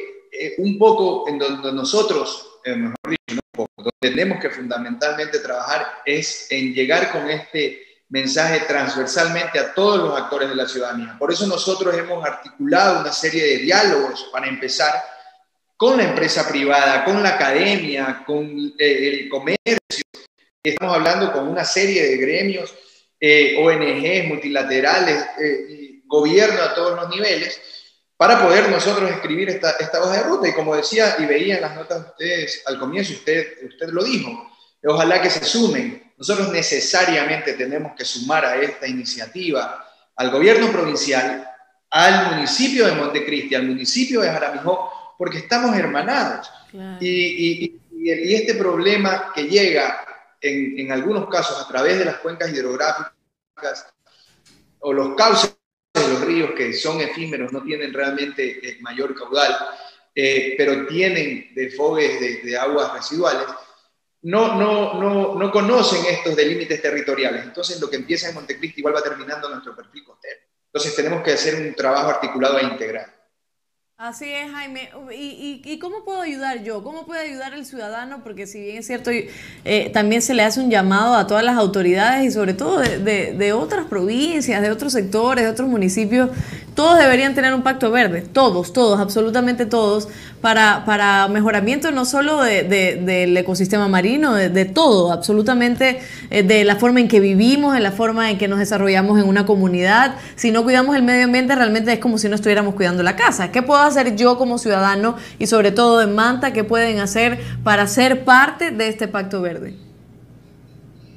un 0.58 0.78
poco 0.78 1.28
en 1.28 1.38
donde 1.38 1.72
nosotros 1.72 2.50
eh, 2.64 2.76
mejor 2.76 2.96
dicho, 3.08 3.40
no 3.56 3.66
donde 3.76 3.92
tenemos 4.00 4.40
que 4.40 4.50
fundamentalmente 4.50 5.38
trabajar 5.38 6.02
es 6.04 6.50
en 6.50 6.74
llegar 6.74 7.10
con 7.10 7.30
este 7.30 7.89
mensaje 8.10 8.60
transversalmente 8.66 9.58
a 9.58 9.72
todos 9.72 9.98
los 9.98 10.20
actores 10.20 10.48
de 10.48 10.56
la 10.56 10.68
ciudadanía. 10.68 11.16
Por 11.18 11.32
eso 11.32 11.46
nosotros 11.46 11.94
hemos 11.96 12.24
articulado 12.24 13.00
una 13.00 13.12
serie 13.12 13.42
de 13.44 13.56
diálogos 13.58 14.28
para 14.32 14.48
empezar 14.48 14.92
con 15.76 15.96
la 15.96 16.04
empresa 16.04 16.46
privada, 16.46 17.04
con 17.04 17.22
la 17.22 17.30
academia, 17.30 18.22
con 18.26 18.74
eh, 18.78 19.22
el 19.22 19.28
comercio. 19.28 20.04
Estamos 20.62 20.94
hablando 20.94 21.32
con 21.32 21.48
una 21.48 21.64
serie 21.64 22.06
de 22.06 22.16
gremios, 22.16 22.74
eh, 23.18 23.56
ONGs, 23.58 24.28
multilaterales, 24.28 25.24
eh, 25.40 26.02
gobierno 26.04 26.60
a 26.62 26.74
todos 26.74 27.00
los 27.00 27.08
niveles, 27.08 27.60
para 28.16 28.42
poder 28.42 28.68
nosotros 28.68 29.08
escribir 29.10 29.48
esta, 29.48 29.70
esta 29.78 30.02
hoja 30.02 30.18
de 30.18 30.22
ruta. 30.24 30.48
Y 30.48 30.52
como 30.52 30.74
decía 30.74 31.14
y 31.18 31.26
veía 31.26 31.54
en 31.54 31.62
las 31.62 31.76
notas 31.76 32.02
de 32.02 32.10
ustedes 32.10 32.62
al 32.66 32.78
comienzo, 32.78 33.12
usted, 33.12 33.66
usted 33.66 33.88
lo 33.88 34.02
dijo, 34.02 34.50
ojalá 34.84 35.22
que 35.22 35.30
se 35.30 35.44
sumen. 35.44 36.09
Nosotros 36.20 36.52
necesariamente 36.52 37.54
tenemos 37.54 37.92
que 37.96 38.04
sumar 38.04 38.44
a 38.44 38.56
esta 38.56 38.86
iniciativa 38.86 39.84
al 40.16 40.30
gobierno 40.30 40.70
provincial, 40.70 41.48
al 41.90 42.34
municipio 42.34 42.86
de 42.86 42.92
Montecristi, 42.92 43.54
al 43.54 43.66
municipio 43.66 44.20
de 44.20 44.28
Jaramijó, 44.28 45.16
porque 45.18 45.38
estamos 45.38 45.74
hermanados. 45.76 46.48
Y, 47.00 47.08
y, 47.08 47.80
y, 47.92 48.34
este 48.34 48.54
problema 48.54 49.32
que 49.34 49.44
llega 49.44 50.04
en, 50.40 50.78
en 50.78 50.92
algunos 50.92 51.28
casos 51.28 51.58
a 51.58 51.66
través 51.66 51.98
de 51.98 52.04
las 52.04 52.18
cuencas 52.18 52.52
hidrográficas 52.52 53.86
o 54.80 54.92
los 54.92 55.16
cauces 55.16 55.56
de 55.94 56.08
los 56.08 56.20
ríos 56.20 56.50
que 56.56 56.72
son 56.72 57.00
efímeros, 57.00 57.52
no 57.52 57.62
tienen 57.62 57.92
realmente 57.92 58.60
eh, 58.62 58.78
mayor 58.80 59.14
caudal, 59.14 59.56
eh, 60.14 60.54
pero 60.56 60.86
tienen 60.86 61.50
desfogues 61.54 62.42
de, 62.44 62.58
aguas 62.58 62.92
residuales, 62.92 63.46
no, 64.22 64.54
no, 64.54 65.00
no, 65.00 65.34
no 65.34 65.50
conocen 65.50 66.04
estos 66.06 66.36
delímites 66.36 66.80
territoriales. 66.82 67.44
Entonces, 67.44 67.80
lo 67.80 67.88
que 67.88 67.96
empieza 67.96 68.28
en 68.28 68.34
Montecristi 68.34 68.80
igual 68.80 68.94
va 68.94 69.02
terminando 69.02 69.48
nuestro 69.48 69.74
perfil 69.74 70.04
costero. 70.04 70.40
Entonces, 70.66 70.94
tenemos 70.94 71.22
que 71.22 71.32
hacer 71.32 71.54
un 71.54 71.74
trabajo 71.74 72.10
articulado 72.10 72.58
e 72.58 72.64
integral. 72.64 73.14
Así 74.02 74.32
es, 74.32 74.50
Jaime. 74.50 74.88
¿Y, 75.14 75.60
y, 75.62 75.78
cómo 75.78 76.04
puedo 76.06 76.22
ayudar 76.22 76.62
yo? 76.62 76.82
¿Cómo 76.82 77.04
puede 77.04 77.20
ayudar 77.20 77.52
el 77.52 77.66
ciudadano? 77.66 78.22
Porque 78.24 78.46
si 78.46 78.58
bien 78.58 78.78
es 78.78 78.86
cierto, 78.86 79.10
eh, 79.10 79.90
también 79.92 80.22
se 80.22 80.32
le 80.32 80.42
hace 80.42 80.58
un 80.58 80.70
llamado 80.70 81.14
a 81.16 81.26
todas 81.26 81.44
las 81.44 81.58
autoridades 81.58 82.24
y 82.24 82.30
sobre 82.30 82.54
todo 82.54 82.78
de, 82.78 82.98
de, 82.98 83.34
de, 83.34 83.52
otras 83.52 83.84
provincias, 83.84 84.62
de 84.62 84.70
otros 84.70 84.94
sectores, 84.94 85.44
de 85.44 85.50
otros 85.50 85.68
municipios, 85.68 86.30
todos 86.74 86.98
deberían 86.98 87.34
tener 87.34 87.52
un 87.52 87.62
pacto 87.62 87.90
verde, 87.90 88.22
todos, 88.22 88.72
todos, 88.72 88.98
absolutamente 89.00 89.66
todos, 89.66 90.08
para, 90.40 90.84
para 90.86 91.28
mejoramiento 91.28 91.90
no 91.90 92.04
solo 92.04 92.42
de, 92.42 92.64
del 92.64 93.36
ecosistema 93.36 93.88
marino, 93.88 94.34
de, 94.34 94.64
todo, 94.64 95.12
absolutamente 95.12 96.00
eh, 96.30 96.42
de 96.42 96.64
la 96.64 96.76
forma 96.76 97.00
en 97.00 97.08
que 97.08 97.20
vivimos, 97.20 97.74
de 97.74 97.80
la 97.80 97.92
forma 97.92 98.30
en 98.30 98.38
que 98.38 98.48
nos 98.48 98.58
desarrollamos 98.58 99.18
en 99.18 99.28
una 99.28 99.44
comunidad. 99.44 100.16
Si 100.36 100.50
no 100.50 100.62
cuidamos 100.62 100.96
el 100.96 101.02
medio 101.02 101.24
ambiente, 101.24 101.54
realmente 101.54 101.92
es 101.92 101.98
como 101.98 102.18
si 102.18 102.28
no 102.28 102.34
estuviéramos 102.34 102.74
cuidando 102.74 103.02
la 103.02 103.16
casa. 103.16 103.52
¿Qué 103.52 103.62
puedo 103.62 103.80
hacer 103.80 104.16
yo 104.16 104.38
como 104.38 104.58
ciudadano 104.58 105.16
y 105.38 105.46
sobre 105.46 105.72
todo 105.72 106.00
en 106.00 106.14
Manta? 106.14 106.52
¿Qué 106.52 106.64
pueden 106.64 107.00
hacer 107.00 107.40
para 107.62 107.86
ser 107.86 108.24
parte 108.24 108.70
de 108.70 108.88
este 108.88 109.08
pacto 109.08 109.42
verde? 109.42 109.74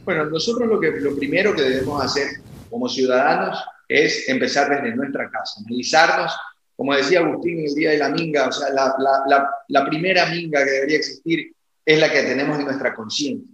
Bueno, 0.04 0.26
nosotros 0.26 0.68
lo, 0.68 0.80
que, 0.80 0.92
lo 1.00 1.16
primero 1.16 1.56
que 1.56 1.62
debemos 1.62 2.04
hacer 2.04 2.28
como 2.70 2.90
ciudadanos 2.90 3.58
es 3.88 4.28
empezar 4.28 4.70
desde 4.70 4.96
nuestra 4.96 5.30
casa, 5.30 5.62
analizarnos 5.66 6.34
como 6.76 6.96
decía 6.96 7.20
Agustín 7.20 7.60
el 7.66 7.76
día 7.76 7.92
de 7.92 7.98
la 7.98 8.10
minga, 8.10 8.48
o 8.48 8.52
sea, 8.52 8.70
la, 8.70 8.96
la, 8.98 9.50
la, 9.68 9.86
primera 9.86 10.26
minga 10.28 10.64
que 10.64 10.72
debería 10.72 10.98
existir 10.98 11.54
es 11.86 12.00
la 12.00 12.12
que 12.12 12.24
tenemos 12.24 12.58
en 12.60 12.66
nuestra 12.66 12.94
conciencia. 12.94 13.54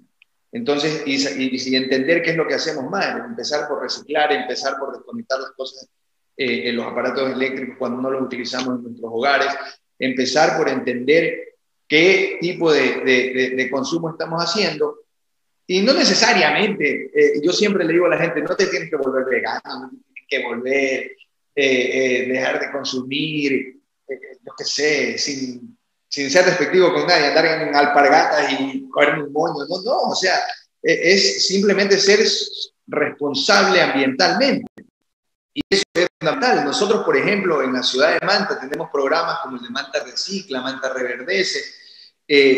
Entonces, 0.52 1.04
y, 1.06 1.16
y, 1.16 1.76
entender 1.76 2.24
qué 2.24 2.32
es 2.32 2.38
lo 2.38 2.48
que 2.48 2.56
hacemos 2.56 2.90
mal, 2.90 3.24
empezar 3.26 3.68
por 3.68 3.82
reciclar, 3.82 4.32
empezar 4.32 4.78
por 4.80 4.94
desconectar 4.94 5.40
las 5.40 5.52
cosas 5.52 5.88
eh, 6.36 6.70
en 6.70 6.76
los 6.76 6.88
aparatos 6.88 7.32
eléctricos 7.32 7.76
cuando 7.78 8.02
no 8.02 8.10
los 8.10 8.24
utilizamos 8.24 8.78
en 8.78 8.84
nuestros 8.84 9.12
hogares, 9.14 9.48
empezar 10.00 10.58
por 10.58 10.70
entender 10.70 11.56
qué 11.88 12.38
tipo 12.40 12.72
de, 12.72 13.02
de, 13.02 13.54
de, 13.56 13.70
consumo 13.70 14.12
estamos 14.12 14.42
haciendo. 14.42 15.00
Y 15.68 15.82
no 15.82 15.94
necesariamente, 15.94 17.12
eh, 17.14 17.42
yo 17.44 17.52
siempre 17.52 17.84
le 17.84 17.94
digo 17.94 18.06
a 18.06 18.10
la 18.10 18.18
gente, 18.18 18.42
no 18.42 18.56
te 18.56 18.68
tienes 18.68 18.90
que 18.90 18.96
volver 18.96 19.26
vegano, 19.26 19.62
no 19.66 19.90
tienes 19.90 20.26
que 20.28 20.44
volver 20.44 21.12
eh, 21.56 22.22
eh, 22.24 22.28
dejar 22.28 22.60
de 22.60 22.72
consumir, 22.72 23.82
eh, 24.08 24.20
yo 24.46 24.54
qué 24.58 24.64
sé, 24.64 25.18
sin, 25.18 25.78
sin, 26.08 26.30
ser 26.30 26.46
despectivo 26.46 26.94
con 26.94 27.08
nadie, 27.08 27.28
andar 27.28 27.46
en 27.46 27.76
alpargatas 27.76 28.54
y 28.54 28.88
coger 28.90 29.20
un 29.20 29.34
moño, 29.34 29.66
no, 29.68 29.82
no, 29.82 29.98
o 30.10 30.16
sea, 30.16 30.40
es 30.82 31.48
simplemente 31.48 31.98
ser 31.98 32.26
responsable 32.88 33.82
ambientalmente. 33.82 34.72
Y 35.54 35.62
eso 35.70 35.84
es 35.94 36.08
fundamental. 36.18 36.64
Nosotros, 36.64 37.04
por 37.04 37.18
ejemplo, 37.18 37.62
en 37.62 37.74
la 37.74 37.84
ciudad 37.84 38.18
de 38.18 38.26
Manta 38.26 38.58
tenemos 38.60 38.90
programas 38.90 39.40
como 39.44 39.58
el 39.58 39.64
de 39.64 39.70
Manta 39.70 40.04
Recicla, 40.04 40.62
Manta 40.62 40.94
Reverdece, 40.94 41.60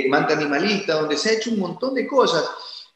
Manta 0.09 0.33
Animalista, 0.33 0.93
donde 0.93 1.17
se 1.17 1.29
ha 1.29 1.33
hecho 1.33 1.49
un 1.49 1.59
montón 1.59 1.95
de 1.95 2.05
cosas 2.05 2.45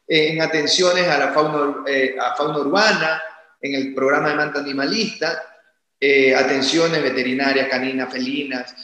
en 0.06 0.40
atenciones 0.40 1.08
a 1.08 1.18
la 1.18 1.32
fauna, 1.32 1.82
a 2.20 2.36
fauna 2.36 2.58
urbana, 2.58 3.20
en 3.60 3.74
el 3.74 3.94
programa 3.94 4.28
de 4.28 4.36
Manta 4.36 4.60
Animalista, 4.60 5.42
eh, 5.98 6.34
atenciones 6.34 7.02
veterinarias, 7.02 7.68
caninas, 7.68 8.12
felinas, 8.12 8.74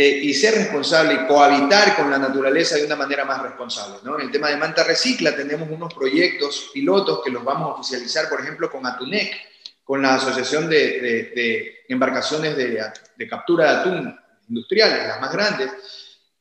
eh, 0.00 0.20
y 0.22 0.32
ser 0.32 0.54
responsable 0.54 1.14
y 1.14 1.26
cohabitar 1.26 1.96
con 1.96 2.08
la 2.08 2.18
naturaleza 2.18 2.76
de 2.76 2.84
una 2.84 2.94
manera 2.94 3.24
más 3.24 3.42
responsable. 3.42 3.96
En 4.04 4.20
el 4.20 4.30
tema 4.30 4.48
de 4.48 4.56
Manta 4.56 4.84
Recicla 4.84 5.34
tenemos 5.34 5.68
unos 5.68 5.92
proyectos 5.92 6.70
pilotos 6.72 7.20
que 7.24 7.32
los 7.32 7.42
vamos 7.42 7.70
a 7.70 7.80
oficializar, 7.80 8.28
por 8.28 8.40
ejemplo, 8.40 8.70
con 8.70 8.86
Atunec, 8.86 9.34
con 9.82 10.00
la 10.00 10.14
Asociación 10.14 10.68
de, 10.68 11.82
Embarcaciones 11.88 12.56
de, 12.56 13.28
Captura 13.28 13.64
de 13.64 13.80
Atún 13.80 14.20
Industriales, 14.48 15.08
las 15.08 15.20
más 15.20 15.32
grandes, 15.32 15.70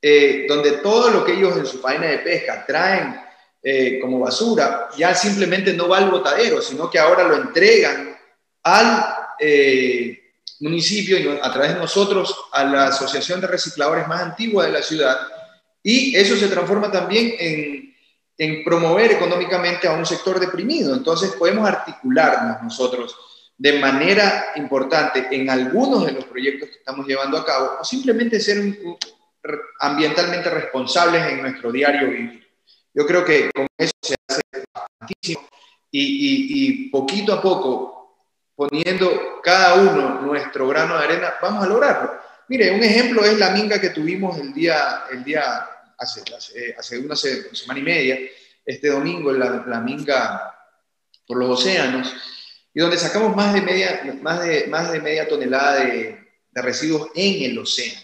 eh, 0.02 0.46
donde 0.48 0.74
todo 0.74 1.10
lo 1.10 1.26
que 1.26 1.34
ellos 1.34 1.58
en 1.58 1.66
su 1.66 1.80
faena 1.80 2.08
de 2.08 2.20
pesca 2.20 2.64
traen 2.64 3.20
eh, 3.64 3.98
como 4.00 4.20
basura, 4.20 4.90
ya 4.96 5.16
simplemente 5.16 5.74
no 5.74 5.88
va 5.88 5.98
al 5.98 6.12
botadero, 6.12 6.62
sino 6.62 6.92
que 6.92 7.00
ahora 7.00 7.24
lo 7.24 7.36
entregan 7.36 8.16
al 8.62 9.27
eh, 9.40 10.20
municipio 10.60 11.40
a 11.44 11.52
través 11.52 11.74
de 11.74 11.80
nosotros 11.80 12.36
a 12.52 12.64
la 12.64 12.88
asociación 12.88 13.42
de 13.42 13.48
recicladores 13.48 14.08
más 14.08 14.22
antigua 14.22 14.66
de 14.66 14.72
la 14.72 14.82
ciudad. 14.82 15.18
Y 15.84 16.16
eso 16.16 16.36
se 16.36 16.48
transforma 16.48 16.92
también 16.92 17.34
en, 17.40 18.64
promover 18.64 19.12
económicamente 19.12 19.88
a 19.88 19.94
un 19.94 20.06
sector 20.06 20.40
deprimido. 20.40 20.94
Entonces 20.94 21.32
podemos 21.32 21.68
articularnos 21.68 22.62
nosotros 22.62 23.16
de 23.58 23.80
manera 23.80 24.52
importante 24.56 25.28
en 25.32 25.50
algunos 25.50 26.06
de 26.06 26.12
los 26.12 26.26
proyectos 26.26 26.70
que 26.70 26.76
estamos 26.76 27.08
llevando 27.08 27.38
a 27.38 27.46
cabo 27.46 27.78
o 27.82 27.84
simplemente 27.84 28.40
ser 28.40 28.62
ambientalmente 29.80 30.50
responsables 30.50 31.24
en 31.26 31.42
nuestro 31.42 31.72
diario 31.72 32.10
vivir. 32.10 32.48
Yo 32.94 33.06
creo 33.06 33.26
que 33.26 33.50
con 33.54 33.68
eso 33.78 33.94
se 34.02 34.16
hace 34.28 34.42
y, 35.92 36.90
poquito 36.90 37.34
a 37.34 37.42
poco, 37.42 37.97
poniendo 38.58 39.40
cada 39.44 39.76
uno 39.76 40.22
nuestro 40.22 40.68
grano 40.68 40.98
de 40.98 41.06
arena, 41.06 41.36
vamos 41.40 41.64
a 41.64 41.68
lograrlo. 41.68 42.20
Mire, 42.48 42.72
un 42.72 42.84
ejemplo 42.84 43.24
es 43.24 43.38
la 43.38 43.52
minga 43.52 43.80
que 43.80 43.92
tuvimos 43.92 44.40
el 44.40 44.52
día, 44.52 45.04
el 45.12 45.24
día 45.24 45.70
hace, 45.96 46.98
una 46.98 47.16
semana 47.16 47.80
y 47.80 47.84
media, 47.84 48.18
este 48.66 48.90
domingo, 48.90 49.32
la, 49.32 49.64
la 49.68 49.80
minga 49.80 50.56
por 51.28 51.38
los 51.38 51.60
océanos, 51.60 52.12
y 52.74 52.80
donde 52.80 52.98
sacamos 52.98 53.36
más 53.36 53.54
de 53.54 53.62
media, 53.62 54.02
más 54.22 54.44
de, 54.44 54.66
más 54.68 54.92
de 54.92 55.02
media 55.02 55.28
tonelada 55.28 55.84
de, 55.84 56.26
residuos 56.54 57.10
en 57.14 57.52
el 57.52 57.60
océano. 57.60 58.02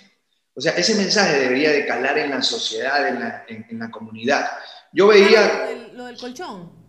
O 0.53 0.61
sea, 0.61 0.73
ese 0.73 0.93
mensaje 0.93 1.39
debería 1.39 1.71
de 1.71 1.87
calar 1.87 2.19
en 2.19 2.29
la 2.29 2.43
sociedad, 2.43 3.07
en 3.07 3.19
la, 3.19 3.45
en, 3.47 3.79
la 3.79 3.89
comunidad. 3.89 4.51
Yo 4.91 5.07
veía... 5.07 5.71
Lo 5.93 6.05
del, 6.05 6.17
colchón. 6.17 6.82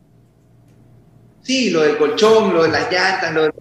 Sí, 1.45 1.71
lo 1.71 1.83
del 1.83 1.97
colchón, 1.99 2.55
lo 2.55 2.65
de 2.65 2.71
las 2.71 2.91
llantas, 2.91 3.33
lo 3.33 3.53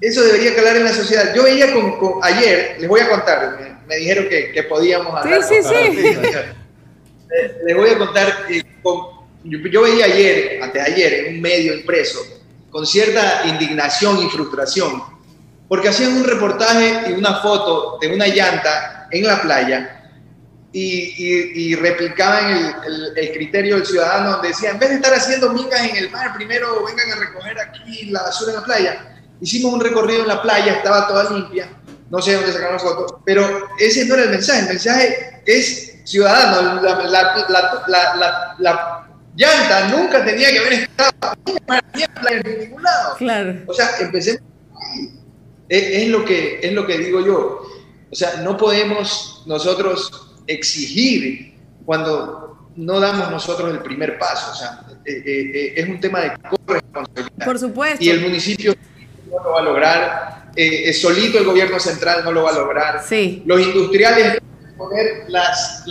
eso 0.00 0.22
debería 0.22 0.54
calar 0.54 0.76
en 0.76 0.84
la 0.84 0.94
sociedad. 0.94 1.34
Yo 1.34 1.42
veía 1.42 1.72
con, 1.74 2.20
ayer, 2.22 2.76
les 2.78 2.88
voy 2.88 3.00
a 3.00 3.08
contar, 3.10 3.78
me, 3.86 3.96
dijeron 3.96 4.28
que, 4.28 4.50
que, 4.50 4.62
podíamos 4.62 5.14
hablar. 5.14 5.42
Sí, 5.42 5.56
sí, 5.62 5.68
sí. 5.68 6.16
Les 7.66 7.76
voy 7.76 7.90
a 7.90 7.98
contar, 7.98 8.46
eh, 8.48 8.62
yo, 9.44 9.58
yo, 9.58 9.82
veía 9.82 10.06
ayer, 10.06 10.62
antes 10.62 10.84
de 10.84 10.92
ayer, 10.92 11.14
en 11.26 11.34
un 11.34 11.40
medio 11.42 11.74
impreso, 11.74 12.20
con 12.70 12.86
cierta 12.86 13.42
indignación 13.46 14.22
y 14.22 14.30
frustración, 14.30 15.02
porque 15.68 15.88
hacían 15.88 16.16
un 16.16 16.24
reportaje 16.24 17.10
y 17.10 17.12
una 17.12 17.36
foto 17.36 17.98
de 18.00 18.08
una 18.08 18.26
llanta 18.26 19.06
en 19.10 19.26
la 19.26 19.42
playa 19.42 19.99
y, 20.72 21.74
replicaban 21.76 22.74
el, 23.16 23.32
criterio 23.32 23.76
del 23.76 23.86
ciudadano 23.86 24.32
donde 24.32 24.48
decía, 24.48 24.70
en 24.70 24.78
vez 24.78 24.90
de 24.90 24.96
estar 24.96 25.14
haciendo 25.14 25.52
mingas 25.52 25.88
en 25.88 25.96
el 25.96 26.10
mar, 26.10 26.32
primero 26.34 26.84
vengan 26.84 27.10
a 27.10 27.16
recoger 27.16 27.58
aquí 27.60 28.06
la 28.06 28.22
basura 28.22 28.52
en 28.52 28.60
la 28.60 28.64
playa. 28.64 29.16
Hicimos 29.40 29.74
un 29.74 29.80
recorrido 29.80 30.22
en 30.22 30.28
la 30.28 30.42
playa, 30.42 30.74
estaba 30.74 31.08
toda 31.08 31.32
limpia, 31.32 31.68
no 32.10 32.20
sé 32.20 32.34
dónde 32.34 32.52
sacaron 32.52 32.74
las 32.74 32.82
fotos, 32.82 33.14
pero 33.24 33.68
ese 33.78 34.04
no 34.04 34.14
era 34.14 34.24
el 34.24 34.30
mensaje, 34.30 34.60
el 34.60 34.68
mensaje 34.68 35.42
es 35.46 36.00
ciudadano, 36.04 36.80
la 36.82 39.06
llanta 39.36 39.88
nunca 39.88 40.24
tenía 40.24 40.50
que 40.50 40.58
haber 40.58 40.72
estado 40.72 41.12
en 42.30 42.60
ningún 42.60 42.82
lado. 42.82 43.16
Claro. 43.16 43.54
O 43.66 43.74
sea, 43.74 43.90
empecemos. 44.00 44.42
Es, 45.68 45.82
es, 45.82 46.08
lo 46.08 46.24
que, 46.24 46.60
es 46.62 46.72
lo 46.72 46.86
que 46.86 46.98
digo 46.98 47.24
yo. 47.24 47.62
O 48.10 48.14
sea, 48.14 48.40
no 48.42 48.56
podemos 48.56 49.44
nosotros 49.46 50.29
exigir 50.52 51.54
cuando 51.84 52.70
no 52.76 53.00
damos 53.00 53.30
nosotros 53.30 53.70
el 53.70 53.80
primer 53.80 54.18
paso. 54.18 54.52
O 54.52 54.54
sea, 54.54 54.80
eh, 55.04 55.22
eh, 55.24 55.50
eh, 55.54 55.72
es 55.76 55.88
un 55.88 56.00
tema 56.00 56.20
de 56.20 56.32
corresponsabilidad. 56.66 57.44
Por 57.44 57.58
supuesto. 57.58 58.04
Y 58.04 58.10
el 58.10 58.20
municipio 58.20 58.74
no 59.30 59.42
lo 59.42 59.50
va 59.50 59.60
a 59.60 59.62
lograr, 59.62 60.52
solito 60.92 61.38
el 61.38 61.44
gobierno 61.44 61.78
central 61.78 62.24
no 62.24 62.32
lo 62.32 62.44
va 62.44 62.50
a 62.50 62.54
lograr. 62.54 63.02
Sí. 63.06 63.42
Los 63.46 63.60
industriales 63.60 64.38
poner 64.80 65.24
las, 65.28 65.84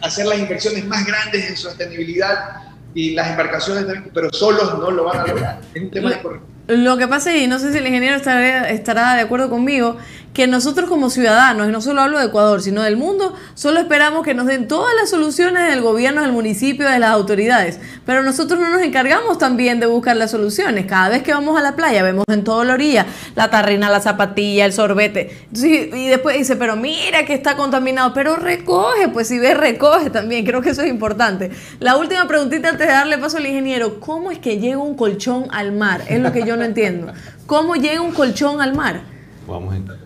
hacer 0.00 0.26
las 0.26 0.38
inversiones 0.38 0.84
más 0.86 1.06
grandes 1.06 1.48
en 1.48 1.56
sostenibilidad 1.56 2.62
y 2.94 3.10
las 3.10 3.28
embarcaciones 3.30 3.84
pero 4.14 4.32
solos 4.32 4.78
no 4.78 4.90
lo 4.90 5.04
van 5.04 5.20
a 5.20 5.26
lograr. 5.26 5.60
Es 5.74 5.82
un 5.82 5.90
tema 5.90 6.10
de 6.10 6.76
Lo 6.76 6.96
que 6.96 7.06
pasa, 7.06 7.36
y 7.36 7.46
no 7.46 7.58
sé 7.58 7.72
si 7.72 7.78
el 7.78 7.86
ingeniero 7.86 8.16
estará, 8.16 8.70
estará 8.70 9.14
de 9.14 9.22
acuerdo 9.22 9.50
conmigo, 9.50 9.98
que 10.34 10.48
nosotros 10.48 10.90
como 10.90 11.10
ciudadanos, 11.10 11.68
y 11.68 11.70
no 11.70 11.80
solo 11.80 12.02
hablo 12.02 12.18
de 12.18 12.26
Ecuador, 12.26 12.60
sino 12.60 12.82
del 12.82 12.96
mundo, 12.96 13.34
solo 13.54 13.78
esperamos 13.78 14.24
que 14.24 14.34
nos 14.34 14.46
den 14.46 14.66
todas 14.66 14.92
las 15.00 15.08
soluciones 15.08 15.70
del 15.70 15.80
gobierno, 15.80 16.22
del 16.22 16.32
municipio, 16.32 16.88
de 16.88 16.98
las 16.98 17.10
autoridades. 17.10 17.78
Pero 18.04 18.24
nosotros 18.24 18.58
no 18.58 18.68
nos 18.68 18.82
encargamos 18.82 19.38
también 19.38 19.78
de 19.78 19.86
buscar 19.86 20.16
las 20.16 20.32
soluciones. 20.32 20.86
Cada 20.86 21.08
vez 21.08 21.22
que 21.22 21.32
vamos 21.32 21.56
a 21.56 21.62
la 21.62 21.76
playa 21.76 22.02
vemos 22.02 22.24
en 22.28 22.42
toda 22.42 22.64
la 22.64 22.74
orilla 22.74 23.06
la 23.36 23.48
tarrina, 23.48 23.88
la 23.90 24.00
zapatilla, 24.00 24.64
el 24.64 24.72
sorbete. 24.72 25.46
y 25.52 26.06
después 26.08 26.36
dice, 26.36 26.56
pero 26.56 26.76
mira 26.76 27.24
que 27.24 27.34
está 27.34 27.56
contaminado, 27.56 28.12
pero 28.12 28.36
recoge, 28.36 29.08
pues 29.08 29.28
si 29.28 29.38
ves, 29.38 29.56
recoge 29.56 30.10
también. 30.10 30.44
Creo 30.44 30.60
que 30.60 30.70
eso 30.70 30.82
es 30.82 30.88
importante. 30.88 31.50
La 31.78 31.96
última 31.96 32.26
preguntita 32.26 32.70
antes 32.70 32.88
de 32.88 32.92
darle 32.92 33.18
paso 33.18 33.36
al 33.36 33.46
ingeniero, 33.46 34.00
¿cómo 34.00 34.32
es 34.32 34.40
que 34.40 34.58
llega 34.58 34.78
un 34.78 34.96
colchón 34.96 35.46
al 35.52 35.70
mar? 35.70 36.02
Es 36.08 36.20
lo 36.20 36.32
que 36.32 36.44
yo 36.44 36.56
no 36.56 36.64
entiendo. 36.64 37.12
¿Cómo 37.46 37.76
llega 37.76 38.00
un 38.00 38.12
colchón 38.12 38.60
al 38.60 38.74
mar? 38.74 39.02
Vamos 39.46 39.74
a 39.74 40.03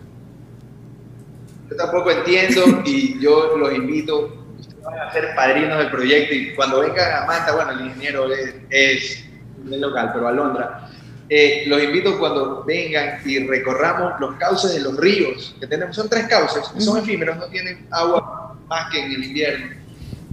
tampoco 1.79 2.11
entiendo 2.11 2.83
y 2.85 3.17
yo 3.21 3.55
los 3.57 3.73
invito, 3.73 4.37
ustedes 4.59 4.83
van 4.83 4.99
a 4.99 5.13
ser 5.13 5.33
padrinos 5.33 5.77
del 5.77 5.89
proyecto 5.89 6.35
y 6.35 6.53
cuando 6.53 6.81
vengan 6.81 7.23
a 7.23 7.25
Manta, 7.25 7.55
bueno, 7.55 7.71
el 7.71 7.85
ingeniero 7.87 8.31
es, 8.33 8.53
es, 8.69 9.25
local, 9.63 10.11
pero 10.13 10.27
Alondra, 10.27 10.89
eh, 11.29 11.63
los 11.67 11.81
invito 11.81 12.19
cuando 12.19 12.65
vengan 12.65 13.21
y 13.25 13.39
recorramos 13.47 14.19
los 14.19 14.35
cauces 14.35 14.73
de 14.73 14.81
los 14.81 14.97
ríos 14.97 15.55
que 15.59 15.67
tenemos. 15.67 15.95
Son 15.95 16.09
tres 16.09 16.27
cauces, 16.27 16.63
son 16.83 16.97
efímeros, 16.97 17.37
no 17.37 17.45
tienen 17.45 17.87
agua 17.91 18.57
más 18.67 18.91
que 18.91 18.99
en 18.99 19.11
el 19.13 19.23
invierno. 19.23 19.75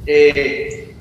Eh, 0.05 0.95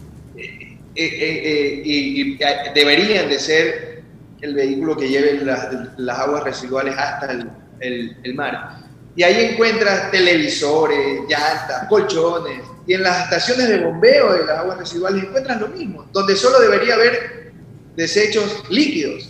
eh, 0.97 1.81
y, 1.83 2.37
deberían 2.73 3.29
de 3.29 3.39
ser 3.39 4.03
el 4.41 4.53
vehículo 4.53 4.95
que 4.95 5.09
lleve 5.09 5.41
las, 5.43 6.19
aguas 6.19 6.43
residuales 6.43 6.95
hasta 6.97 7.31
el, 7.79 8.17
el 8.23 8.35
mar 8.35 8.84
y 9.15 9.23
ahí 9.23 9.51
encuentras 9.51 10.11
televisores, 10.11 11.21
llantas, 11.29 11.87
colchones, 11.87 12.61
y 12.85 12.93
en 12.93 13.03
las 13.03 13.23
estaciones 13.23 13.69
de 13.69 13.79
bombeo 13.79 14.33
de 14.33 14.45
las 14.45 14.59
aguas 14.59 14.77
residuales 14.77 15.23
encuentras 15.23 15.59
lo 15.59 15.69
mismo, 15.69 16.05
donde 16.11 16.35
solo 16.35 16.59
debería 16.59 16.95
haber 16.95 17.53
desechos 17.95 18.63
líquidos. 18.69 19.29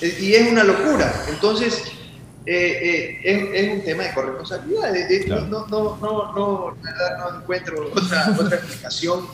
Y 0.00 0.34
es 0.34 0.48
una 0.48 0.62
locura. 0.62 1.24
Entonces, 1.28 1.82
eh, 2.44 3.18
eh, 3.24 3.50
es, 3.54 3.72
un 3.72 3.84
tema 3.84 4.04
de 4.04 4.14
corresponsabilidad. 4.14 4.94
No, 5.26 5.66
no, 5.66 5.96
no, 5.96 6.32
no, 6.32 6.76
no 6.76 7.40
encuentro 7.40 7.90
otra, 7.92 8.36
otra 8.38 8.56
explicación 8.58 9.26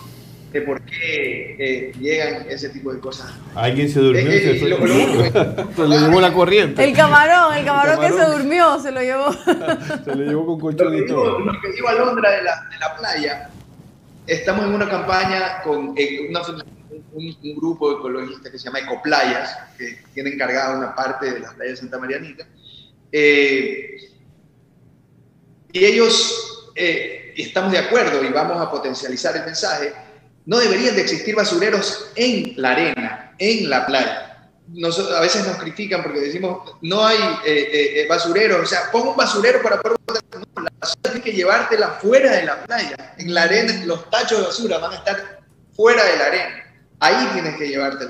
de 0.52 0.60
por 0.60 0.82
qué 0.82 1.56
eh, 1.58 1.92
llegan 1.98 2.46
ese 2.48 2.68
tipo 2.68 2.92
de 2.92 3.00
cosas. 3.00 3.32
Alguien 3.54 3.88
se 3.88 4.00
durmió 4.00 4.34
y 4.34 4.58
se, 4.58 4.68
lo, 4.68 4.78
le 4.78 5.98
llevó 5.98 6.20
la 6.20 6.32
corriente. 6.32 6.84
El 6.84 6.94
camarón, 6.94 7.54
el 7.54 7.64
camarón, 7.64 7.98
que 8.00 8.12
se 8.12 8.24
durmió, 8.30 8.78
se 8.78 8.92
lo 8.92 9.00
llevó. 9.00 9.32
se 10.04 10.14
lo 10.14 10.24
llevó 10.24 10.46
con 10.46 10.60
colchón 10.60 10.94
y 10.94 11.06
todo. 11.06 11.38
Los 11.40 11.56
que 11.62 11.72
digo 11.72 11.88
a 11.88 11.94
Londra 11.94 12.30
de 12.30 12.42
la, 12.42 12.68
de 12.70 12.78
la 12.78 12.96
playa, 12.96 13.50
estamos 14.26 14.66
en 14.66 14.74
una 14.74 14.88
campaña 14.88 15.62
con 15.62 15.94
eh, 15.96 16.30
un, 17.14 17.56
grupo 17.56 17.90
de 17.90 17.96
ecologistas 17.96 18.52
que 18.52 18.58
se 18.58 18.66
llama 18.66 18.80
Ecoplayas, 18.80 19.56
que 19.78 20.02
tiene 20.12 20.30
encargada 20.30 20.76
una 20.76 20.94
parte 20.94 21.32
de 21.32 21.40
la 21.40 21.52
playa 21.52 21.70
de 21.70 21.76
Santa 21.78 21.98
Marianita. 21.98 22.46
Eh, 23.10 23.96
y 25.72 25.84
ellos 25.84 26.68
estamos 26.74 27.72
de 27.72 27.78
acuerdo 27.78 28.22
y 28.22 28.28
vamos 28.28 28.60
a 28.60 28.70
potencializar 28.70 29.34
el 29.36 29.44
mensaje 29.44 29.92
no 30.46 30.58
deberían 30.58 30.96
de 30.96 31.02
existir 31.02 31.34
basureros 31.34 32.10
en 32.16 32.54
la 32.56 32.72
arena, 32.72 33.34
en 33.38 33.70
la 33.70 33.86
playa. 33.86 34.50
a 35.16 35.20
veces 35.20 35.46
nos 35.46 35.56
critican 35.56 36.02
porque 36.02 36.20
decimos, 36.20 36.76
no 36.82 37.04
hay 37.04 37.18
eh, 37.44 37.70
eh, 37.72 38.00
eh, 38.00 38.06
basureros, 38.08 38.60
o 38.62 38.66
sea, 38.66 38.90
pon 38.90 39.08
un 39.08 39.16
basurero 39.16 39.62
para 39.62 39.80
poder... 39.80 39.98
No, 40.32 40.62
la 40.62 40.70
basura 40.80 41.02
tienes 41.02 41.22
que 41.22 41.32
llevártela 41.32 41.88
fuera 42.00 42.32
de 42.32 42.44
la 42.44 42.64
playa. 42.64 43.14
En 43.18 43.34
la 43.34 43.42
arena, 43.42 43.84
los 43.84 44.10
tachos 44.10 44.38
de 44.38 44.44
basura 44.44 44.78
van 44.78 44.92
a 44.92 44.96
estar 44.96 45.40
fuera 45.74 46.04
de 46.04 46.16
la 46.16 46.24
arena. 46.26 46.64
Ahí 47.00 47.28
tienes 47.34 47.56
que 47.56 47.68
llevarte 47.68 48.06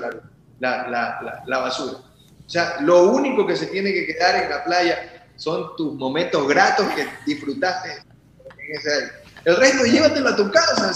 la, 0.59 1.59
basura. 1.59 1.99
O 2.45 2.49
sea, 2.49 2.77
lo 2.81 3.03
único 3.03 3.45
que 3.45 3.55
se 3.55 3.67
tiene 3.67 3.93
que 3.93 4.07
quedar 4.07 4.43
en 4.43 4.49
la 4.49 4.63
playa 4.63 5.27
son 5.35 5.75
tus 5.75 5.93
momentos 5.93 6.47
gratos 6.47 6.87
que 6.95 7.07
disfrutaste 7.25 7.91
en 7.91 8.77
ese 8.77 9.23
el 9.45 9.57
resto 9.57 9.83
llévatelo 9.83 10.29
a 10.29 10.35
tu 10.35 10.49
casa, 10.51 10.89
o 10.89 10.93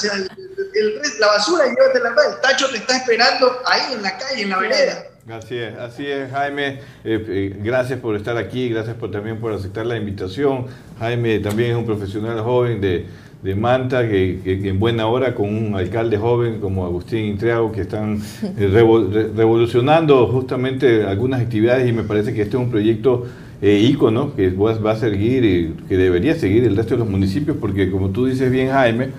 el, 0.79 1.01
la 1.19 1.27
basura 1.27 1.65
llévatela 1.65 2.09
a 2.09 2.35
el 2.35 2.41
tacho 2.41 2.69
te 2.69 2.77
está 2.77 2.97
esperando 2.97 3.61
ahí 3.65 3.93
en 3.93 4.01
la 4.01 4.17
calle, 4.17 4.41
en 4.41 4.49
la 4.49 4.57
vereda. 4.57 5.03
Así 5.29 5.57
es, 5.57 5.75
así 5.77 6.05
es, 6.05 6.31
Jaime. 6.31 6.79
Eh, 7.03 7.25
eh, 7.27 7.55
gracias 7.61 7.99
por 7.99 8.15
estar 8.15 8.37
aquí, 8.37 8.69
gracias 8.69 8.95
por, 8.95 9.11
también 9.11 9.39
por 9.39 9.51
aceptar 9.51 9.85
la 9.85 9.97
invitación. 9.97 10.67
Jaime 10.99 11.39
también 11.39 11.71
es 11.71 11.77
un 11.77 11.85
profesional 11.85 12.39
joven 12.39 12.79
de, 12.79 13.05
de 13.43 13.55
Manta, 13.55 14.07
que, 14.07 14.39
en 14.45 14.79
buena 14.79 15.07
hora 15.07 15.35
con 15.35 15.53
un 15.53 15.75
alcalde 15.75 16.17
joven 16.17 16.59
como 16.59 16.85
Agustín 16.85 17.25
Intriago, 17.25 17.71
que 17.71 17.81
están 17.81 18.21
eh, 18.57 18.67
revolucionando 19.35 20.27
justamente 20.27 21.05
algunas 21.05 21.41
actividades 21.41 21.87
y 21.87 21.91
me 21.91 22.03
parece 22.03 22.33
que 22.33 22.41
este 22.41 22.57
es 22.57 22.63
un 22.63 22.71
proyecto 22.71 23.25
eh, 23.61 23.79
ícono 23.79 24.35
que 24.35 24.49
va, 24.49 24.91
a 24.91 24.95
seguir 24.95 25.43
y 25.43 25.73
que 25.87 25.97
debería 25.97 26.35
seguir 26.35 26.63
el 26.63 26.75
resto 26.75 26.95
de 26.95 26.99
los 26.99 27.09
municipios, 27.09 27.57
porque 27.59 27.91
como 27.91 28.09
tú 28.09 28.25
dices 28.25 28.51
bien, 28.51 28.69
Jaime, 28.69 29.09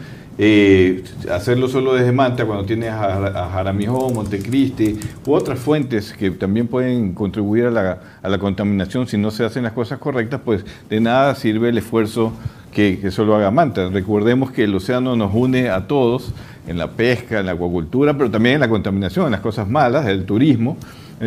hacerlo 1.30 1.66
solo 1.66 1.94
desde 1.94 2.12
Manta 2.12 2.46
cuando 2.46 2.64
tienes 2.64 2.90
a, 2.90 3.50
Jaramijó, 3.52 4.10
Montecristi 4.10 4.96
u 5.26 5.32
otras 5.32 5.58
fuentes 5.58 6.12
que 6.12 6.30
también 6.30 6.68
pueden 6.68 7.12
contribuir 7.12 7.66
a 7.66 7.70
la, 7.72 7.98
a 8.22 8.38
contaminación 8.38 9.08
si 9.08 9.18
no 9.18 9.32
se 9.32 9.44
hacen 9.44 9.64
las 9.64 9.72
cosas 9.72 9.98
correctas, 9.98 10.40
pues 10.44 10.64
de 10.88 11.00
nada 11.00 11.34
sirve 11.34 11.70
el 11.70 11.78
esfuerzo 11.78 12.32
que, 12.72 13.00
que 13.00 13.10
solo 13.10 13.34
haga 13.34 13.50
Manta. 13.50 13.88
Recordemos 13.88 14.52
que 14.52 14.64
el 14.64 14.74
océano 14.76 15.16
nos 15.16 15.34
une 15.34 15.70
a 15.70 15.88
todos 15.88 16.32
en 16.68 16.78
la 16.78 16.92
pesca, 16.92 17.40
en 17.40 17.46
la 17.46 17.52
acuacultura, 17.52 18.16
pero 18.16 18.30
también 18.30 18.56
en 18.56 18.60
la 18.60 18.68
contaminación, 18.68 19.26
en 19.26 19.32
las 19.32 19.40
cosas 19.40 19.68
malas, 19.68 20.06
el 20.06 20.24
turismo. 20.24 20.76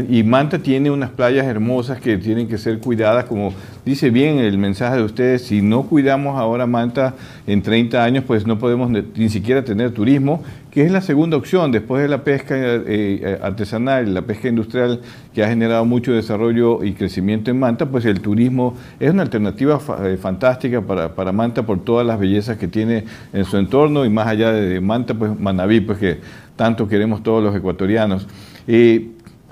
Y 0.10 0.24
Manta 0.24 0.60
tiene 0.60 0.89
unas 0.89 1.10
playas 1.10 1.46
hermosas 1.46 2.00
que 2.00 2.18
tienen 2.18 2.48
que 2.48 2.58
ser 2.58 2.80
cuidadas, 2.80 3.26
como 3.26 3.54
dice 3.86 4.10
bien 4.10 4.38
el 4.38 4.58
mensaje 4.58 4.96
de 4.96 5.04
ustedes, 5.04 5.42
si 5.42 5.62
no 5.62 5.84
cuidamos 5.84 6.39
ahora 6.39 6.66
Manta 6.66 7.16
en 7.46 7.62
30 7.62 8.02
años, 8.02 8.24
pues 8.26 8.48
no 8.48 8.58
podemos 8.58 8.89
ni 8.89 9.30
siquiera 9.30 9.66
tener 9.66 9.92
turismo, 9.92 10.44
que 10.72 10.86
es 10.86 10.92
la 10.92 11.02
segunda 11.02 11.36
opción 11.36 11.74
después 11.74 12.02
de 12.02 12.08
la 12.08 12.24
pesca 12.24 12.56
eh, 12.56 12.84
eh, 12.88 13.39
artesanal, 13.42 14.14
la 14.14 14.22
pesca 14.22 14.48
industrial 14.48 15.02
que 15.34 15.44
ha 15.44 15.50
generado 15.50 15.84
mucho 15.84 16.14
desarrollo 16.14 16.86
y 16.86 16.94
crecimiento 16.94 17.52
en 17.52 17.60
Manta, 17.60 17.86
pues 17.88 18.06
el 18.06 18.22
turismo 18.22 18.78
es 18.98 19.12
una 19.12 19.24
alternativa 19.24 19.78
eh, 20.04 20.18
fantástica 20.22 20.82
para, 20.82 21.32
Manta 21.34 21.64
por 21.64 21.84
todas 21.84 22.08
las 22.08 22.18
bellezas 22.18 22.58
que 22.58 22.70
tiene 22.70 23.04
en 23.34 23.44
su 23.44 23.58
entorno 23.58 24.06
y 24.06 24.10
más 24.10 24.28
allá 24.28 24.54
de 24.54 24.80
Manta, 24.80 25.14
pues 25.14 25.38
Manabí, 25.38 25.82
pues 25.82 25.98
que 25.98 26.20
tanto 26.56 26.88
queremos 26.88 27.22
todos 27.24 27.44
los 27.44 27.54
ecuatorianos. 27.54 28.26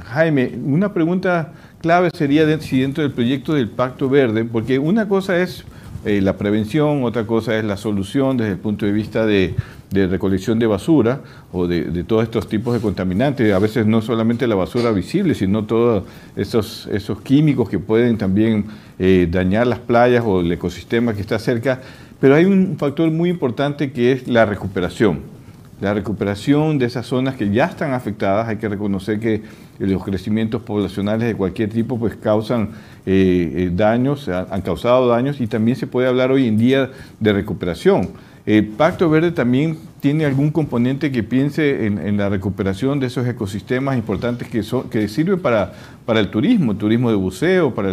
Jaime, 0.05 0.57
una 0.63 0.93
pregunta 0.93 1.53
clave 1.81 2.09
sería 2.13 2.59
si 2.59 2.81
dentro 2.81 3.03
del 3.03 3.11
proyecto 3.11 3.53
del 3.53 3.69
Pacto 3.69 4.09
Verde, 4.09 4.45
porque 4.45 4.79
una 4.79 5.07
cosa 5.07 5.41
es 5.41 5.63
eh, 6.05 6.21
la 6.21 6.37
prevención, 6.37 7.03
otra 7.03 7.25
cosa 7.25 7.57
es 7.57 7.65
la 7.65 7.75
solución 7.75 8.37
desde 8.37 8.53
el 8.53 8.57
punto 8.57 8.85
de 8.85 8.91
vista 8.91 9.25
de, 9.25 9.55
recolección 9.91 10.59
de 10.59 10.67
basura 10.67 11.21
o 11.51 11.67
de, 11.67 12.03
todos 12.03 12.23
estos 12.23 12.47
tipos 12.47 12.73
de 12.73 12.79
contaminantes. 12.79 13.53
A 13.53 13.59
veces 13.59 13.85
no 13.85 14.01
solamente 14.01 14.47
la 14.47 14.55
basura 14.55 14.91
visible, 14.91 15.33
sino 15.35 15.65
todos 15.65 16.03
esos, 16.35 16.87
esos 16.91 17.21
químicos 17.21 17.69
que 17.69 17.79
pueden 17.79 18.17
también 18.17 18.65
eh, 18.97 19.27
dañar 19.29 19.67
las 19.67 19.79
playas 19.79 20.23
o 20.25 20.41
el 20.41 20.51
ecosistema 20.51 21.13
que 21.13 21.21
está 21.21 21.39
cerca. 21.39 21.81
Pero 22.19 22.35
hay 22.35 22.45
un 22.45 22.77
factor 22.77 23.09
muy 23.11 23.29
importante 23.29 23.91
que 23.91 24.11
es 24.11 24.27
la 24.27 24.45
recuperación 24.45 25.38
la 25.81 25.93
recuperación 25.93 26.77
de 26.77 26.85
esas 26.85 27.05
zonas 27.05 27.35
que 27.35 27.49
ya 27.49 27.65
están 27.65 27.93
afectadas. 27.93 28.47
Hay 28.47 28.57
que 28.57 28.67
reconocer 28.69 29.19
que 29.19 29.41
los 29.79 30.03
crecimientos 30.03 30.61
poblacionales 30.61 31.27
de 31.27 31.35
cualquier 31.35 31.69
tipo 31.69 31.97
pues 31.97 32.15
causan 32.15 32.69
eh, 33.05 33.53
eh, 33.55 33.71
daños, 33.73 34.27
han 34.27 34.61
causado 34.61 35.07
daños 35.07 35.39
y 35.39 35.47
también 35.47 35.77
se 35.77 35.87
puede 35.87 36.07
hablar 36.07 36.31
hoy 36.31 36.47
en 36.47 36.57
día 36.57 36.91
de 37.19 37.33
recuperación. 37.33 38.09
El 38.45 38.65
Pacto 38.67 39.09
Verde 39.09 39.31
también 39.31 39.77
tiene 39.99 40.25
algún 40.25 40.49
componente 40.49 41.11
que 41.11 41.23
piense 41.23 41.85
en, 41.85 42.17
la 42.17 42.29
recuperación 42.29 42.99
de 42.99 43.07
esos 43.07 43.27
ecosistemas 43.27 43.95
importantes 43.95 44.47
que, 44.47 44.63
son, 44.63 44.89
que 44.89 45.07
sirven 45.07 45.39
para, 45.39 45.73
para 46.05 46.19
el 46.19 46.29
turismo, 46.29 46.71
el 46.71 46.77
turismo 46.77 47.11
de 47.11 47.15
buceo, 47.15 47.75
para 47.75 47.91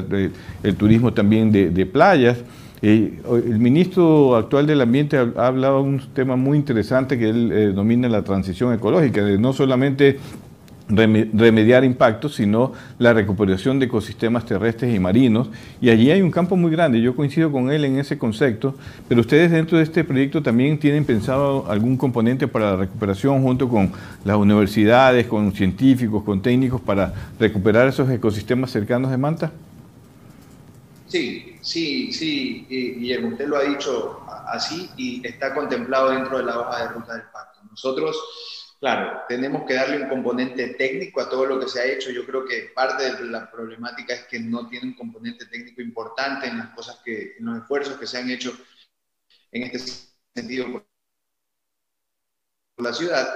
el, 0.62 0.76
turismo 0.76 1.12
también 1.12 1.53
de 1.53 1.87
playas. 1.87 2.39
Eh, 2.83 3.20
el 3.31 3.59
ministro 3.59 4.37
actual 4.37 4.66
del 4.66 4.81
Ambiente 4.81 5.16
ha, 5.16 5.47
hablado 5.47 5.83
de 5.83 5.89
un 5.89 6.01
tema 6.14 6.37
muy 6.37 6.59
interesante 6.59 7.18
que 7.18 7.29
él 7.29 7.51
eh, 7.53 7.66
domina 7.68 8.09
la 8.09 8.22
transición 8.22 8.74
ecológica, 8.74 9.24
de 9.24 9.39
no 9.39 9.53
solamente 9.53 10.18
remediar 10.89 11.85
impactos, 11.85 12.37
sino 12.37 12.72
la 12.99 13.12
recuperación 13.12 13.79
de 13.79 13.87
ecosistemas 13.87 14.45
terrestres 14.45 14.95
y 14.95 15.01
marinos. 15.01 15.51
Y 15.81 15.91
allí 15.91 16.11
hay 16.11 16.22
un 16.22 16.31
campo 16.31 16.57
muy 16.57 16.70
grande, 16.70 17.01
yo 17.01 17.16
coincido 17.16 17.51
con 17.51 17.70
él 17.72 17.85
en 17.85 17.99
ese 17.99 18.18
concepto, 18.18 18.77
pero 19.09 19.20
ustedes 19.20 19.51
dentro 19.51 19.79
de 19.79 19.85
este 19.85 20.05
proyecto 20.05 20.43
también 20.43 20.79
tienen 20.79 21.05
pensado 21.05 21.68
algún 21.68 21.97
componente 21.97 22.47
para 22.47 22.72
la 22.72 22.77
recuperación 22.77 23.43
junto 23.43 23.68
con 23.68 23.91
las 24.24 24.37
universidades, 24.37 25.27
con 25.27 25.53
científicos, 25.53 26.22
con 26.22 26.41
técnicos, 26.41 26.81
para 26.81 27.12
recuperar 27.41 27.89
esos 27.89 28.09
ecosistemas 28.11 28.70
cercanos 28.70 29.11
de 29.11 29.16
Manta. 29.16 29.53
Sí, 31.09 31.56
sí, 31.67 32.12
sí, 32.12 32.67
Guillermo, 32.69 33.29
usted 33.29 33.49
lo 33.49 33.57
ha 33.57 33.62
dicho 33.62 34.25
así 34.47 34.91
y 34.97 35.27
está 35.27 35.55
contemplado 35.55 36.11
dentro 36.11 36.39
de 36.39 36.45
la 36.45 36.61
hoja 36.61 36.83
de 36.83 36.89
ruta 36.89 37.12
del 37.14 37.31
pacto. 37.31 37.61
Nosotros, 37.69 38.17
claro, 38.79 39.23
tenemos 39.29 39.64
que 39.67 39.75
darle 39.75 40.03
un 40.03 40.09
componente 40.09 40.69
técnico 40.75 41.21
a 41.21 41.29
todo 41.29 41.45
lo 41.47 41.59
que 41.59 41.69
se 41.69 41.81
ha 41.81 41.85
hecho. 41.85 42.11
Yo 42.11 42.25
creo 42.25 42.45
que 42.45 42.71
parte 42.75 43.12
de 43.17 43.25
la 43.25 43.51
problemática 43.51 44.14
es 44.14 44.25
que 44.27 44.39
no 44.39 44.69
tiene 44.69 44.89
un 44.89 44.95
componente 44.95 45.47
técnico 45.47 45.83
importante 45.83 46.47
en 46.47 46.59
las 46.59 46.71
cosas 46.71 47.01
que, 47.05 47.37
en 47.39 47.47
los 47.47 47.59
esfuerzos 47.59 47.99
que 47.99 48.07
se 48.07 48.19
han 48.19 48.31
hecho 48.31 48.57
en 49.51 49.62
este 49.64 49.79
sentido 50.35 50.67
por 50.73 50.87
la 52.79 52.93
ciudad. 52.93 53.29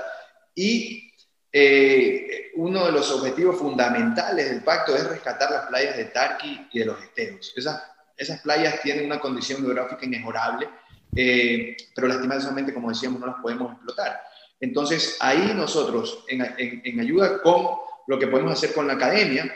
Y 0.55 1.13
eh, 1.53 2.53
uno 2.55 2.87
de 2.87 2.93
los 2.93 3.11
objetivos 3.11 3.59
fundamentales 3.59 4.51
del 4.51 4.63
pacto 4.63 4.95
es 4.95 5.09
rescatar 5.09 5.51
las 5.51 5.67
playas 5.67 5.97
de 5.97 6.05
Tarqui 6.07 6.69
y 6.73 6.79
de 6.79 6.85
los 6.85 7.03
esteros. 7.03 7.53
Esas, 7.57 7.83
esas 8.21 8.41
playas 8.41 8.81
tienen 8.83 9.07
una 9.07 9.19
condición 9.19 9.63
geográfica 9.63 10.05
inmejorable, 10.05 10.69
eh, 11.17 11.77
pero 11.95 12.07
lastimosamente, 12.07 12.73
como 12.73 12.91
decíamos, 12.91 13.21
no 13.21 13.27
las 13.27 13.41
podemos 13.41 13.73
explotar. 13.73 14.21
Entonces, 14.61 15.17
ahí 15.21 15.53
nosotros, 15.55 16.25
en, 16.29 17.01
ayuda 17.01 17.41
con 17.43 17.79
lo 18.07 18.19
que 18.19 18.27
podemos 18.27 18.53
hacer 18.53 18.73
con 18.75 18.87
la 18.87 18.95
academia, 18.95 19.53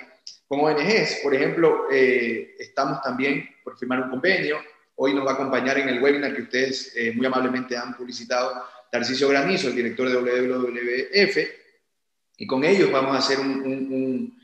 con 0.48 0.60
ONGs, 0.60 1.20
por 1.22 1.34
ejemplo, 1.34 1.86
eh, 1.92 2.54
estamos 2.58 3.02
también 3.02 3.48
por 3.62 3.78
firmar 3.78 4.02
un 4.02 4.10
convenio. 4.10 4.58
Hoy 4.96 5.12
nos 5.12 5.26
va 5.26 5.32
a 5.32 5.34
acompañar 5.34 5.78
en 5.78 5.88
el 5.88 6.02
webinar 6.02 6.34
que 6.34 6.42
ustedes 6.42 6.94
muy 7.14 7.26
amablemente 7.26 7.76
han 7.76 7.94
publicitado 7.96 8.64
Tarcisio 8.90 9.28
Granizo, 9.28 9.68
el 9.68 9.74
director 9.74 10.08
de 10.08 10.16
WWF, 10.16 11.36
y 12.36 12.46
con 12.46 12.64
ellos 12.64 12.90
vamos 12.90 13.14
a 13.14 13.18
hacer 13.18 13.40
un, 13.40 14.38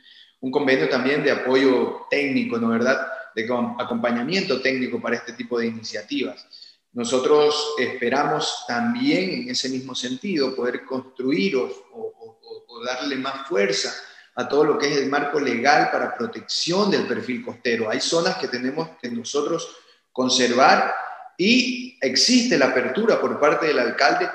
convenio 0.50 0.88
también 0.88 1.22
de 1.22 1.30
apoyo 1.30 2.06
técnico, 2.10 2.58
¿no 2.58 2.68
verdad? 2.68 3.09
De 3.34 3.48
acompañamiento 3.78 4.60
técnico 4.60 5.00
para 5.00 5.16
este 5.16 5.32
tipo 5.34 5.58
de 5.58 5.66
iniciativas. 5.66 6.46
Nosotros 6.92 7.74
esperamos 7.78 8.64
también 8.66 9.42
en 9.42 9.50
ese 9.50 9.68
mismo 9.68 9.94
sentido 9.94 10.56
poder 10.56 10.84
construir 10.84 11.56
o, 11.56 11.70
o, 11.92 12.84
darle 12.84 13.16
más 13.16 13.46
fuerza 13.46 13.92
a 14.34 14.48
todo 14.48 14.64
lo 14.64 14.78
que 14.78 14.90
es 14.90 14.96
el 14.96 15.08
marco 15.08 15.38
legal 15.38 15.90
para 15.92 16.16
protección 16.16 16.90
del 16.90 17.06
perfil 17.06 17.44
costero. 17.44 17.90
Hay 17.90 18.00
zonas 18.00 18.36
que 18.36 18.48
tenemos 18.48 18.88
que 19.00 19.10
nosotros 19.10 19.76
conservar 20.12 20.94
y 21.36 21.98
existe 22.00 22.58
la 22.58 22.66
apertura 22.66 23.20
por 23.20 23.38
parte 23.38 23.66
del 23.66 23.78
alcalde 23.78 24.28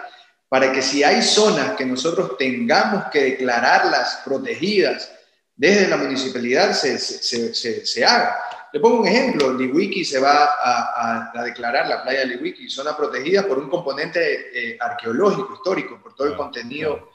para 0.48 0.72
que 0.72 0.82
si 0.82 1.04
hay 1.04 1.22
zonas 1.22 1.76
que 1.76 1.86
nosotros 1.86 2.38
tengamos 2.38 3.06
que 3.12 3.24
declararlas 3.24 4.22
protegidas 4.24 5.12
desde 5.56 5.88
la 5.88 5.98
municipalidad, 5.98 6.74
se, 6.74 6.98
se, 6.98 7.86
se, 7.86 8.06
haga. 8.06 8.38
Le 8.76 8.82
pongo 8.82 9.04
un 9.04 9.08
ejemplo, 9.08 9.54
Liwiki 9.54 10.04
se 10.04 10.20
va 10.20 10.50
a, 10.62 11.32
a, 11.34 11.44
declarar 11.46 11.88
la 11.88 12.04
playa 12.04 12.20
de 12.20 12.26
Liwiki, 12.26 12.70
zona 12.70 12.94
protegida 12.94 13.48
por 13.48 13.58
un 13.58 13.70
componente 13.70 14.50
eh, 14.52 14.78
arqueológico, 14.78 15.54
histórico, 15.54 15.98
por 16.04 16.14
todo 16.14 16.28
el 16.28 16.36
contenido 16.36 17.12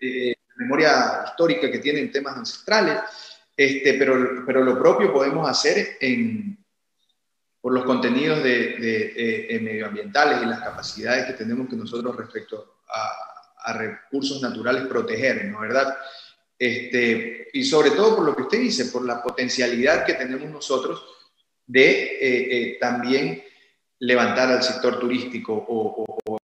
eh, 0.00 0.36
memoria 0.54 1.24
histórica 1.26 1.68
que 1.68 1.80
tienen 1.80 2.12
temas 2.12 2.36
ancestrales, 2.36 3.00
este, 3.56 3.94
pero, 3.94 4.44
pero 4.46 4.62
lo 4.62 4.78
propio 4.78 5.12
podemos 5.12 5.50
hacer 5.50 5.96
en, 6.00 6.64
por 7.60 7.72
los 7.72 7.84
contenidos 7.84 8.44
de, 8.44 8.76
de, 8.78 9.46
eh, 9.56 9.58
medioambientales 9.58 10.40
y 10.40 10.46
las 10.46 10.60
capacidades 10.60 11.26
que 11.26 11.32
tenemos 11.32 11.68
que 11.68 11.74
nosotros 11.74 12.14
respecto 12.14 12.82
a, 12.86 13.72
recursos 13.72 14.40
naturales 14.40 14.86
proteger, 14.86 15.44
¿no 15.46 15.58
verdad? 15.58 15.96
Este, 16.60 17.48
y 17.54 17.64
sobre 17.64 17.92
todo 17.92 18.16
por 18.16 18.26
lo 18.26 18.36
que 18.36 18.42
usted 18.42 18.60
dice, 18.60 18.84
por 18.86 19.06
la 19.06 19.22
potencialidad 19.22 20.04
que 20.04 20.12
tenemos 20.12 20.50
nosotros 20.50 21.02
de 21.66 21.90
eh, 21.90 22.18
eh, 22.20 22.78
también 22.78 23.42
levantar 23.98 24.52
al 24.52 24.62
sector 24.62 25.00
turístico 25.00 25.54
o, 25.54 26.04
o, 26.26 26.38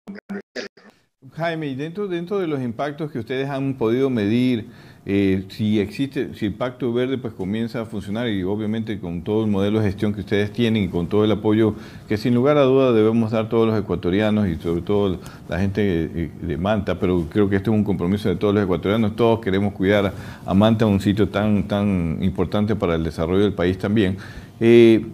Jaime, 1.33 1.67
y 1.67 1.75
dentro, 1.75 2.07
dentro 2.07 2.39
de 2.39 2.47
los 2.47 2.61
impactos 2.61 3.11
que 3.11 3.19
ustedes 3.19 3.49
han 3.49 3.77
podido 3.77 4.09
medir, 4.09 4.69
eh, 5.07 5.43
si 5.49 5.79
existe, 5.79 6.33
si 6.33 6.47
el 6.47 6.53
Pacto 6.53 6.91
Verde 6.91 7.19
pues 7.19 7.33
comienza 7.33 7.81
a 7.81 7.85
funcionar 7.85 8.27
y 8.27 8.41
obviamente 8.43 8.99
con 8.99 9.21
todo 9.21 9.45
el 9.45 9.51
modelo 9.51 9.79
de 9.79 9.85
gestión 9.85 10.13
que 10.13 10.21
ustedes 10.21 10.51
tienen 10.51 10.83
y 10.83 10.87
con 10.87 11.07
todo 11.07 11.23
el 11.23 11.31
apoyo 11.31 11.75
que 12.07 12.17
sin 12.17 12.33
lugar 12.33 12.57
a 12.57 12.63
duda 12.63 12.91
debemos 12.91 13.31
dar 13.31 13.47
todos 13.47 13.67
los 13.67 13.79
ecuatorianos 13.79 14.47
y 14.47 14.55
sobre 14.55 14.81
todo 14.81 15.19
la 15.47 15.59
gente 15.59 16.31
de 16.41 16.57
Manta, 16.57 16.99
pero 16.99 17.27
creo 17.29 17.47
que 17.49 17.57
este 17.57 17.69
es 17.69 17.75
un 17.75 17.83
compromiso 17.83 18.29
de 18.29 18.35
todos 18.35 18.53
los 18.55 18.63
ecuatorianos, 18.63 19.15
todos 19.15 19.41
queremos 19.41 19.73
cuidar 19.73 20.11
a 20.43 20.53
Manta, 20.55 20.87
un 20.87 20.99
sitio 20.99 21.29
tan, 21.29 21.67
tan 21.67 22.17
importante 22.21 22.75
para 22.75 22.95
el 22.95 23.03
desarrollo 23.03 23.43
del 23.43 23.53
país 23.53 23.77
también. 23.77 24.17
Eh, 24.59 25.05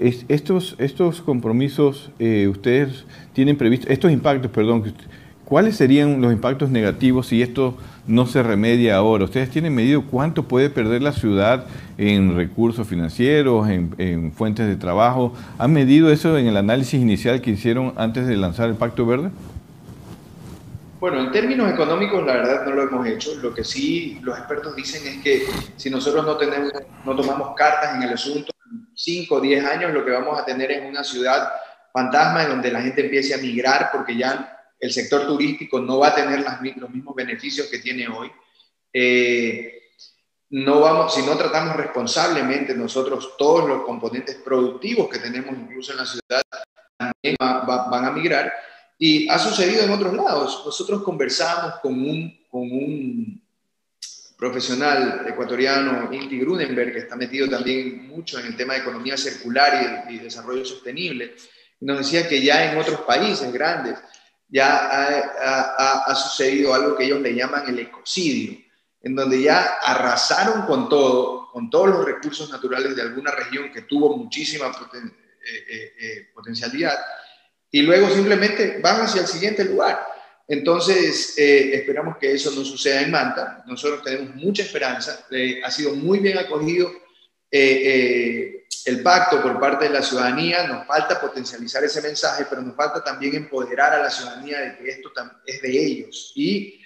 estos, 0.00 0.76
estos 0.78 1.20
compromisos, 1.20 2.10
eh, 2.18 2.48
ustedes 2.48 3.04
tienen 3.32 3.56
previsto, 3.56 3.88
estos 3.88 4.10
impactos, 4.10 4.50
perdón, 4.50 4.84
¿cuáles 5.44 5.76
serían 5.76 6.20
los 6.20 6.32
impactos 6.32 6.70
negativos 6.70 7.26
si 7.26 7.42
esto 7.42 7.76
no 8.10 8.26
se 8.26 8.42
remedia 8.42 8.96
ahora? 8.96 9.24
¿Ustedes 9.24 9.50
tienen 9.50 9.74
medido 9.74 10.04
cuánto 10.04 10.42
puede 10.42 10.68
perder 10.68 11.00
la 11.00 11.12
ciudad 11.12 11.64
en 11.96 12.36
recursos 12.36 12.86
financieros, 12.86 13.68
en, 13.68 14.32
fuentes 14.32 14.66
de 14.66 14.76
trabajo? 14.76 15.32
¿Han 15.58 15.72
medido 15.72 16.10
eso 16.10 16.36
en 16.36 16.46
el 16.46 16.56
análisis 16.56 17.00
inicial 17.00 17.40
que 17.40 17.50
hicieron 17.52 17.94
antes 17.96 18.26
de 18.26 18.36
lanzar 18.36 18.68
el 18.68 18.74
Pacto 18.74 19.06
Verde? 19.06 19.30
Bueno, 20.98 21.20
en 21.20 21.30
términos 21.30 21.72
económicos, 21.72 22.26
la 22.26 22.34
verdad 22.34 22.66
no 22.66 22.74
lo 22.74 22.82
hemos 22.82 23.06
hecho. 23.06 23.30
Lo 23.40 23.54
que 23.54 23.64
sí 23.64 24.18
los 24.22 24.36
expertos 24.36 24.76
dicen 24.76 25.06
es 25.06 25.22
que 25.22 25.46
si 25.76 25.88
nosotros 25.88 26.26
no, 26.26 26.36
tenemos, 26.36 26.72
no 27.06 27.16
tomamos 27.16 27.54
cartas 27.56 27.94
en 27.94 28.02
el 28.02 28.12
asunto, 28.12 28.52
5 28.94 29.34
o 29.34 29.40
10 29.40 29.64
años 29.64 29.92
lo 29.92 30.04
que 30.04 30.10
vamos 30.10 30.38
a 30.38 30.44
tener 30.44 30.70
es 30.70 30.88
una 30.88 31.02
ciudad 31.02 31.48
fantasma 31.92 32.42
en 32.42 32.50
donde 32.50 32.70
la 32.70 32.82
gente 32.82 33.04
empiece 33.04 33.34
a 33.34 33.38
migrar 33.38 33.90
porque 33.92 34.16
ya 34.16 34.59
el 34.80 34.92
sector 34.92 35.26
turístico 35.26 35.78
no 35.80 35.98
va 35.98 36.08
a 36.08 36.14
tener 36.14 36.40
las, 36.40 36.60
los 36.76 36.90
mismos 36.90 37.14
beneficios 37.14 37.66
que 37.66 37.78
tiene 37.78 38.08
hoy. 38.08 38.32
Eh, 38.92 39.80
no 40.50 40.80
vamos, 40.80 41.14
si 41.14 41.22
no 41.22 41.36
tratamos 41.36 41.76
responsablemente 41.76 42.74
nosotros 42.74 43.36
todos 43.38 43.68
los 43.68 43.82
componentes 43.84 44.36
productivos 44.36 45.08
que 45.08 45.20
tenemos 45.20 45.54
incluso 45.56 45.92
en 45.92 45.98
la 45.98 46.06
ciudad, 46.06 46.42
también 46.96 47.36
van 47.38 48.04
a 48.04 48.10
migrar. 48.10 48.52
Y 48.98 49.28
ha 49.28 49.38
sucedido 49.38 49.82
en 49.84 49.90
otros 49.90 50.12
lados. 50.12 50.62
Nosotros 50.66 51.02
conversamos 51.02 51.76
con 51.80 51.94
un, 51.94 52.46
con 52.50 52.62
un 52.62 53.42
profesional 54.36 55.24
ecuatoriano, 55.28 56.12
Inti 56.12 56.38
Grunenberg, 56.38 56.92
que 56.92 56.98
está 57.00 57.14
metido 57.14 57.48
también 57.48 58.08
mucho 58.08 58.38
en 58.38 58.46
el 58.46 58.56
tema 58.56 58.74
de 58.74 58.80
economía 58.80 59.16
circular 59.16 60.06
y, 60.08 60.18
desarrollo 60.18 60.64
sostenible. 60.64 61.34
Y 61.78 61.84
nos 61.84 61.98
decía 61.98 62.26
que 62.26 62.42
ya 62.42 62.72
en 62.72 62.78
otros 62.78 63.00
países 63.02 63.52
grandes 63.52 63.98
ya 64.50 64.88
ha, 64.88 66.04
ha, 66.06 66.14
sucedido 66.14 66.74
algo 66.74 66.96
que 66.96 67.04
ellos 67.04 67.20
le 67.20 67.34
llaman 67.34 67.68
el 67.68 67.78
ecocidio, 67.78 68.58
en 69.02 69.14
donde 69.14 69.42
ya 69.42 69.78
arrasaron 69.82 70.62
con 70.66 70.88
todo, 70.88 71.50
con 71.52 71.70
todos 71.70 71.88
los 71.88 72.04
recursos 72.04 72.50
naturales 72.50 72.96
de 72.96 73.02
alguna 73.02 73.30
región 73.30 73.72
que 73.72 73.82
tuvo 73.82 74.16
muchísima 74.16 74.66
eh, 74.66 74.98
eh, 75.68 75.92
eh, 76.00 76.28
potencialidad 76.34 76.98
y 77.70 77.82
luego 77.82 78.10
simplemente 78.10 78.80
van 78.82 79.02
hacia 79.02 79.22
el 79.22 79.26
siguiente 79.26 79.64
lugar. 79.64 80.06
Entonces, 80.48 81.38
eh, 81.38 81.76
esperamos 81.76 82.16
que 82.18 82.32
eso 82.32 82.50
no 82.50 82.64
suceda 82.64 83.02
en 83.02 83.12
Manta. 83.12 83.62
Nosotros 83.66 84.02
tenemos 84.02 84.34
mucha 84.34 84.64
esperanza. 84.64 85.26
Eh, 85.30 85.60
ha 85.64 85.70
sido 85.70 85.94
muy 85.94 86.18
bien 86.18 86.38
acogido 86.38 86.90
eh, 87.48 88.59
el 88.86 89.02
pacto 89.02 89.42
por 89.42 89.58
parte 89.60 89.86
de 89.86 89.94
la 89.94 90.02
ciudadanía. 90.02 90.66
Nos 90.66 90.86
falta 90.86 91.20
potencializar 91.20 91.82
ese 91.84 92.02
mensaje, 92.02 92.46
pero 92.48 92.62
nos 92.62 92.74
falta 92.74 93.02
también 93.02 93.34
empoderar 93.34 93.94
a 93.94 94.02
la 94.02 94.10
ciudadanía 94.10 94.60
de 94.60 94.76
que 94.78 94.90
esto 94.90 95.10
es 95.46 95.62
de 95.62 95.84
ellos. 95.84 96.32
Y 96.34 96.80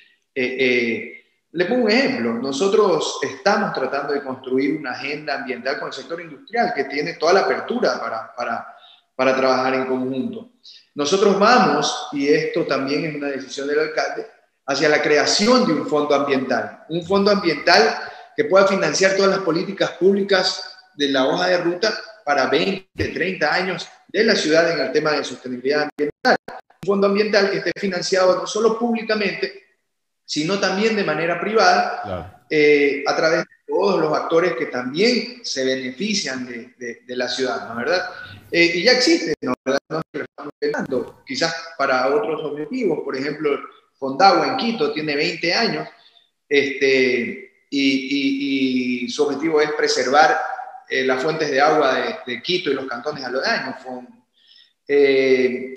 le 1.55 1.67
pongo 1.67 1.85
un 1.85 1.91
ejemplo. 1.91 2.35
Nosotros 2.35 3.21
estamos 3.23 3.73
tratando 3.73 4.13
de 4.13 4.23
construir 4.23 4.77
una 4.77 4.91
agenda 4.91 5.37
ambiental 5.37 5.79
con 5.79 5.89
el 5.89 5.95
sector 5.95 6.21
industrial 6.21 6.73
que 6.75 6.85
tiene 6.85 7.15
toda 7.15 7.33
la 7.33 7.41
apertura 7.41 8.01
para, 8.01 8.35
para, 8.35 8.77
para 9.15 9.37
trabajar 9.37 9.75
en 9.75 9.87
conjunto. 9.87 10.51
Nosotros 10.97 11.39
vamos, 11.39 12.09
y 12.13 12.29
esto 12.29 12.65
también 12.65 13.05
es 13.05 13.15
una 13.15 13.29
decisión 13.29 13.69
del 13.69 13.79
alcalde, 13.79 14.27
hacia 14.67 14.89
la 14.89 15.01
creación 15.01 15.67
de 15.67 15.75
un 15.75 15.87
fondo 15.87 16.15
ambiental, 16.15 16.85
un 16.89 17.05
fondo 17.07 17.31
ambiental 17.31 17.99
que 18.37 18.45
pueda 18.45 18.67
financiar 18.67 19.15
todas 19.15 19.31
las 19.31 19.41
políticas 19.41 19.93
públicas 19.93 20.74
de 20.97 21.09
la 21.09 21.27
hoja 21.27 21.49
de 21.49 21.59
ruta 21.59 21.95
para 22.25 22.47
20, 22.47 22.89
30 23.09 23.55
años 23.55 23.89
de 24.09 24.25
la 24.25 24.35
ciudad 24.35 24.71
en 24.71 24.87
el 24.87 24.93
tema 24.93 25.13
de 25.13 25.25
sostenibilidad 25.25 25.83
ambiental. 25.83 26.37
Un 26.83 26.87
fondo 26.87 27.07
ambiental 27.07 27.51
que 27.51 27.59
esté 27.59 27.73
financiado 27.79 28.37
no 28.37 28.47
solo 28.47 28.79
públicamente, 28.79 29.65
sino 30.25 30.59
también 30.59 30.97
de 30.97 31.05
manera 31.05 31.41
privada, 31.41 32.45
eh, 32.49 33.05
a 33.07 33.17
través 33.17 33.41
de 33.41 33.47
todos 33.67 34.01
los 34.01 34.13
actores 34.13 34.55
que 34.55 34.67
también 34.67 35.41
se 35.45 35.65
benefician 35.65 36.47
de, 36.47 37.03
la 37.09 37.29
ciudad, 37.29 37.69
¿no 37.69 37.77
verdad? 37.77 38.11
Eh, 38.51 38.73
y 38.77 38.83
ya 38.85 38.93
existe, 38.93 39.35
¿no 39.43 39.55
verdad? 39.65 39.81
estamos 40.61 41.15
quizás 41.27 41.55
para 41.77 42.15
otros 42.15 42.43
objetivos, 42.43 43.01
por 43.05 43.17
ejemplo, 43.17 43.59
Fondagua 43.99 44.49
en 44.49 44.57
Quito 44.57 44.93
tiene 44.93 45.17
20 45.17 45.55
años, 45.55 45.89
este, 46.49 47.67
y, 47.71 49.09
su 49.09 49.25
objetivo 49.25 49.61
es 49.61 49.73
preservar 49.73 50.39
eh, 50.89 51.05
las 51.05 51.23
fuentes 51.23 51.51
de 51.51 51.61
agua 51.61 52.21
de, 52.27 52.43
Quito 52.43 52.71
y 52.71 52.75
los 52.75 52.87
cantones 52.87 53.25
aledaños. 53.25 53.77
Eh, 54.87 55.75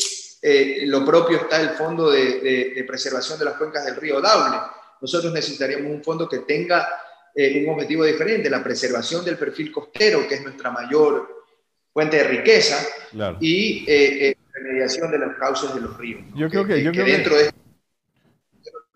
lo 0.86 1.06
propio 1.06 1.38
está 1.38 1.60
el 1.60 1.70
Fondo 1.70 2.12
de, 2.12 2.74
de, 2.76 2.84
Preservación 2.84 3.40
de 3.40 3.46
las 3.46 3.56
Cuencas 3.56 3.86
del 3.86 3.96
Río 3.96 4.22
Daule. 4.22 4.58
Nosotros 5.02 5.34
necesitaríamos 5.34 5.92
un 5.92 6.04
fondo 6.04 6.28
que 6.28 6.40
tenga 6.40 6.88
eh, 7.40 7.64
un 7.64 7.74
objetivo 7.74 8.04
diferente, 8.04 8.50
la 8.50 8.64
preservación 8.64 9.24
del 9.24 9.38
perfil 9.38 9.72
costero, 9.72 10.28
que 10.28 10.34
es 10.34 10.42
nuestra 10.42 10.72
mayor 10.72 11.46
fuente 11.94 12.18
de 12.18 12.24
riqueza, 12.24 12.84
y 13.40 13.86
eh, 13.88 14.30
eh, 14.30 14.38
remediación 14.52 15.12
de 15.12 15.20
los 15.20 15.36
cauces 15.36 15.72
de 15.76 15.82
los 15.82 15.96
ríos. 16.00 16.24
Yo 16.34 16.50
creo 16.50 16.66
que, 16.66 16.82
yo 16.82 16.92
creo 16.92 17.06
dentro 17.06 17.36
que... 17.36 17.44
de 17.44 17.52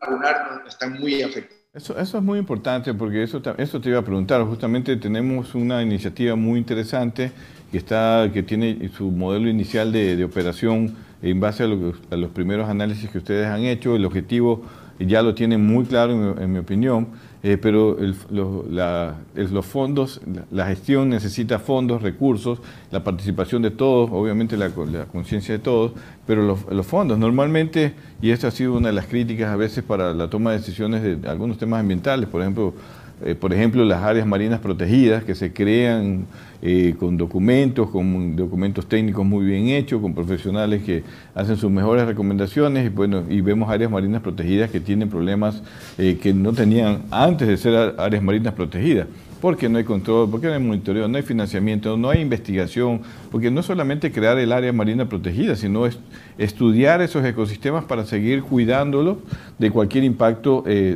lagunar 0.01 0.64
están 0.68 0.93
muy 0.93 1.22
afectados. 1.22 1.61
Eso, 1.74 1.97
eso, 1.97 2.17
es 2.17 2.24
muy 2.26 2.38
importante 2.38 2.93
porque 2.93 3.24
eso, 3.24 3.41
eso 3.57 3.80
te 3.80 3.88
iba 3.88 3.99
a 3.99 4.01
preguntar. 4.01 4.43
Justamente 4.43 4.97
tenemos 4.97 5.55
una 5.55 5.82
iniciativa 5.82 6.36
muy 6.36 6.59
interesante 6.59 7.32
que, 7.72 7.78
está, 7.78 8.30
que 8.34 8.43
tiene 8.43 8.89
su 8.89 9.09
modelo 9.09 9.47
inicial 9.47 9.93
de, 9.93 10.22
operación 10.26 10.93
en 11.22 11.39
base 11.39 11.63
a, 11.63 11.67
a, 11.67 12.17
los 12.17 12.30
primeros 12.32 12.67
análisis 12.67 13.09
que 13.09 13.19
ustedes 13.19 13.47
han 13.47 13.63
hecho. 13.63 13.95
El 13.95 14.03
objetivo 14.03 14.65
ya 14.99 15.22
lo 15.22 15.34
tienen 15.34 15.65
muy 15.65 15.86
claro, 15.86 16.38
en 16.41 16.51
mi 16.51 16.59
opinión 16.59 17.07
eh, 17.44 17.58
pero 17.58 17.98
los 18.00 19.66
fondos, 19.66 20.22
la 20.52 20.68
gestión 20.68 21.10
necesita 21.10 21.58
fondos, 21.58 22.02
recursos, 22.02 22.60
la 22.92 23.04
participación 23.04 23.64
de 23.64 23.72
todos, 23.72 24.12
obviamente 24.12 24.58
la, 24.58 24.70
conciencia 24.70 25.54
de 25.56 25.60
todos, 25.60 25.94
pero 26.28 26.44
los, 26.44 26.86
fondos 26.86 27.18
normalmente, 27.18 27.94
y 28.22 28.30
esto 28.30 28.48
ha 28.48 28.52
sido 28.52 28.74
una 28.74 28.89
de 28.89 28.94
las 28.94 29.08
críticas 29.08 29.50
a 29.50 29.56
veces 29.56 29.84
para 29.84 30.14
la 30.14 30.30
toma 30.30 30.52
de 30.52 30.60
decisiones 30.60 31.02
de 31.02 31.28
algunos 31.28 31.58
temas 31.58 31.80
ambientales, 31.80 32.30
por 32.30 32.42
ejemplo, 32.42 32.76
eh, 33.24 33.36
por 33.36 33.53
ejemplo, 33.53 33.86
las 33.86 34.03
áreas 34.03 34.26
marinas 34.26 34.59
protegidas 34.59 35.24
que 35.24 35.36
se 35.36 35.53
crean 35.53 36.26
eh, 36.61 36.95
con 36.99 37.17
documentos, 37.17 37.89
con 37.89 38.36
documentos 38.36 38.88
técnicos 38.88 39.26
muy 39.26 39.45
bien 39.45 39.67
hechos, 39.67 40.01
con 40.01 40.13
profesionales 40.13 40.84
que 40.84 41.03
hacen 41.36 41.57
sus 41.57 41.69
mejores 41.69 42.05
recomendaciones 42.05 42.86
y, 42.86 42.89
bueno, 42.89 43.24
y 43.30 43.41
vemos 43.41 43.69
áreas 43.69 43.91
marinas 43.91 44.22
protegidas 44.22 44.72
que 44.72 44.80
tienen 44.80 45.09
problemas 45.09 45.61
eh, 45.97 46.17
que 46.22 46.34
no 46.34 46.53
tenían 46.53 47.03
antes 47.11 47.47
de 47.47 47.57
ser 47.57 47.95
áreas 47.97 48.24
marinas 48.24 48.53
protegidas 48.53 49.07
porque 49.42 49.68
no 49.68 49.80
hay 49.80 49.84
control, 49.84 50.30
porque 50.30 50.48
no 50.48 50.54
hay 50.54 50.60
monitoreo, 50.60 51.08
no 51.08 51.18
hay 51.18 51.24
financiamiento, 51.24 51.98
no 51.98 52.12
hay 52.12 52.22
investigación, 52.22 53.02
porque 53.32 53.50
no 53.50 53.64
solamente 53.64 54.12
crear 54.12 54.38
el 54.38 54.52
área 54.52 54.72
marina 54.72 55.10
protegida, 55.10 55.56
sino 55.56 55.89
estudiar 56.38 57.02
esos 57.02 57.26
ecosistemas 57.26 57.84
para 57.86 58.06
seguir 58.06 58.44
cuidándolos 58.44 59.18
de 59.58 59.72
cualquier 59.72 60.04
impacto 60.04 60.64
eh, 60.68 60.96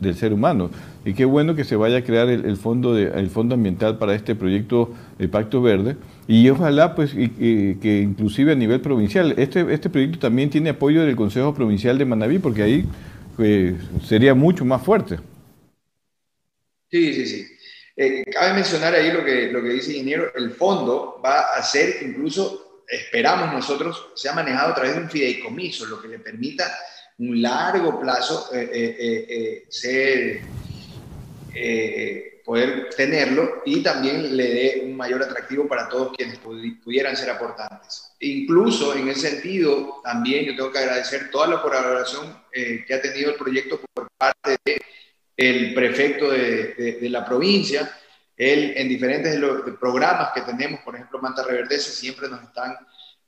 del 0.00 0.14
ser 0.14 0.32
humano. 0.32 0.70
Y 1.04 1.14
qué 1.14 1.24
bueno 1.24 1.54
que 1.54 1.64
se 1.64 1.76
vaya 1.76 1.98
a 1.98 2.02
crear 2.02 2.28
el, 2.28 2.56
fondo, 2.56 2.96
el 2.96 3.28
fondo 3.28 3.56
ambiental 3.56 3.98
para 3.98 4.14
este 4.14 4.34
proyecto, 4.34 4.92
el 5.18 5.28
Pacto 5.28 5.60
Verde, 5.60 5.96
y 6.28 6.48
ojalá 6.48 6.94
pues 6.94 7.12
que 7.12 8.00
inclusive 8.04 8.52
a 8.52 8.54
nivel 8.54 8.80
provincial, 8.80 9.34
este, 9.36 9.72
este 9.74 9.90
proyecto 9.90 10.20
también 10.20 10.48
tiene 10.48 10.70
apoyo 10.70 11.02
del 11.02 11.16
Consejo 11.16 11.54
Provincial 11.54 11.98
de 11.98 12.04
Manabí, 12.04 12.38
porque 12.38 12.62
ahí 12.62 12.84
pues, 13.36 13.74
sería 14.04 14.34
mucho 14.34 14.64
más 14.64 14.80
fuerte. 14.82 15.18
Sí, 16.90 17.12
sí, 17.14 17.26
sí. 17.26 17.49
Eh, 18.02 18.24
cabe 18.32 18.54
mencionar 18.54 18.94
ahí 18.94 19.12
lo 19.12 19.22
que, 19.22 19.52
lo 19.52 19.62
que 19.62 19.68
dice 19.68 19.92
ingeniero, 19.92 20.32
el 20.34 20.52
fondo 20.52 21.20
va 21.22 21.54
a 21.54 21.62
ser 21.62 21.98
incluso, 22.00 22.84
esperamos 22.88 23.52
nosotros, 23.52 24.06
sea 24.14 24.32
manejado 24.32 24.70
a 24.70 24.74
través 24.74 24.94
de 24.94 25.02
un 25.02 25.10
fideicomiso, 25.10 25.84
lo 25.84 26.00
que 26.00 26.08
le 26.08 26.18
permita 26.18 26.64
un 27.18 27.42
largo 27.42 28.00
plazo 28.00 28.48
eh, 28.54 29.66
eh, 31.52 32.40
poder 32.42 32.88
tenerlo 32.96 33.60
y 33.66 33.82
también 33.82 34.34
le 34.34 34.48
dé 34.48 34.82
un 34.82 34.96
mayor 34.96 35.22
atractivo 35.22 35.68
para 35.68 35.86
todos 35.86 36.16
quienes 36.16 36.38
pudieran 36.38 37.14
ser 37.14 37.28
aportantes. 37.28 38.12
Incluso 38.20 38.94
en 38.94 39.10
ese 39.10 39.28
sentido, 39.28 40.00
también 40.02 40.46
yo 40.46 40.56
tengo 40.56 40.72
que 40.72 40.78
agradecer 40.78 41.30
toda 41.30 41.48
la 41.48 41.60
colaboración 41.60 42.34
que 42.50 42.94
ha 42.94 43.02
tenido 43.02 43.32
el 43.32 43.36
proyecto 43.36 43.78
por 43.92 44.08
parte 44.16 44.56
de 44.64 44.80
el 45.40 45.72
prefecto 45.72 46.30
de, 46.30 46.98
la 47.02 47.24
provincia. 47.24 47.90
Él, 48.36 48.74
en 48.76 48.88
diferentes 48.88 49.40
programas 49.80 50.32
que 50.34 50.42
tenemos, 50.42 50.80
por 50.80 50.94
ejemplo, 50.94 51.18
Manta 51.18 51.42
Reverdece, 51.42 51.90
siempre 51.92 52.28
nos 52.28 52.42
están 52.42 52.76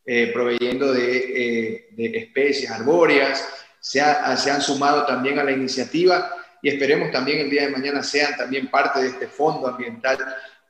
eh, 0.04 0.30
proveyendo 0.32 0.94
eh, 0.94 1.88
de, 1.90 2.18
especies 2.18 2.70
arbóreas, 2.70 3.48
se, 3.80 4.02
se, 4.36 4.50
han 4.50 4.60
sumado 4.60 5.06
también 5.06 5.38
a 5.38 5.44
la 5.44 5.52
iniciativa 5.52 6.30
y 6.60 6.68
esperemos 6.68 7.10
también 7.10 7.40
el 7.40 7.50
día 7.50 7.62
de 7.62 7.70
mañana 7.70 8.02
sean 8.02 8.36
también 8.36 8.70
parte 8.70 9.00
de 9.00 9.08
este 9.08 9.26
fondo 9.26 9.66
ambiental 9.66 10.18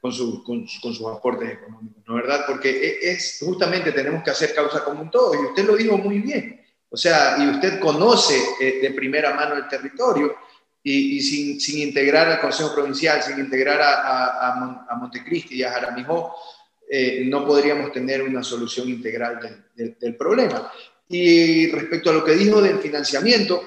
con, 0.01 0.12
su, 0.12 0.45
con, 0.45 0.66
sus 0.68 1.01
aportes 1.07 1.51
económicos, 1.51 2.05
¿no 2.07 2.14
verdad? 2.14 2.45
Porque 2.47 2.70
e, 2.70 3.11
es, 3.11 3.38
justamente 3.40 3.90
tenemos 3.90 4.22
que 4.22 4.30
hacer 4.30 4.55
causa 4.55 4.84
común 4.84 5.11
todos, 5.11 5.36
y 5.36 5.47
usted 5.47 5.64
lo 5.64 5.76
dijo 5.76 5.99
muy 5.99 6.20
bien. 6.20 6.64
O 6.88 6.97
sea, 6.97 7.36
y 7.38 7.49
usted 7.49 7.80
conoce 7.80 8.40
eh, 8.61 8.78
de 8.80 8.90
primera 8.90 9.34
mano 9.34 9.57
el 9.57 9.66
territorio, 9.66 10.36
y, 10.82 11.20
sin, 11.20 11.78
integrar 11.80 12.28
al 12.28 12.40
Consejo 12.40 12.74
Provincial, 12.74 13.22
sin 13.22 13.38
integrar 13.38 13.80
a, 13.80 14.86
a, 14.88 14.96
Montecristi 14.96 15.56
y 15.56 15.62
a 15.62 15.70
Jaramijó, 15.70 16.34
eh, 16.90 17.24
no 17.26 17.46
podríamos 17.46 17.92
tener 17.92 18.22
una 18.22 18.42
solución 18.42 18.88
integral 18.88 19.66
del, 19.74 20.16
problema. 20.16 20.70
Y 21.08 21.70
respecto 21.70 22.10
a 22.10 22.14
lo 22.14 22.24
que 22.24 22.32
dijo 22.32 22.60
del 22.60 22.78
financiamiento, 22.78 23.62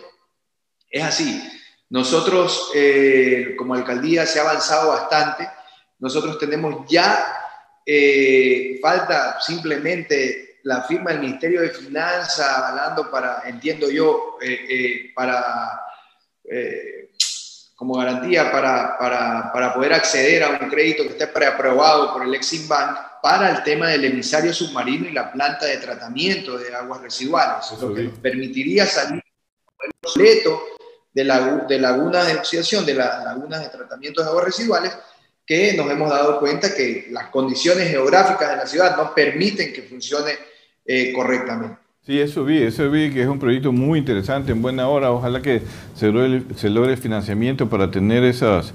es 0.90 1.04
así. 1.04 1.42
Nosotros, 1.90 2.72
eh, 2.76 3.56
como 3.58 3.76
alcaldía, 3.76 4.26
se 4.26 4.40
ha 4.40 4.44
avanzado 4.44 4.90
bastante 4.90 5.48
nosotros 6.00 6.38
tenemos 6.38 6.86
ya, 6.90 7.26
eh, 7.86 8.78
falta 8.82 9.40
simplemente 9.40 10.60
la 10.64 10.84
firma 10.84 11.12
del 11.12 11.22
Ministerio 11.22 11.62
de 11.62 11.70
Finanzas 11.70 12.48
avalando 12.48 13.10
para, 13.10 13.44
entiendo 13.46 13.90
yo, 13.90 14.38
para, 15.16 15.82
como 17.76 17.98
garantía 17.98 18.52
para, 18.52 18.98
para, 18.98 19.52
para, 19.52 19.74
poder 19.74 19.94
acceder 19.94 20.44
a 20.44 20.50
un 20.52 20.70
crédito 20.70 21.04
que 21.04 21.10
esté 21.10 21.28
preaprobado 21.28 22.14
por 22.14 22.24
el 22.24 22.34
Exim 22.34 22.68
Bank 22.68 22.98
para 23.22 23.52
el 23.52 23.64
tema 23.64 23.90
del 23.90 24.06
emisario 24.06 24.54
submarino 24.54 25.10
y 25.10 25.12
la 25.12 25.32
planta 25.32 25.66
de 25.66 25.78
tratamiento 25.78 26.58
de 26.58 26.74
aguas 26.74 27.02
residuales, 27.02 27.70
lo 27.82 27.94
que 27.94 28.04
permitiría 28.22 28.86
salir 28.86 29.22
completo 30.02 30.64
de, 31.14 31.24
de 31.68 31.80
lagunas 31.80 32.28
de 32.28 32.36
oxidación, 32.36 32.86
de 32.86 32.94
las 32.94 33.24
lagunas 33.26 33.62
de 33.62 33.70
tratamiento 33.70 34.24
de 34.24 34.30
aguas 34.30 34.46
residuales, 34.46 34.98
que 35.46 35.74
nos 35.74 35.90
hemos 35.92 36.10
dado 36.10 36.40
cuenta 36.40 36.74
que 36.74 37.08
las 37.12 37.28
condiciones 37.28 37.90
geográficas 37.90 38.52
de 38.52 38.56
la 38.56 38.68
ciudad 38.68 38.96
no 38.96 39.14
permiten 39.14 39.74
que 39.74 39.84
funcione 39.84 40.32
eh, 40.86 41.12
correctamente. 41.14 41.85
Sí, 42.06 42.20
eso 42.20 42.46
vi, 42.46 42.60
eso 42.60 42.92
vi 42.92 43.10
que 43.10 43.24
es 43.24 43.28
un 43.28 43.40
proyecto 43.40 43.72
muy 43.72 43.98
interesante, 43.98 44.52
en 44.52 44.62
buena 44.62 44.88
hora. 44.88 45.12
Ojalá 45.12 45.42
que 45.42 45.64
se 45.96 46.12
logre, 46.12 46.44
se 46.56 46.70
logre 46.70 46.92
el 46.92 47.00
financiamiento 47.00 47.68
para 47.68 47.90
tener 47.90 48.24
esas, 48.24 48.74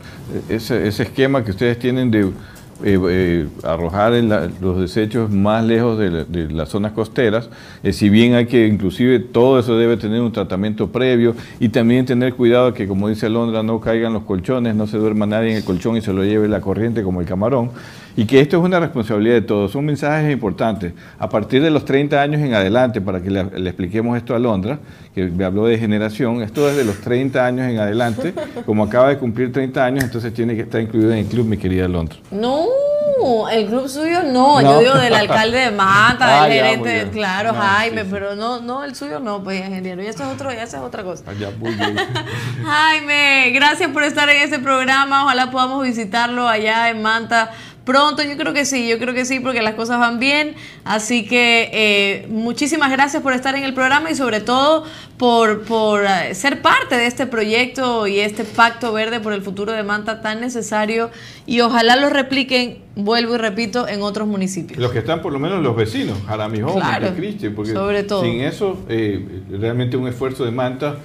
ese, 0.49 0.89
esquema 0.89 1.45
que 1.45 1.53
ustedes 1.53 1.79
tienen 1.79 2.11
de 2.11 2.23
eh, 2.23 2.99
eh, 3.09 3.47
arrojar 3.63 4.15
los 4.61 4.81
desechos 4.81 5.31
más 5.31 5.65
lejos 5.65 5.97
de, 5.97 6.49
las 6.51 6.71
zonas 6.71 6.91
costeras, 6.91 7.51
eh, 7.85 7.93
si 7.93 8.09
bien 8.09 8.35
hay 8.35 8.47
que, 8.47 8.67
inclusive 8.67 9.21
todo 9.21 9.61
eso 9.61 9.79
debe 9.79 9.97
tener 9.97 10.23
un 10.23 10.33
tratamiento 10.33 10.89
previo 10.91 11.37
y 11.61 11.69
también 11.69 12.07
tener 12.07 12.35
cuidado 12.35 12.75
que, 12.75 12.89
como 12.89 13.09
dice 13.09 13.29
Londra, 13.29 13.63
no 13.63 13.79
caigan 13.79 14.13
los 14.13 14.25
colchones, 14.25 14.75
no 14.75 14.89
se 14.89 14.99
duerma 14.99 15.27
nadie 15.27 15.53
en 15.53 15.59
el 15.59 15.65
colchón 15.65 15.97
y 15.97 16.01
se 16.01 16.13
lo 16.13 16.25
lleve 16.25 16.49
la 16.49 16.61
corriente 16.61 17.05
como 17.05 17.21
el 17.21 17.29
camarón, 17.29 17.71
y 18.17 18.25
que 18.25 18.41
esto 18.41 18.59
es 18.59 18.65
una 18.65 18.81
responsabilidad 18.81 19.35
de 19.35 19.43
todos, 19.43 19.73
son 19.73 19.85
mensajes 19.85 20.33
importantes. 20.33 20.93
A 21.19 21.29
partir 21.29 21.63
de 21.63 21.71
los 21.71 21.85
30 21.85 22.21
años 22.21 22.41
en 22.41 22.55
adelante, 22.55 23.01
para 23.01 23.21
que 23.23 23.31
le, 23.31 23.41
expliquemos 23.41 24.17
esto 24.17 24.35
a 24.35 24.39
Londra, 24.39 24.79
que 25.15 25.27
me 25.27 25.45
habló 25.45 25.67
de 25.67 25.79
generación, 25.79 26.43
esto 26.43 26.67
desde 26.67 26.85
los 26.85 27.01
30 27.01 27.45
años 27.45 27.69
en 27.69 27.79
adelante, 27.79 28.35
como 28.67 28.85
acaba 28.85 29.09
de 29.09 29.19
cumplir 29.19 29.53
30 29.53 29.85
años, 29.85 30.05
entonces 30.05 30.33
tiene 30.35 30.55
que 30.55 30.63
estar 30.63 30.81
incluido 30.81 31.13
en 31.13 31.19
el 31.19 31.27
club, 31.27 31.47
mi 31.47 31.57
querida 31.57 31.87
Londra. 31.89 32.19
No, 32.31 32.67
el 33.51 33.67
club 33.67 33.89
suyo 33.89 34.23
no, 34.23 34.61
yo 34.61 34.81
digo 34.81 34.95
del 34.95 35.15
alcalde 35.15 35.59
de 35.59 35.71
Mata, 35.71 36.45
del 36.45 36.53
ah, 36.61 36.65
gerente, 36.65 37.11
claro, 37.13 37.55
Jaime, 37.55 38.05
pero 38.05 38.35
no, 38.35 38.61
no, 38.61 38.85
el 38.85 38.95
suyo 38.95 39.21
no, 39.21 39.43
pues 39.43 39.61
ingeniero, 39.61 40.03
y 40.03 40.07
eso 40.07 40.25
es, 40.25 40.31
otro, 40.31 40.51
eso 40.51 40.77
es 40.77 40.83
otra 40.83 41.03
cosa. 41.03 41.25
Ah, 41.27 41.33
Jaime, 42.65 43.51
gracias 43.53 43.91
por 43.91 44.05
estar 44.05 44.29
en 44.29 44.43
este 44.43 44.59
programa, 44.59 45.25
ojalá 45.25 45.51
podamos 45.51 45.83
visitarlo 45.85 46.49
allá 46.49 46.89
en 46.91 47.03
Manta 47.03 47.51
pronto. 47.85 48.23
Yo 48.23 48.37
creo 48.37 48.53
que 48.53 48.65
sí, 48.65 48.89
yo 48.89 48.99
creo 48.99 49.15
que 49.15 49.25
sí, 49.25 49.41
porque 49.41 49.63
las 49.63 49.75
cosas 49.75 49.99
van 49.99 50.19
bien. 50.19 50.55
Así 50.85 51.27
que 51.27 51.71
eh, 51.73 52.27
muchísimas 52.29 52.91
gracias 52.91 53.23
por 53.23 53.33
estar 53.33 53.55
en 53.55 53.65
el 53.65 53.75
programa 53.75 54.11
y 54.11 54.15
sobre 54.15 54.41
todo 54.41 54.85
por, 55.17 55.63
por 55.63 56.05
eh, 56.05 56.35
ser 56.35 56.63
parte 56.63 56.97
de 56.97 57.07
este 57.07 57.27
proyecto 57.27 58.07
y 58.07 58.21
este 58.21 58.45
pacto 58.45 58.93
verde 58.93 59.21
por 59.21 59.33
el 59.33 59.43
futuro 59.43 59.73
de 59.73 59.83
Manta 59.83 60.21
tan 60.21 60.41
necesario 60.41 61.11
y 61.47 61.61
ojalá 61.61 61.97
lo 61.97 62.11
repliquen, 62.11 62.79
vuelvo 62.97 63.35
y 63.35 63.39
repito, 63.39 63.89
en 63.89 64.03
otros 64.03 64.27
municipios. 64.27 64.79
Los 64.79 64.93
que 64.93 65.01
están 65.01 65.21
por 65.21 65.33
lo 65.33 65.39
menos 65.39 65.63
los 65.63 65.77
vecinos, 65.77 66.19
Jaramijó, 66.27 66.75
claro, 66.75 67.07
Montecristi, 67.07 67.51
porque 67.51 67.73
sobre 67.73 68.03
todo. 68.05 68.23
sin 68.23 68.41
eso 68.41 68.79
eh, 68.89 69.43
realmente 69.51 69.97
un 69.97 70.09
esfuerzo 70.09 70.45
de 70.45 70.51
Manta 70.53 70.97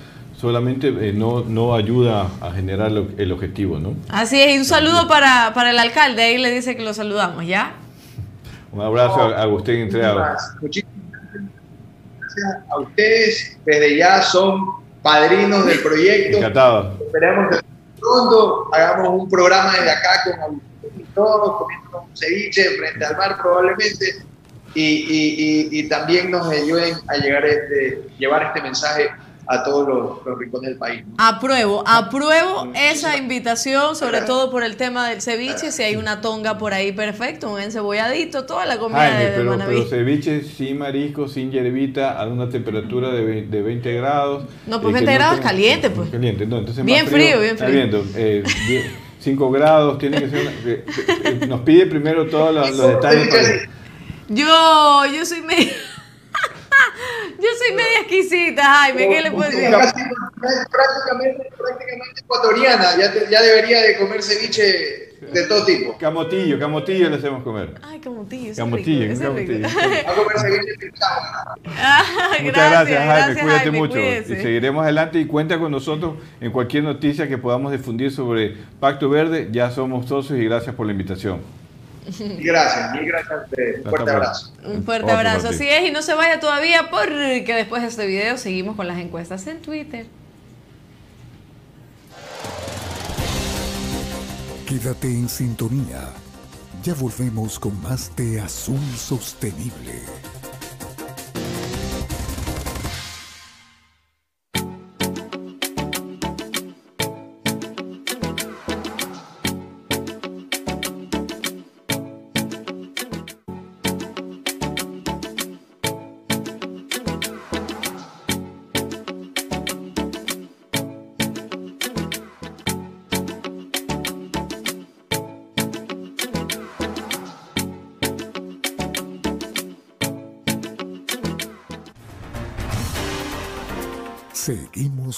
solamente 0.45 0.89
eh, 0.89 1.11
no, 1.11 1.43
no 1.43 1.73
ayuda 1.73 2.29
a 2.39 2.51
generar 2.51 2.91
el 3.17 3.31
objetivo, 3.31 3.79
¿no? 3.79 3.95
Así 4.09 4.39
es, 4.39 4.53
y 4.53 4.59
un 4.59 4.65
saludo 4.65 5.07
para, 5.07 5.55
para 5.55 5.71
el 5.71 5.79
alcalde, 5.79 6.21
ahí 6.21 6.37
le 6.37 6.51
dice 6.51 6.75
que 6.75 6.83
lo 6.83 6.93
saludamos, 6.93 7.47
¿ya? 7.47 7.73
Un 8.71 8.81
abrazo 8.81 9.21
a 9.21 9.41
Agustín 9.41 9.77
Entreado. 9.77 10.23
Muchísimas 10.61 10.93
gracias 12.19 12.63
a 12.69 12.79
ustedes, 12.79 13.57
desde 13.65 13.97
ya 13.97 14.21
son 14.21 14.65
padrinos 15.01 15.65
del 15.65 15.79
proyecto. 15.79 16.37
Encantado. 16.37 16.95
Esperamos 17.03 17.55
que 17.55 17.63
pronto 17.99 18.69
hagamos 18.71 19.23
un 19.23 19.27
programa 19.27 19.71
desde 19.71 19.89
acá 19.89 20.09
con 20.25 20.39
Agustín 20.41 20.91
y 20.99 21.03
todos, 21.15 21.57
comiendo 21.57 22.01
un 22.07 22.15
ceviche 22.15 22.69
frente 22.77 23.03
al 23.03 23.17
mar 23.17 23.37
probablemente, 23.41 24.23
y, 24.75 24.83
y, 24.83 25.69
y, 25.73 25.79
y 25.79 25.89
también 25.89 26.29
nos 26.29 26.47
ayuden 26.47 26.93
a 27.07 27.15
llegar 27.15 27.43
este, 27.47 28.03
llevar 28.19 28.43
este 28.43 28.61
mensaje 28.61 29.09
a 29.47 29.63
todos 29.63 29.87
los, 30.25 30.37
rincones 30.37 30.69
del 30.69 30.77
país. 30.77 31.03
Apruebo, 31.17 31.83
apruebo 31.85 32.71
esa 32.75 33.17
invitación, 33.17 33.95
sobre 33.95 34.21
todo 34.21 34.49
por 34.49 34.63
el 34.63 34.75
tema 34.75 35.09
del 35.09 35.21
ceviche, 35.21 35.71
si 35.71 35.83
hay 35.83 35.95
una 35.95 36.21
tonga 36.21 36.57
por 36.57 36.73
ahí, 36.73 36.91
perfecto, 36.91 37.51
un 37.51 37.59
encebolladito, 37.59 38.45
toda 38.45 38.65
la 38.65 38.77
comida 38.77 39.17
de 39.17 39.27
pero, 39.35 39.57
pero 39.57 39.85
ceviche 39.85 40.43
sin 40.43 40.79
marisco, 40.79 41.27
sin 41.27 41.51
hierbita, 41.51 42.19
a 42.19 42.27
una 42.27 42.49
temperatura 42.49 43.11
de 43.11 43.23
20, 43.23 43.55
de 43.55 43.63
20 43.63 43.93
grados. 43.93 44.45
No, 44.67 44.81
pues 44.81 44.93
20 44.93 45.13
grados 45.13 45.39
caliente, 45.39 45.89
pues. 45.89 46.09
Caliente, 46.09 46.45
no, 46.45 46.59
entonces 46.59 46.83
bien 46.83 47.07
frío, 47.07 47.39
bien 47.39 47.57
frío. 47.57 47.71
Viendo, 47.71 48.05
eh, 48.15 48.43
5 49.19 49.51
grados, 49.51 49.97
tiene 49.97 50.19
que 50.19 50.29
ser... 50.29 50.47
Eh, 50.65 50.85
eh, 51.23 51.47
nos 51.47 51.61
pide 51.61 51.87
primero 51.87 52.27
todos 52.27 52.53
los, 52.53 52.77
detalles. 52.87 53.67
Yo, 54.29 55.05
yo 55.13 55.25
soy 55.25 55.41
medio... 55.41 55.71
Yo 57.45 57.51
soy 57.59 57.75
media 57.75 57.99
exquisita, 57.99 58.63
Jaime, 58.63 59.07
¿qué 59.07 59.21
le 59.21 59.31
puedo 59.31 59.51
decir? 59.51 59.69
Prácticamente, 59.69 61.51
prácticamente 61.55 62.21
ecuatoriana, 62.21 62.97
ya, 62.97 63.29
ya 63.29 63.41
debería 63.43 63.81
de 63.83 63.97
comer 63.99 64.23
ceviche 64.23 65.13
de 65.31 65.43
todo 65.47 65.63
tipo. 65.63 65.95
Camotillo, 65.99 66.57
camotillo 66.57 67.07
le 67.07 67.17
hacemos 67.17 67.43
comer. 67.43 67.75
Ay, 67.83 67.99
camotillo, 67.99 68.55
camotillo, 68.55 69.09
rico, 69.09 69.21
camotillo. 69.21 69.67
Va 69.67 70.11
a 70.11 70.15
comer 70.15 70.39
ceviche 70.39 70.91
Muchas 72.41 72.71
gracias, 72.71 73.05
Jaime, 73.05 73.41
cuídate 73.41 73.71
mucho. 73.71 73.99
Y 73.99 74.23
seguiremos 74.23 74.83
adelante 74.83 75.19
y 75.19 75.25
cuenta 75.25 75.59
con 75.59 75.71
nosotros 75.71 76.15
en 76.41 76.51
cualquier 76.51 76.83
noticia 76.83 77.27
que 77.27 77.37
podamos 77.37 77.71
difundir 77.71 78.11
sobre 78.11 78.57
Pacto 78.79 79.07
Verde. 79.07 79.49
Ya 79.51 79.69
somos 79.69 80.07
socios 80.07 80.39
y 80.39 80.45
gracias 80.45 80.73
por 80.73 80.87
la 80.87 80.93
invitación. 80.93 81.41
Gracias, 82.39 82.91
mil 82.93 83.05
gracias 83.05 83.39
Un 83.83 83.89
fuerte 83.89 84.11
abrazo. 84.11 84.53
Un 84.63 84.83
fuerte 84.83 85.11
abrazo. 85.11 85.49
Así 85.49 85.67
es, 85.67 85.87
y 85.87 85.91
no 85.91 86.01
se 86.01 86.13
vaya 86.13 86.39
todavía 86.39 86.89
porque 86.89 87.53
después 87.55 87.81
de 87.81 87.87
este 87.87 88.05
video 88.05 88.37
seguimos 88.37 88.75
con 88.75 88.87
las 88.87 88.97
encuestas 88.97 89.45
en 89.47 89.61
Twitter. 89.61 90.05
Quédate 94.67 95.07
en 95.07 95.29
sintonía. 95.29 96.09
Ya 96.83 96.93
volvemos 96.93 97.59
con 97.59 97.81
más 97.81 98.15
de 98.15 98.41
Azul 98.41 98.79
Sostenible. 98.95 100.01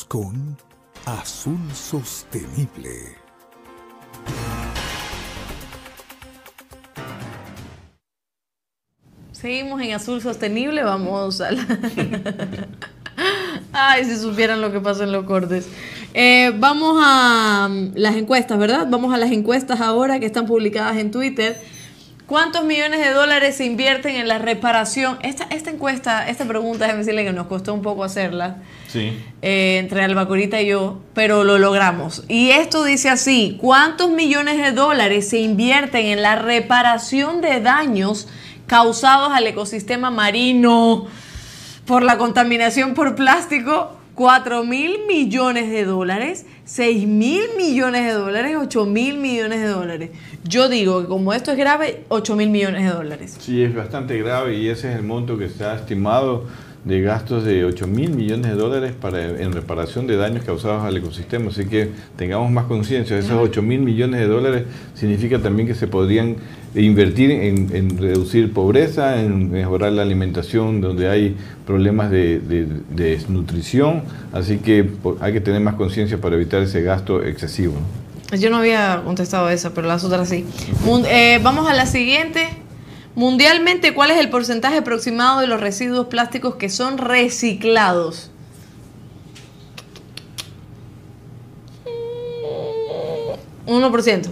Con 0.07 0.57
Azul 1.05 1.59
Sostenible. 1.73 3.17
Seguimos 9.31 9.81
en 9.81 9.93
Azul 9.93 10.21
Sostenible, 10.21 10.83
vamos 10.83 11.41
a 11.41 11.51
la... 11.51 11.65
Ay, 13.73 14.05
si 14.05 14.17
supieran 14.17 14.61
lo 14.61 14.71
que 14.71 14.79
pasa 14.79 15.03
en 15.03 15.11
los 15.11 15.25
cortes. 15.25 15.67
Eh, 16.13 16.53
vamos 16.57 16.99
a 17.03 17.67
mm, 17.69 17.91
las 17.95 18.15
encuestas, 18.15 18.57
¿verdad? 18.57 18.87
Vamos 18.89 19.13
a 19.13 19.17
las 19.17 19.31
encuestas 19.31 19.81
ahora 19.81 20.19
que 20.19 20.25
están 20.25 20.45
publicadas 20.45 20.97
en 20.97 21.11
Twitter. 21.11 21.61
¿Cuántos 22.27 22.65
millones 22.65 22.99
de 22.99 23.11
dólares 23.13 23.55
se 23.55 23.63
invierten 23.65 24.15
en 24.17 24.27
la 24.27 24.37
reparación? 24.37 25.17
Esta, 25.23 25.45
esta 25.49 25.69
encuesta, 25.69 26.27
esta 26.27 26.43
pregunta, 26.43 26.83
déjeme 26.83 26.99
decirle 26.99 27.23
que 27.23 27.31
nos 27.31 27.47
costó 27.47 27.73
un 27.73 27.81
poco 27.81 28.03
hacerla 28.03 28.57
Sí. 28.87 29.17
eh, 29.41 29.77
entre 29.79 30.03
Albacorita 30.03 30.61
y 30.61 30.67
yo, 30.67 30.99
pero 31.13 31.45
lo 31.45 31.57
logramos. 31.57 32.25
Y 32.27 32.49
esto 32.49 32.83
dice 32.83 33.07
así, 33.09 33.57
¿cuántos 33.61 34.09
millones 34.09 34.57
de 34.57 34.73
dólares 34.73 35.29
se 35.29 35.39
invierten 35.39 36.05
en 36.07 36.21
la 36.21 36.35
reparación 36.35 37.39
de 37.39 37.61
daños 37.61 38.27
causados 38.65 39.31
al 39.31 39.47
ecosistema 39.47 40.11
marino 40.11 41.07
por 41.85 42.03
la 42.03 42.17
contaminación 42.17 42.93
por 42.93 43.15
plástico? 43.15 43.93
4 44.15 44.63
mil 44.65 44.97
millones 45.07 45.69
de 45.69 45.85
dólares, 45.85 46.45
6 46.67 47.07
mil 47.07 47.43
millones 47.57 48.05
de 48.05 48.11
dólares, 48.11 48.57
8 48.59 48.85
mil 48.85 49.17
millones 49.17 49.61
de 49.61 49.67
dólares. 49.67 50.09
Yo 50.43 50.67
digo 50.67 51.01
que 51.01 51.07
como 51.07 51.33
esto 51.33 51.51
es 51.51 51.57
grave, 51.57 52.03
8 52.09 52.35
mil 52.35 52.49
millones 52.49 52.83
de 52.83 52.89
dólares. 52.89 53.37
Sí, 53.39 53.63
es 53.63 53.73
bastante 53.73 54.17
grave 54.17 54.55
y 54.55 54.67
ese 54.67 54.91
es 54.91 54.97
el 54.97 55.03
monto 55.03 55.37
que 55.37 55.47
se 55.47 55.63
ha 55.63 55.75
estimado 55.75 56.43
de 56.83 57.01
gastos 57.01 57.45
de 57.45 57.63
8 57.63 57.87
mil 57.87 58.09
millones 58.09 58.51
de 58.51 58.57
dólares 58.57 58.93
para, 58.99 59.25
en 59.25 59.53
reparación 59.53 60.07
de 60.07 60.17
daños 60.17 60.43
causados 60.43 60.83
al 60.83 60.97
ecosistema. 60.97 61.51
Así 61.51 61.65
que 61.67 61.89
tengamos 62.17 62.51
más 62.51 62.65
conciencia. 62.65 63.17
Esos 63.17 63.39
8 63.41 63.61
mil 63.61 63.79
millones 63.79 64.19
de 64.19 64.27
dólares 64.27 64.63
significa 64.93 65.39
también 65.39 65.69
que 65.69 65.75
se 65.75 65.87
podrían 65.87 66.35
invertir 66.81 67.31
en, 67.31 67.97
reducir 67.97 68.53
pobreza, 68.53 69.21
en 69.21 69.51
mejorar 69.51 69.91
la 69.93 70.01
alimentación 70.01 70.81
donde 70.81 71.09
hay 71.09 71.35
problemas 71.65 72.11
de, 72.11 72.39
de- 72.39 72.65
de 72.65 73.09
desnutrición. 73.11 74.03
Así 74.33 74.57
que 74.57 74.89
hay 75.19 75.33
que 75.33 75.41
tener 75.41 75.61
más 75.61 75.75
conciencia 75.75 76.19
para 76.19 76.35
evitar 76.35 76.61
ese 76.61 76.81
gasto 76.81 77.23
excesivo. 77.23 77.75
Yo 78.37 78.49
no 78.49 78.57
había 78.57 79.01
contestado 79.05 79.49
esa, 79.49 79.73
pero 79.73 79.87
las 79.87 80.03
otras 80.03 80.27
sí. 80.29 80.45
Eh, 81.09 81.39
vamos 81.43 81.69
a 81.69 81.73
la 81.73 81.85
siguiente. 81.85 82.47
Mundialmente, 83.15 83.93
¿cuál 83.93 84.11
es 84.11 84.19
el 84.19 84.29
porcentaje 84.29 84.77
aproximado 84.77 85.39
de 85.39 85.47
los 85.47 85.59
residuos 85.59 86.07
plásticos 86.07 86.55
que 86.55 86.69
son 86.69 86.97
reciclados? 86.97 88.29
Mm, 93.65 93.71
1%. 93.71 94.29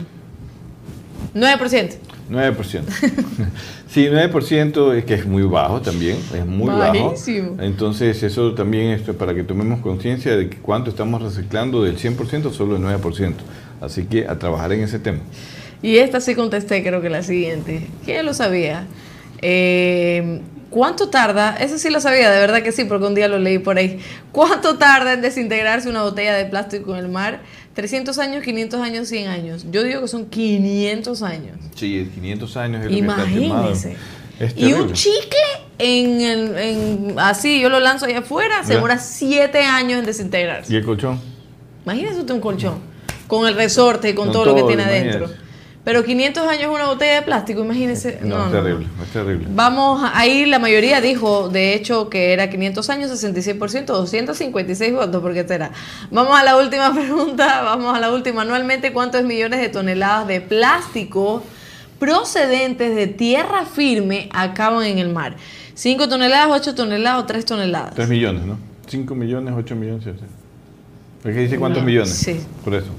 9%. 1.33 1.93
9%. 2.29 2.81
sí, 3.87 4.07
9% 4.07 4.93
es 4.95 5.05
que 5.05 5.13
es 5.13 5.25
muy 5.25 5.43
bajo 5.43 5.81
también, 5.81 6.17
es 6.33 6.45
muy 6.45 6.67
Bajísimo. 6.67 7.51
bajo. 7.51 7.63
Entonces 7.63 8.23
eso 8.23 8.53
también 8.53 8.87
es 8.91 9.01
para 9.01 9.33
que 9.33 9.43
tomemos 9.43 9.79
conciencia 9.81 10.35
de 10.35 10.49
que 10.49 10.57
cuánto 10.57 10.89
estamos 10.89 11.21
reciclando 11.21 11.83
del 11.83 11.97
100%, 11.97 12.51
solo 12.51 12.75
el 12.77 12.81
9%. 12.81 13.33
Así 13.81 14.05
que 14.05 14.27
a 14.27 14.39
trabajar 14.39 14.71
en 14.73 14.81
ese 14.81 14.99
tema. 14.99 15.19
Y 15.81 15.97
esta 15.97 16.19
sí 16.19 16.33
contesté, 16.35 16.83
creo 16.83 17.01
que 17.01 17.09
la 17.09 17.21
siguiente. 17.21 17.87
¿Quién 18.05 18.25
lo 18.25 18.33
sabía? 18.33 18.87
Eh, 19.41 20.41
¿Cuánto 20.69 21.09
tarda? 21.09 21.55
Esa 21.55 21.77
sí 21.77 21.89
lo 21.89 22.01
sabía, 22.01 22.31
de 22.31 22.39
verdad 22.39 22.63
que 22.63 22.71
sí, 22.71 22.85
porque 22.85 23.05
un 23.05 23.15
día 23.15 23.27
lo 23.27 23.37
leí 23.37 23.59
por 23.59 23.77
ahí. 23.77 23.99
¿Cuánto 24.31 24.77
tarda 24.77 25.13
en 25.13 25.21
desintegrarse 25.21 25.87
una 25.89 26.01
botella 26.01 26.33
de 26.33 26.45
plástico 26.45 26.93
en 26.95 27.05
el 27.05 27.09
mar? 27.09 27.39
300 27.75 28.17
años, 28.19 28.43
500 28.43 28.79
años, 28.81 29.07
100 29.09 29.27
años. 29.27 29.65
Yo 29.69 29.83
digo 29.83 30.01
que 30.01 30.07
son 30.07 30.25
500 30.25 31.21
años. 31.21 31.57
Sí, 31.75 32.09
500 32.15 32.57
años 32.57 32.85
es 32.85 32.85
lo 32.85 32.89
que 32.89 32.95
está 32.95 33.23
Y 34.55 34.73
un 34.73 34.93
chicle 34.93 35.37
en, 35.77 36.21
el- 36.21 36.57
en- 36.57 37.15
así, 37.19 37.59
yo 37.59 37.69
lo 37.69 37.79
lanzo 37.79 38.05
allá 38.05 38.19
afuera, 38.19 38.63
se 38.63 38.73
demora 38.75 38.97
7 38.97 39.59
años 39.61 39.99
en 39.99 40.05
desintegrarse. 40.05 40.73
¿Y 40.73 40.77
el 40.77 40.85
colchón? 40.85 41.19
Imagínese 41.83 42.19
usted 42.21 42.33
un 42.33 42.39
colchón 42.41 42.79
con 43.27 43.47
el 43.47 43.55
resorte 43.55 44.09
y 44.09 44.13
con, 44.13 44.27
Con 44.27 44.33
todo, 44.33 44.45
lo 44.45 44.55
que 44.55 44.61
todo, 44.61 44.67
tiene 44.69 44.83
adentro. 44.83 45.29
Pero 45.85 46.03
500 46.03 46.47
años 46.47 46.71
una 46.73 46.87
botella 46.87 47.15
de 47.15 47.21
plástico, 47.21 47.61
imagínese. 47.63 48.19
No, 48.23 48.37
No, 48.39 48.45
es 48.47 48.51
terrible, 48.51 48.87
no. 48.97 49.03
es 49.03 49.09
terrible. 49.11 49.47
Vamos, 49.51 50.01
ahí 50.15 50.45
la 50.47 50.57
mayoría 50.59 50.99
dijo, 50.99 51.47
de 51.47 51.75
hecho, 51.75 52.09
que 52.09 52.33
era 52.33 52.49
500 52.49 52.89
años, 52.89 53.11
66%, 53.23 53.85
256 53.85 54.93
votos, 54.93 55.21
¿por 55.21 55.33
qué 55.35 55.47
será? 55.47 55.69
Vamos 56.09 56.37
a 56.37 56.43
la 56.43 56.57
última 56.57 56.91
pregunta, 56.95 57.61
vamos 57.61 57.95
a 57.95 57.99
la 57.99 58.11
última. 58.11 58.41
Anualmente, 58.41 58.91
¿cuántos 58.91 59.23
millones 59.23 59.61
de 59.61 59.69
toneladas 59.69 60.27
de 60.27 60.41
plástico 60.41 61.43
procedentes 61.99 62.95
de 62.95 63.05
tierra 63.07 63.65
firme 63.65 64.27
acaban 64.33 64.83
en 64.87 64.97
el 64.97 65.09
mar? 65.09 65.35
¿5 65.77 66.09
toneladas, 66.09 66.49
8 66.61 66.73
toneladas 66.73 67.23
o 67.23 67.25
3 67.27 67.45
toneladas? 67.45 67.93
3 67.93 68.09
millones, 68.09 68.43
¿no? 68.43 68.57
5 68.87 69.13
millones, 69.13 69.53
8 69.55 69.75
millones. 69.75 70.03
sí, 70.03 70.09
sí. 70.17 70.25
Es 71.29 71.35
que 71.35 71.41
dice 71.41 71.57
cuántos 71.59 71.83
No, 71.83 71.87
millones. 71.87 72.09
sí. 72.13 72.39
Por 72.63 72.73
eso. 72.75 72.89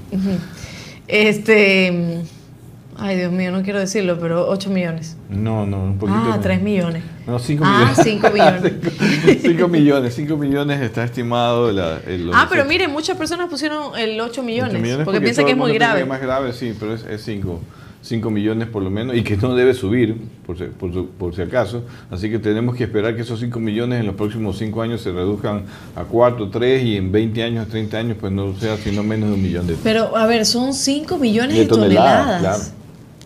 Este, 1.07 2.21
ay 2.99 3.17
Dios 3.17 3.31
mío, 3.31 3.51
no 3.51 3.61
quiero 3.63 3.79
decirlo, 3.79 4.17
pero 4.19 4.47
8 4.49 4.69
millones. 4.69 5.17
No, 5.29 5.65
no, 5.65 5.83
un 5.83 5.97
poquito. 5.97 6.19
Ah, 6.21 6.29
más. 6.29 6.41
3 6.41 6.61
millones. 6.61 7.03
No, 7.25 7.37
5 7.39 7.63
Ah, 7.65 7.79
millones. 7.95 7.99
5 8.03 8.29
millones. 8.33 9.41
5 9.41 9.67
millones, 9.67 10.13
5 10.15 10.37
millones 10.37 10.81
está 10.81 11.03
estimado 11.03 11.71
la, 11.71 11.99
el, 12.07 12.29
Ah, 12.33 12.47
pero 12.49 12.63
desechos. 12.63 12.67
mire, 12.67 12.87
muchas 12.87 13.17
personas 13.17 13.49
pusieron 13.49 13.97
el 13.97 14.19
8 14.19 14.43
millones, 14.43 14.73
Ocho 14.73 14.81
millones 14.81 15.05
porque, 15.05 15.21
piensan 15.21 15.43
todo 15.43 15.45
que 15.47 15.51
es 15.53 15.57
muy 15.57 15.73
grave. 15.73 16.01
es 16.01 16.07
más 16.07 16.21
grave, 16.21 16.53
sí, 16.53 16.73
pero 16.79 16.93
es 16.93 17.21
5 17.23 17.61
5 17.99 18.29
millones 18.29 18.69
por 18.69 18.83
lo 18.83 18.89
menos 18.89 19.17
y 19.17 19.23
que 19.23 19.35
no 19.35 19.53
debe 19.53 19.73
subir, 19.73 20.15
por 20.45 20.57
si, 20.57 20.65
por, 20.65 20.93
su- 20.93 21.09
por 21.09 21.35
si 21.35 21.41
acaso. 21.41 21.83
Así 22.09 22.29
que 22.29 22.39
tenemos 22.39 22.73
que 22.75 22.85
esperar 22.85 23.15
que 23.17 23.23
esos 23.23 23.37
5 23.39 23.59
millones 23.59 23.99
en 23.99 24.05
los 24.05 24.15
próximos 24.15 24.57
5 24.59 24.81
años 24.81 25.01
se 25.01 25.11
reduzcan 25.11 25.63
a 25.93 26.03
4, 26.03 26.49
3 26.49 26.83
y 26.83 26.95
en 26.95 27.11
20 27.11 27.43
años, 27.43 27.67
30 27.67 27.97
años, 27.97 28.17
pues 28.17 28.31
no 28.31 28.55
sea 28.57 28.77
sino 28.77 29.03
menos 29.03 29.27
de 29.29 29.35
un 29.35 29.41
millón 29.41 29.67
de 29.67 29.75
Pero, 29.83 30.15
a 30.15 30.25
ver, 30.25 30.45
son 30.45 30.73
5 30.73 31.17
millones 31.17 31.55
De 31.57 31.63
de, 31.63 31.67
toneladas, 31.67 32.23
toneladas. 32.23 32.39
claro. 32.39 32.77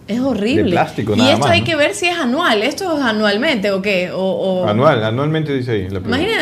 Es 0.08 0.20
horrible. 0.20 0.64
De 0.64 0.72
plástico 0.72 1.14
y 1.14 1.18
nada 1.18 1.30
esto 1.32 1.42
más, 1.44 1.52
hay 1.52 1.60
¿no? 1.62 1.66
que 1.66 1.76
ver 1.76 1.94
si 1.94 2.06
es 2.08 2.18
anual. 2.18 2.64
¿Esto 2.64 2.98
es 2.98 3.04
anualmente 3.04 3.72
o 3.72 3.82
qué? 3.82 4.12
O, 4.12 4.20
o- 4.20 4.68
Anual, 4.68 5.04
anualmente 5.04 5.54
dice 5.54 5.72
ahí. 5.72 5.90
La. 5.90 6.00
Imagina, 6.00 6.38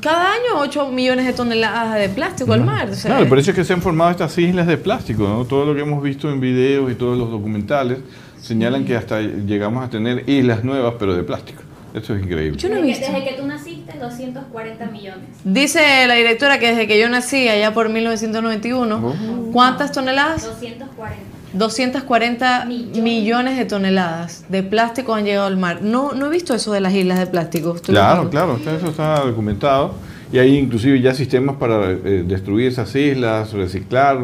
cada 0.00 0.32
año 0.32 0.58
8 0.60 0.88
millones 0.90 1.26
de 1.26 1.32
toneladas 1.32 1.94
de 1.98 2.08
plástico 2.10 2.52
al 2.52 2.64
mar. 2.64 2.88
o 2.90 2.94
sea, 2.94 3.12
Claro, 3.12 3.28
por 3.28 3.38
eso 3.38 3.50
es 3.50 3.56
que 3.56 3.64
se 3.64 3.72
han 3.72 3.82
formado 3.82 4.10
estas 4.12 4.36
islas 4.38 4.66
de 4.66 4.76
plástico, 4.76 5.24
¿no? 5.28 5.44
Todo 5.44 5.64
lo 5.66 5.74
que 5.74 5.80
hemos 5.80 6.02
visto 6.02 6.30
en 6.30 6.38
videos 6.40 6.92
y 6.92 6.94
todos 6.94 7.18
los 7.18 7.30
documentales 7.30 7.98
señalan 8.40 8.84
que 8.84 8.94
hasta 8.96 9.20
llegamos 9.20 9.84
a 9.84 9.90
tener 9.90 10.28
islas 10.28 10.62
nuevas, 10.62 10.94
pero 10.98 11.14
de 11.14 11.22
plástico. 11.24 11.62
Eso 11.94 12.14
es 12.14 12.22
increíble. 12.22 12.56
Yo 12.58 12.68
no 12.70 12.76
he 12.76 12.82
desde, 12.82 12.92
que, 12.92 12.98
visto. 13.00 13.12
desde 13.12 13.28
que 13.30 13.40
tú 13.42 13.46
naciste, 13.46 13.98
240 13.98 14.86
millones. 14.86 15.28
Dice 15.44 16.06
la 16.06 16.14
directora 16.14 16.58
que 16.58 16.68
desde 16.68 16.86
que 16.86 16.98
yo 16.98 17.08
nací, 17.10 17.48
allá 17.48 17.74
por 17.74 17.88
1991, 17.90 18.96
Oh. 18.96 19.52
¿cuántas 19.52 19.92
toneladas? 19.92 20.42
240. 20.44 21.20
240 21.54 22.64
Millones. 22.66 23.02
millones 23.02 23.58
de 23.58 23.64
toneladas 23.64 24.44
de 24.48 24.62
plástico 24.62 25.14
han 25.14 25.24
llegado 25.24 25.46
al 25.46 25.56
mar. 25.56 25.80
No, 25.82 26.12
no 26.12 26.26
he 26.26 26.30
visto 26.30 26.54
eso 26.54 26.72
de 26.72 26.80
las 26.80 26.94
islas 26.94 27.18
de 27.18 27.26
plástico. 27.26 27.74
Claro, 27.74 28.30
claro, 28.30 28.58
eso 28.58 28.88
está 28.88 29.20
documentado. 29.20 29.94
Y 30.32 30.38
hay 30.38 30.56
inclusive 30.56 30.98
ya 31.00 31.12
sistemas 31.14 31.56
para 31.56 31.90
eh, 31.90 32.24
destruir 32.26 32.68
esas 32.68 32.94
islas, 32.96 33.52
reciclar, 33.52 34.16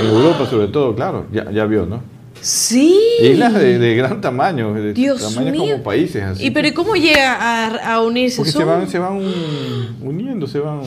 en 0.00 0.06
Europa 0.06 0.46
sobre 0.48 0.68
todo, 0.68 0.94
claro, 0.94 1.26
ya, 1.30 1.50
ya 1.50 1.66
vio, 1.66 1.84
¿no? 1.84 2.00
Sí. 2.40 2.98
Islas 3.20 3.52
de, 3.52 3.78
de 3.78 3.94
gran 3.94 4.22
tamaño, 4.22 4.72
de 4.72 4.94
Dios 4.94 5.20
tamaño 5.34 5.52
mío. 5.52 5.72
como 5.72 5.82
países. 5.82 6.22
Así. 6.22 6.46
¿Y 6.46 6.50
pero 6.50 6.68
¿y 6.68 6.72
cómo 6.72 6.94
llega 6.96 7.34
a, 7.34 7.92
a 7.94 8.00
unirse? 8.00 8.38
Porque 8.38 8.52
se 8.52 8.64
van, 8.64 8.88
se 8.88 8.98
van 8.98 9.20
uniendo, 10.00 10.46
se 10.46 10.60
van 10.60 10.80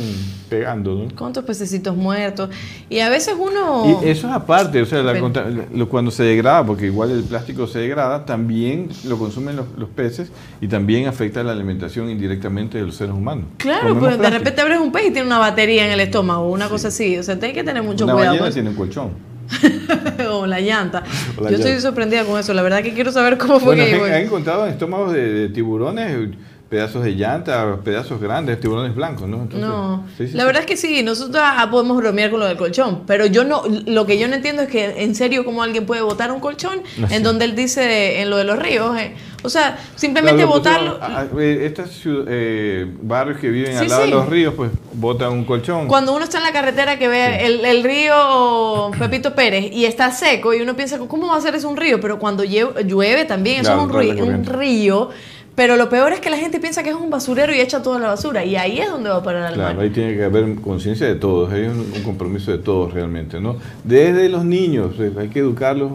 pegando, 0.54 0.94
¿no? 0.94 1.08
¿Cuántos 1.18 1.44
pececitos 1.44 1.96
muertos? 1.96 2.50
Y 2.90 3.00
a 3.00 3.10
veces 3.10 3.36
uno... 3.40 4.00
Y 4.04 4.10
eso 4.10 4.28
es 4.28 4.34
aparte, 4.34 4.82
o 4.82 4.86
sea, 4.86 5.02
la 5.02 5.14
Pero- 5.14 5.90
cuando 5.90 6.12
se 6.12 6.24
degrada, 6.24 6.64
porque 6.64 6.86
igual 6.86 7.10
el 7.10 7.24
plástico 7.24 7.66
se 7.66 7.80
degrada, 7.80 8.24
también 8.26 8.90
lo 9.06 9.18
consumen 9.18 9.56
los, 9.56 9.66
los 9.78 9.90
peces 9.90 10.32
y 10.62 10.68
también 10.68 11.08
afecta 11.08 11.42
la 11.44 11.54
alimentación 11.54 12.10
indirectamente 12.10 12.78
de 12.78 12.86
los 12.86 12.96
seres 12.96 13.16
humanos. 13.16 13.46
Claro, 13.58 13.90
Comemos 13.90 14.10
pues 14.10 14.20
de 14.20 14.30
repente 14.30 14.62
abres 14.62 14.80
un 14.80 14.92
pez 14.92 15.08
y 15.08 15.12
tiene 15.12 15.26
una 15.26 15.40
batería 15.40 15.86
en 15.86 15.92
el 15.92 16.00
estómago, 16.00 16.52
una 16.52 16.70
cosa 16.70 16.90
así. 16.90 17.18
O 17.18 17.24
sea, 17.24 17.38
hay 17.42 17.54
que 17.54 17.64
tener 17.64 17.82
mucho 17.82 18.04
Una 18.04 18.14
cuidado. 18.14 18.34
ballena 18.36 18.54
tiene 18.54 18.70
un 18.70 18.76
colchón. 18.76 19.10
o 20.32 20.46
la 20.46 20.60
llanta. 20.60 21.04
O 21.38 21.44
la 21.44 21.50
Yo 21.52 21.58
estoy 21.58 21.80
sorprendida 21.82 22.24
con 22.26 22.40
eso. 22.40 22.54
La 22.54 22.62
verdad 22.62 22.82
que 22.84 22.94
quiero 22.94 23.12
saber 23.12 23.38
cómo 23.38 23.60
fue 23.60 23.76
Bueno, 23.76 23.84
que 23.86 23.96
han, 24.06 24.14
han 24.14 24.22
encontrado 24.22 24.66
en 24.68 24.74
estómagos 24.74 25.12
de, 25.14 25.34
de 25.34 25.50
tiburones 25.50 26.30
pedazos 26.74 27.04
de 27.04 27.12
llanta, 27.12 27.78
pedazos 27.84 28.20
grandes, 28.20 28.60
tiburones 28.60 28.96
blancos, 28.96 29.28
¿no? 29.30 29.44
Entonces, 29.44 29.60
No, 29.62 30.06
sí, 30.18 30.28
sí, 30.28 30.34
la 30.34 30.42
sí. 30.42 30.46
verdad 30.48 30.62
es 30.62 30.66
que 30.66 30.76
sí, 30.76 31.04
nosotros 31.04 31.44
podemos 31.70 31.98
bromear 31.98 32.32
con 32.32 32.40
lo 32.40 32.48
del 32.48 32.58
colchón, 32.58 33.04
pero 33.06 33.28
yo 33.28 33.44
no, 33.44 33.62
lo 33.86 34.08
que 34.08 34.18
yo 34.18 34.28
no 34.28 34.34
entiendo 34.34 34.64
es 34.64 34.70
que 34.70 35.04
en 35.04 35.14
serio 35.14 35.46
cómo 35.46 35.62
alguien 35.62 35.86
puede 35.86 36.02
botar 36.02 36.32
un 36.32 36.40
colchón 36.40 36.82
en 37.12 37.22
donde 37.22 37.46
él 37.46 37.56
dice 37.56 38.22
en 38.22 38.32
lo 38.32 38.38
de 38.38 38.44
los 38.46 38.58
ríos, 38.58 38.98
eh. 38.98 39.14
o 39.44 39.50
sea, 39.50 39.78
simplemente 39.96 40.46
botarlo. 40.46 40.98
ah, 41.00 41.26
ah, 41.32 41.40
eh, 41.40 41.60
Estos 41.68 42.02
eh, 42.06 42.88
barrios 43.04 43.40
que 43.40 43.50
viven 43.52 43.78
al 43.78 43.88
lado 43.88 44.02
de 44.02 44.08
los 44.08 44.28
ríos, 44.28 44.56
pues 44.58 44.72
botan 44.94 45.32
un 45.32 45.46
colchón. 45.46 45.88
Cuando 45.88 46.16
uno 46.16 46.24
está 46.24 46.40
en 46.40 46.44
la 46.46 46.54
carretera 46.54 46.98
que 46.98 47.08
ve 47.08 47.46
el, 47.46 47.64
el 47.66 47.84
río 47.84 48.90
Pepito 48.98 49.36
Pérez 49.36 49.72
y 49.72 49.86
está 49.86 50.10
seco 50.12 50.56
y 50.56 50.62
uno 50.62 50.76
piensa, 50.76 50.98
¿cómo 50.98 51.28
va 51.28 51.38
a 51.38 51.42
ser 51.42 51.54
eso 51.54 51.70
un 51.70 51.78
río? 51.78 52.00
Pero 52.02 52.18
cuando 52.18 52.44
llueve 52.44 53.26
también, 53.26 53.62
eso 53.62 53.74
Claro, 53.88 54.02
es 54.02 54.20
un 54.22 54.46
río, 54.46 55.10
Pero 55.56 55.76
lo 55.76 55.88
peor 55.88 56.14
es 56.14 56.20
que 56.20 56.30
la 56.32 56.38
gente 56.38 56.60
piensa 56.60 56.82
que 56.82 56.90
es 56.90 56.96
un 56.96 57.10
basurero 57.12 57.54
y 57.54 57.60
echa 57.60 57.84
toda 57.84 58.00
la 58.00 58.08
basura. 58.08 58.44
Y 58.44 58.56
ahí 58.56 58.80
es 58.80 58.90
donde 58.90 59.10
va 59.10 59.18
a 59.18 59.24
parar 59.24 59.44
al 59.44 59.54
Claro, 59.54 59.76
mar. 59.76 59.84
ahí 59.84 59.90
tiene 59.92 60.16
que 60.16 60.24
haber 60.24 60.56
conciencia 60.56 61.06
de 61.06 61.16
todos, 61.16 61.52
hay 61.54 61.64
un, 61.66 61.80
un 61.96 62.02
compromiso 62.04 62.52
de 62.52 62.58
todos 62.58 62.92
realmente, 62.94 63.40
¿no? 63.40 63.58
Desde 63.84 64.30
los 64.30 64.46
niños, 64.46 64.96
eh, 65.00 65.12
hay 65.18 65.30
que 65.30 65.40
educarlos, 65.40 65.92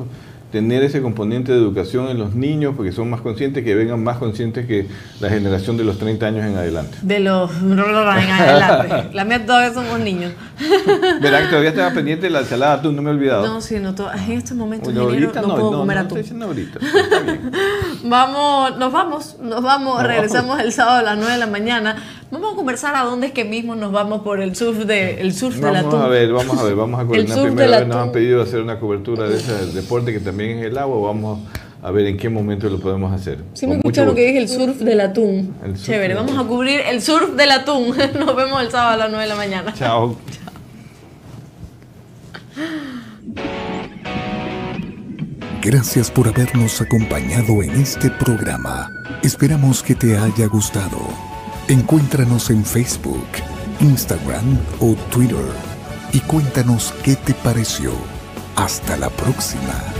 tener 0.51 0.83
ese 0.83 1.03
componente 1.03 1.53
de 1.53 1.59
educación 1.59 2.09
en 2.09 2.19
los 2.19 2.35
niños, 2.35 2.75
porque 2.77 2.93
son 2.93 3.11
más 3.11 3.21
conscientes, 3.21 3.65
que 3.65 3.75
vengan 3.75 4.03
más 4.03 4.17
conscientes 4.17 4.67
que 4.67 4.87
la 5.21 5.29
generación 5.29 5.77
de 5.77 5.85
los 5.85 5.99
30 5.99 6.27
años 6.27 6.47
en 6.47 6.57
adelante. 6.57 6.99
De 7.03 7.21
los 7.21 7.51
en 7.63 7.79
adelante. 7.79 9.11
La 9.13 9.25
mía 9.25 9.45
todavía 9.45 9.75
somos 9.75 10.01
niños. 10.01 10.33
Verá 11.21 11.43
que 11.43 11.49
todavía 11.49 11.71
estaba 11.71 11.91
pendiente 11.93 12.27
de 12.27 12.31
la 12.31 12.41
ensalada, 12.41 12.81
tú 12.81 12.93
no 12.93 13.03
me 13.03 13.11
he 13.11 13.15
olvidado. 13.15 13.47
No, 13.47 13.61
sí, 13.61 13.79
no, 13.79 13.91
en 13.91 14.33
estos 14.33 14.57
momentos 14.57 14.93
Bueno, 14.93 15.11
ingeniero, 15.11 15.29
ahorita 15.29 15.43
no, 15.43 15.49
no, 15.49 15.55
puedo 15.55 15.71
no, 15.73 15.79
comer 15.79 15.97
no, 15.97 16.03
atún. 16.05 16.19
diciendo 16.19 16.47
ahorita. 16.47 16.79
está 16.79 17.21
bien. 17.21 17.53
Vamos, 18.05 18.79
nos 18.79 18.93
vamos, 18.93 19.37
nos 19.41 19.63
vamos, 19.63 19.97
Nos 19.97 20.07
regresamos 20.07 20.61
el 20.61 20.73
sábado 20.73 20.99
a 20.99 21.03
las 21.03 21.17
9 21.19 21.33
de 21.33 21.39
la 21.39 21.47
mañana. 21.47 21.97
Vamos 22.31 22.53
a 22.53 22.57
conversar 22.57 22.95
a 22.95 23.05
dónde 23.05 23.29
es 23.29 23.33
que 23.33 23.45
mismo 23.45 23.75
nos 23.75 23.91
vamos 23.91 24.21
por 24.21 24.41
el 24.43 24.55
surf 24.55 24.79
de 24.85 25.21
el 25.21 25.33
surf 25.33 25.57
del 25.57 25.73
Vamos 25.73 25.95
atún. 25.95 26.03
a 26.03 26.09
ver, 26.09 26.31
vamos 26.33 26.59
a 26.59 26.63
ver, 26.65 26.75
vamos 26.75 27.01
a 27.01 27.05
coordinar 27.07 27.39
surf 27.39 27.55
primero. 27.55 27.87
Nos 27.87 27.97
han 27.97 28.13
pedido 28.13 28.43
hacer 28.43 28.61
una 28.61 28.79
cobertura 28.79 29.27
de 29.29 29.37
ese 29.39 29.53
deporte 29.73 30.13
que 30.13 30.21
también 30.21 30.59
es 30.59 30.67
el 30.67 30.77
agua. 30.77 31.07
Vamos 31.09 31.41
a 31.83 31.91
ver 31.91 32.07
en 32.07 32.19
qué 32.19 32.29
momento 32.29 32.69
lo 32.69 32.79
podemos 32.81 33.13
hacer. 33.15 33.39
Sí 33.55 33.67
me 33.67 33.77
escucharon 33.77 34.15
que 34.15 34.23
gusto. 34.23 34.27
dije 34.27 34.39
el 34.43 34.49
surf 34.49 34.77
del 34.83 35.01
atún. 35.01 35.55
Surf 35.75 35.83
Chévere, 35.87 36.09
del 36.09 36.17
vamos 36.17 36.33
atún. 36.33 36.45
a 36.45 36.49
cubrir 36.49 36.81
el 36.81 37.01
surf 37.01 37.31
del 37.35 37.51
atún. 37.51 37.97
Nos 38.19 38.37
vemos 38.37 38.61
el 38.63 38.71
sábado 38.71 38.93
a 38.93 38.97
las 38.99 39.09
9 39.11 39.23
de 39.23 39.29
la 39.29 39.37
mañana. 39.37 39.73
Chao. 39.75 40.17
Gracias 45.63 46.11
por 46.11 46.29
habernos 46.29 46.81
acompañado 46.81 47.63
en 47.63 47.71
este 47.81 48.11
programa. 48.11 48.91
Esperamos 49.23 49.83
que 49.83 49.95
te 49.95 50.17
haya 50.17 50.47
gustado. 50.47 50.99
Encuéntranos 51.69 52.49
en 52.49 52.65
Facebook, 52.65 53.27
Instagram 53.81 54.59
o 54.81 54.95
Twitter 55.11 55.53
y 56.15 56.21
cuéntanos 56.21 56.95
qué 57.05 57.15
te 57.15 57.35
pareció. 57.35 57.93
Hasta 58.57 58.97
la 58.97 59.11
próxima. 59.11 59.98